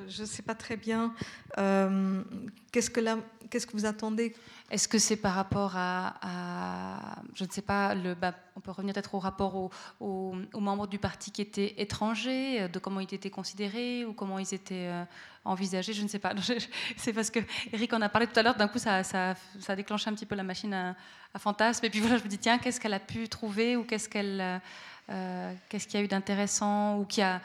[0.07, 1.13] Je ne sais pas très bien.
[1.57, 2.23] Euh,
[2.71, 4.35] qu'est-ce, que vous attendez?
[4.69, 9.15] Est-ce que c'est par rapport à, je ne sais pas, bah, on peut revenir peut-être
[9.15, 14.05] au rapport aux, membres du parti qui étaient étrangers, euh, de comment ils étaient considérés
[14.05, 15.03] ou comment ils étaient euh,
[15.45, 16.33] envisagés, je ne sais pas.
[16.97, 17.39] C'est parce que
[17.71, 19.35] Eric en a parlé tout à l'heure, d'un coup ça, ça,
[19.67, 20.95] a déclenché un petit peu la machine à,
[21.33, 21.85] à fantasme.
[21.85, 24.61] Et puis voilà, je me dis, tiens, qu'est-ce qu'elle a pu trouver ou qu'est-ce qu'elle...
[25.69, 27.41] qu'est-ce qu'il y a eu d'intéressant ou qui a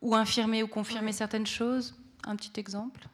[0.00, 1.94] ou infirmer ou confirmer certaines choses
[2.24, 3.08] Un petit exemple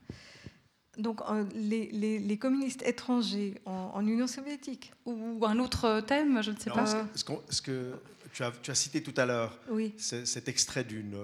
[0.98, 6.70] donc euh, les, communistes étrangers en, Union soviétique Ou un autre thème, je ne sais
[6.70, 6.86] pas.
[7.14, 7.24] Ce,
[7.60, 7.92] que
[8.32, 9.94] tu as, tu as, cité tout à l'heure, oui.
[9.98, 11.14] cet extrait d'une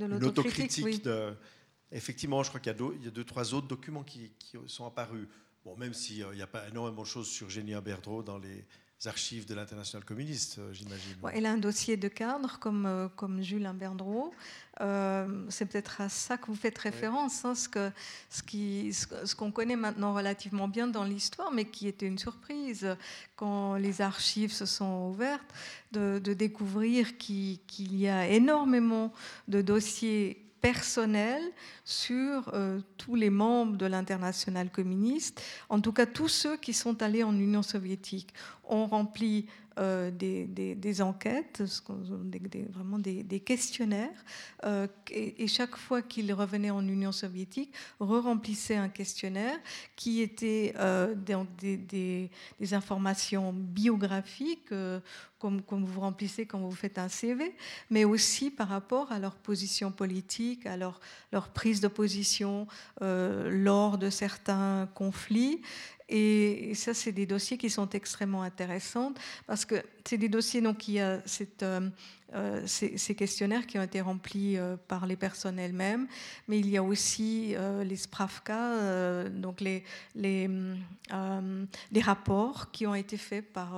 [0.00, 1.04] autocritique.
[1.04, 1.34] De,
[1.92, 4.32] effectivement, je crois qu'il y, y, a deux, trois autres documents qui,
[4.66, 5.28] sont apparus.
[5.64, 8.64] Bon, même s'il n'y a pas énormément de choses sur Génie Berdreau dans les,
[9.06, 11.16] archives de l'international communiste, euh, j'imagine.
[11.32, 14.32] elle a un dossier de cadre comme, euh, comme Jules Berdreau.
[14.80, 17.92] Euh, c'est peut-être à ça que vous faites référence, hein, ce qu'on
[18.30, 22.96] ce qui, ce qu'on connaît maintenant relativement bien dans l'histoire, mais qui était une surprise
[23.36, 25.52] quand les archives se sont ouvertes,
[25.92, 29.12] de, découvrir qu'il y a énormément
[29.48, 31.42] de dossiers personnels
[31.84, 37.02] sur euh, tous les membres de l'international communiste, en tout cas tous ceux qui sont
[37.02, 38.32] allés en Union soviétique,
[38.64, 41.62] ont rempli des, enquêtes,
[42.70, 44.24] vraiment des, questionnaires.
[45.10, 49.58] Et, chaque fois qu'il revenait en Union soviétique, re-remplissait un questionnaire
[49.96, 50.74] qui était
[51.26, 52.28] des,
[52.58, 54.72] des, informations biographiques
[55.66, 57.54] comme, vous remplissez quand vous faites un CV,
[57.90, 61.00] mais aussi par rapport à leur position politique, à leur,
[61.52, 62.66] prise de position
[63.02, 65.60] euh, lors de certains conflits.
[66.14, 69.14] Et, ça, c'est des dossiers qui sont extrêmement intéressants
[69.46, 71.64] parce que c'est des dossiers donc il y a cette
[72.34, 76.06] euh, ces, questionnaires qui ont été remplis euh, par les personnes elles-mêmes,
[76.48, 79.84] mais il y a aussi euh, les Spravka, donc les,
[82.00, 83.76] rapports qui ont été faits par,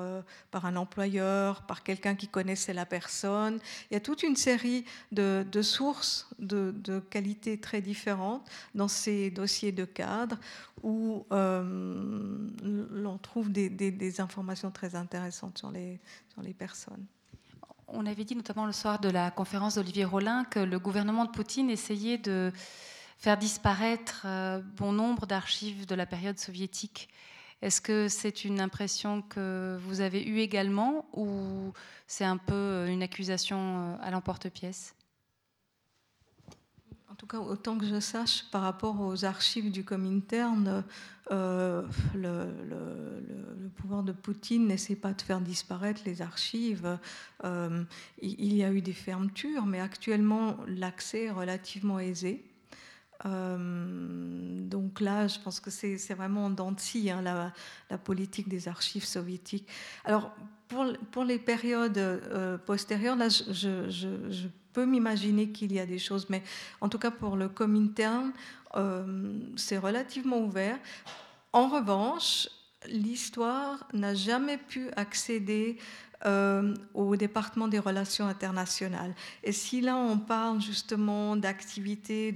[0.53, 3.59] un employeur, par quelqu'un qui connaissait la personne.
[3.91, 9.31] Il y a toute une série de, sources de, de qualité très différentes dans ces
[9.31, 10.39] dossiers de cadre
[10.83, 16.01] où l'on trouve des, informations très intéressantes sur les
[16.57, 17.05] personnes.
[17.97, 21.31] On avait dit notamment le soir de la conférence d'Olivier Rollin que le gouvernement de
[21.31, 22.53] Poutine essayait de
[23.19, 27.09] faire disparaître euh, bon nombre d'archives de la période soviétique.
[27.63, 31.73] Est-ce que c'est une impression que vous avez eue également ou
[32.09, 34.97] c'est un peu une accusation euh, à l'emporte-pièce?
[37.15, 40.83] En tout cas, autant que je sache, par rapport aux archives du Comintern,
[41.31, 41.83] euh,
[42.13, 46.99] le, pouvoir de Poutine n'essaie pas de faire disparaître les archives.
[47.45, 47.85] Euh,
[48.21, 52.45] il, y a eu des fermetures, mais actuellement, l'accès est relativement aisé.
[53.27, 57.53] Euh, donc là, je pense que c'est vraiment en dents hein,
[57.91, 59.69] la, politique des archives soviétiques.
[60.05, 60.35] Alors,
[61.13, 66.43] pour, les périodes postérieures, là, je peux m'imaginer qu'il y a des choses, mais
[66.81, 68.33] en tout cas pour le Comintern,
[68.77, 70.79] euh, c'est relativement ouvert.
[71.53, 72.49] En revanche,
[72.89, 75.79] l'histoire n'a jamais pu accéder
[76.27, 79.15] euh, au département des relations internationales.
[79.43, 82.35] Et si là on parle justement d'activités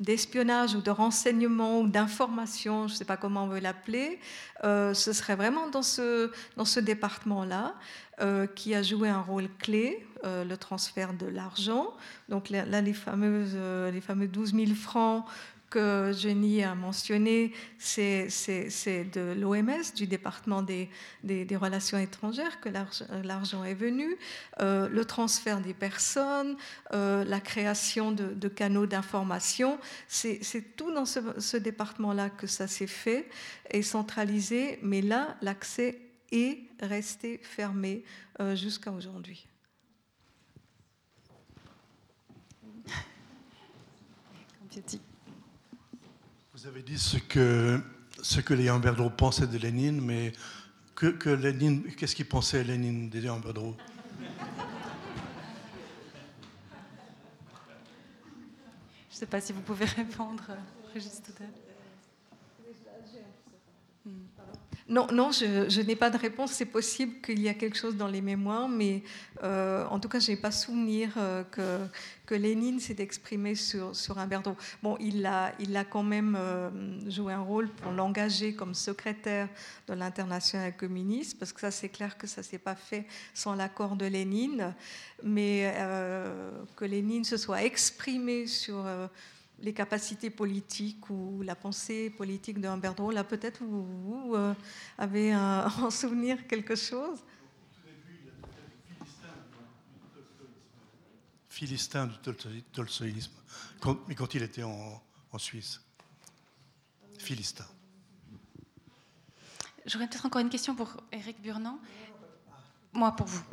[0.00, 4.20] d'espionnage ou de renseignement ou d'information, je ne sais pas comment on veut l'appeler,
[4.64, 7.74] euh, ce serait vraiment dans ce, dans ce département-là
[8.22, 11.94] euh, qui a joué un rôle clé, le transfert de l'argent.
[12.28, 13.56] Donc là, les, fameuses,
[13.92, 15.24] les fameux 12 000 francs
[15.70, 18.28] que Jenny a mentionné, c'est
[19.12, 20.88] de l'OMS, du département des,
[21.22, 22.68] des, relations étrangères, que
[23.24, 24.16] l'argent est venu,
[24.60, 26.56] euh, le transfert des personnes,
[26.92, 29.78] euh, la création de, canaux d'information.
[30.08, 33.28] C'est tout dans ce, département-là que ça s'est fait
[33.70, 35.98] et centralisé, mais là, l'accès
[36.32, 38.04] est resté fermé
[38.40, 39.46] euh, jusqu'à aujourd'hui.
[46.52, 47.80] Vous avez dit ce que,
[48.22, 50.32] ce que Léon Berdreau pensait de Lénine, mais
[50.94, 53.76] que, que Lénine, qu'est-ce qu'il pensait Lénine de Léon Berdreau
[59.10, 60.44] Je ne sais pas si vous pouvez répondre,
[60.92, 61.22] Régis
[64.88, 66.52] non, non, je, n'ai pas de réponse.
[66.52, 69.02] C'est possible qu'il y a quelque chose dans les mémoires, mais
[69.42, 71.42] euh, en tout cas, je n'ai pas souvenir euh,
[72.26, 74.28] que, Lénine s'est exprimé sur, sur un.
[74.82, 76.70] Bon, il a, il a quand même euh,
[77.08, 79.48] joué un rôle pour l'engager comme secrétaire
[79.88, 83.54] de l'international communiste, parce que ça, c'est clair que ça ne s'est pas fait sans
[83.54, 84.72] l'accord de Lénine,
[85.22, 85.74] mais
[86.76, 88.84] que Lénine se soit exprimé sur
[89.60, 94.54] les capacités politiques ou la pensée politique de Humbert Là, peut-être vous, euh,
[94.98, 97.18] avez en souvenir quelque chose?
[101.48, 103.32] Philistin du tolstoïsme,
[104.08, 105.02] mais quand il était en,
[105.38, 105.80] Suisse.
[107.18, 107.66] Philistin.
[109.84, 111.78] J'aurais peut-être encore une question pour Eric Burnand.
[112.96, 113.42] Moi, pour vous.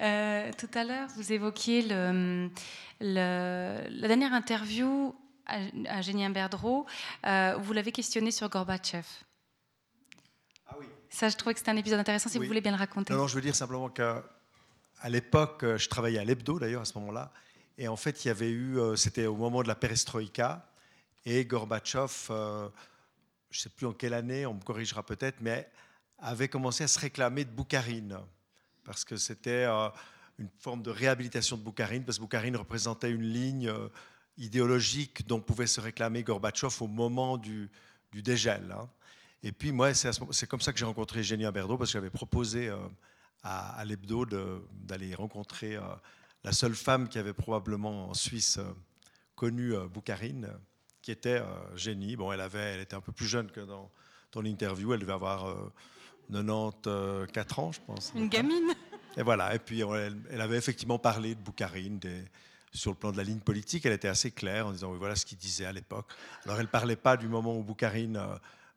[0.00, 2.50] Euh, tout à l'heure, vous évoquiez le,
[2.98, 5.14] la dernière interview
[5.46, 6.86] à, à Génie Berdreau,
[7.24, 9.06] euh, vous l'avez questionné sur Gorbatchev.
[10.66, 10.86] Ah oui.
[11.08, 13.14] Ça, je trouvais que c'était un épisode intéressant, si vous voulez bien le raconter.
[13.14, 14.24] Non, je veux dire simplement qu'à
[15.08, 17.30] l'époque, je travaillais à l'hebdo d'ailleurs à ce moment-là,
[17.78, 20.68] et en fait, il y avait eu, euh, c'était au moment de la perestroïka,
[21.24, 22.70] et Gorbatchev, je ne
[23.52, 25.70] sais plus en quelle année, on me corrigera peut-être, mais
[26.22, 28.18] avait commencé à se réclamer de Boukharine,
[28.84, 29.88] parce que c'était euh,
[30.38, 33.88] une forme de réhabilitation de Boukharine, parce que Boukharine représentait une ligne euh,
[34.38, 37.70] idéologique dont pouvait se réclamer Gorbatchev au moment du,
[38.14, 38.72] dégel.
[38.72, 38.88] Hein.
[39.42, 42.68] Et puis moi, c'est comme ça que j'ai rencontré Génia Berdo, parce que j'avais proposé
[42.68, 42.76] euh,
[43.42, 45.76] à, à l'hebdo d'aller rencontrer
[46.44, 48.60] la seule femme qui avait probablement en Suisse
[49.34, 50.48] connu Boukharine,
[51.00, 51.42] qui était
[51.74, 52.14] Génie.
[52.14, 53.90] Bon, elle, avait, elle était un peu plus jeune que dans,
[54.30, 55.72] dans l'interview, elle devait avoir
[56.32, 58.12] 94 ans, je pense.
[58.14, 58.74] Une gamine.
[59.16, 59.54] Et voilà.
[59.54, 62.00] Et puis, elle, avait effectivement parlé de Boukharine
[62.72, 63.84] sur le plan de la ligne politique.
[63.86, 66.10] Elle était assez claire en disant oui, voilà ce qu'il disait à l'époque.
[66.44, 68.36] Alors, elle ne parlait pas du moment où Boukharine, euh,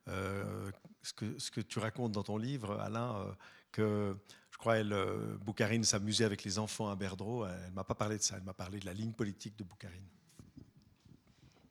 [0.10, 0.72] euh,
[1.02, 3.32] ce, que, ce, que, tu racontes dans ton livre, Alain, euh,
[3.72, 4.18] que
[4.52, 4.95] je crois elle,
[5.41, 7.45] Boukharine s'amusait avec les enfants à Berdreau.
[7.45, 8.36] Elle ne m'a pas parlé de ça.
[8.38, 10.07] Elle m'a parlé de la ligne politique de Boukharine.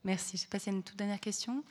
[0.04, 0.36] Merci.
[0.36, 1.64] Je sais pas s'il y a une toute dernière question.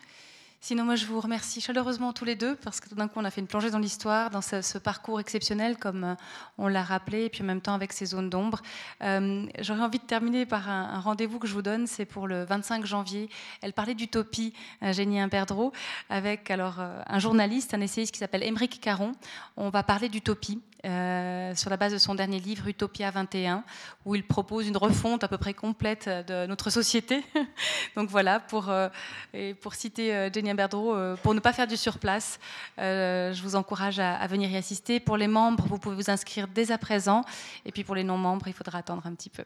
[0.65, 3.26] Sinon, moi, je vous remercie chaleureusement tous les deux parce que tout d'un coup, on
[3.26, 6.15] a fait une plongée dans l'histoire, dans ce, parcours exceptionnel, comme euh,
[6.57, 8.61] on l'a rappelé, et puis en même temps avec ces zones d'ombre.
[9.02, 12.45] Euh, j'aurais envie de terminer par un, rendez-vous que je vous donne, c'est pour le
[12.45, 13.30] 25 janvier.
[13.61, 15.73] Elle parlait d'utopie, Génie Imberdreau,
[16.10, 19.11] avec alors euh, un journaliste, un essayiste qui s'appelle Émeric Caron.
[19.57, 20.61] On va parler d'utopie.
[20.85, 23.64] Euh, sur la base de son dernier livre Utopia 21,
[24.03, 27.23] où il propose une refonte à peu près complète de notre société.
[27.95, 28.89] Donc voilà, pour, euh,
[29.34, 30.93] et pour citer euh, Jenny Berdreau,
[31.23, 32.38] pour ne pas faire du surplace,
[32.77, 34.99] je vous encourage à, venir y assister.
[34.99, 37.23] Pour les membres, vous pouvez vous inscrire dès à présent,
[37.65, 39.43] et puis pour les non-membres, il faudra attendre un petit peu.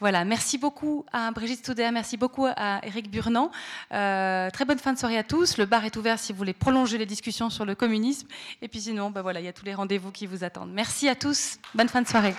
[0.00, 3.50] Voilà, merci beaucoup à Brigitte Stouder, merci beaucoup à Eric Burnand.
[3.88, 5.56] très bonne fin de soirée à tous.
[5.56, 8.28] Le bar est ouvert si vous voulez prolonger les discussions sur le communisme.
[8.60, 10.73] Et puis sinon, ben voilà, il y a tous les rendez-vous qui vous attendent.
[10.74, 11.58] Merci à tous.
[11.76, 12.34] Bonne fin de soirée.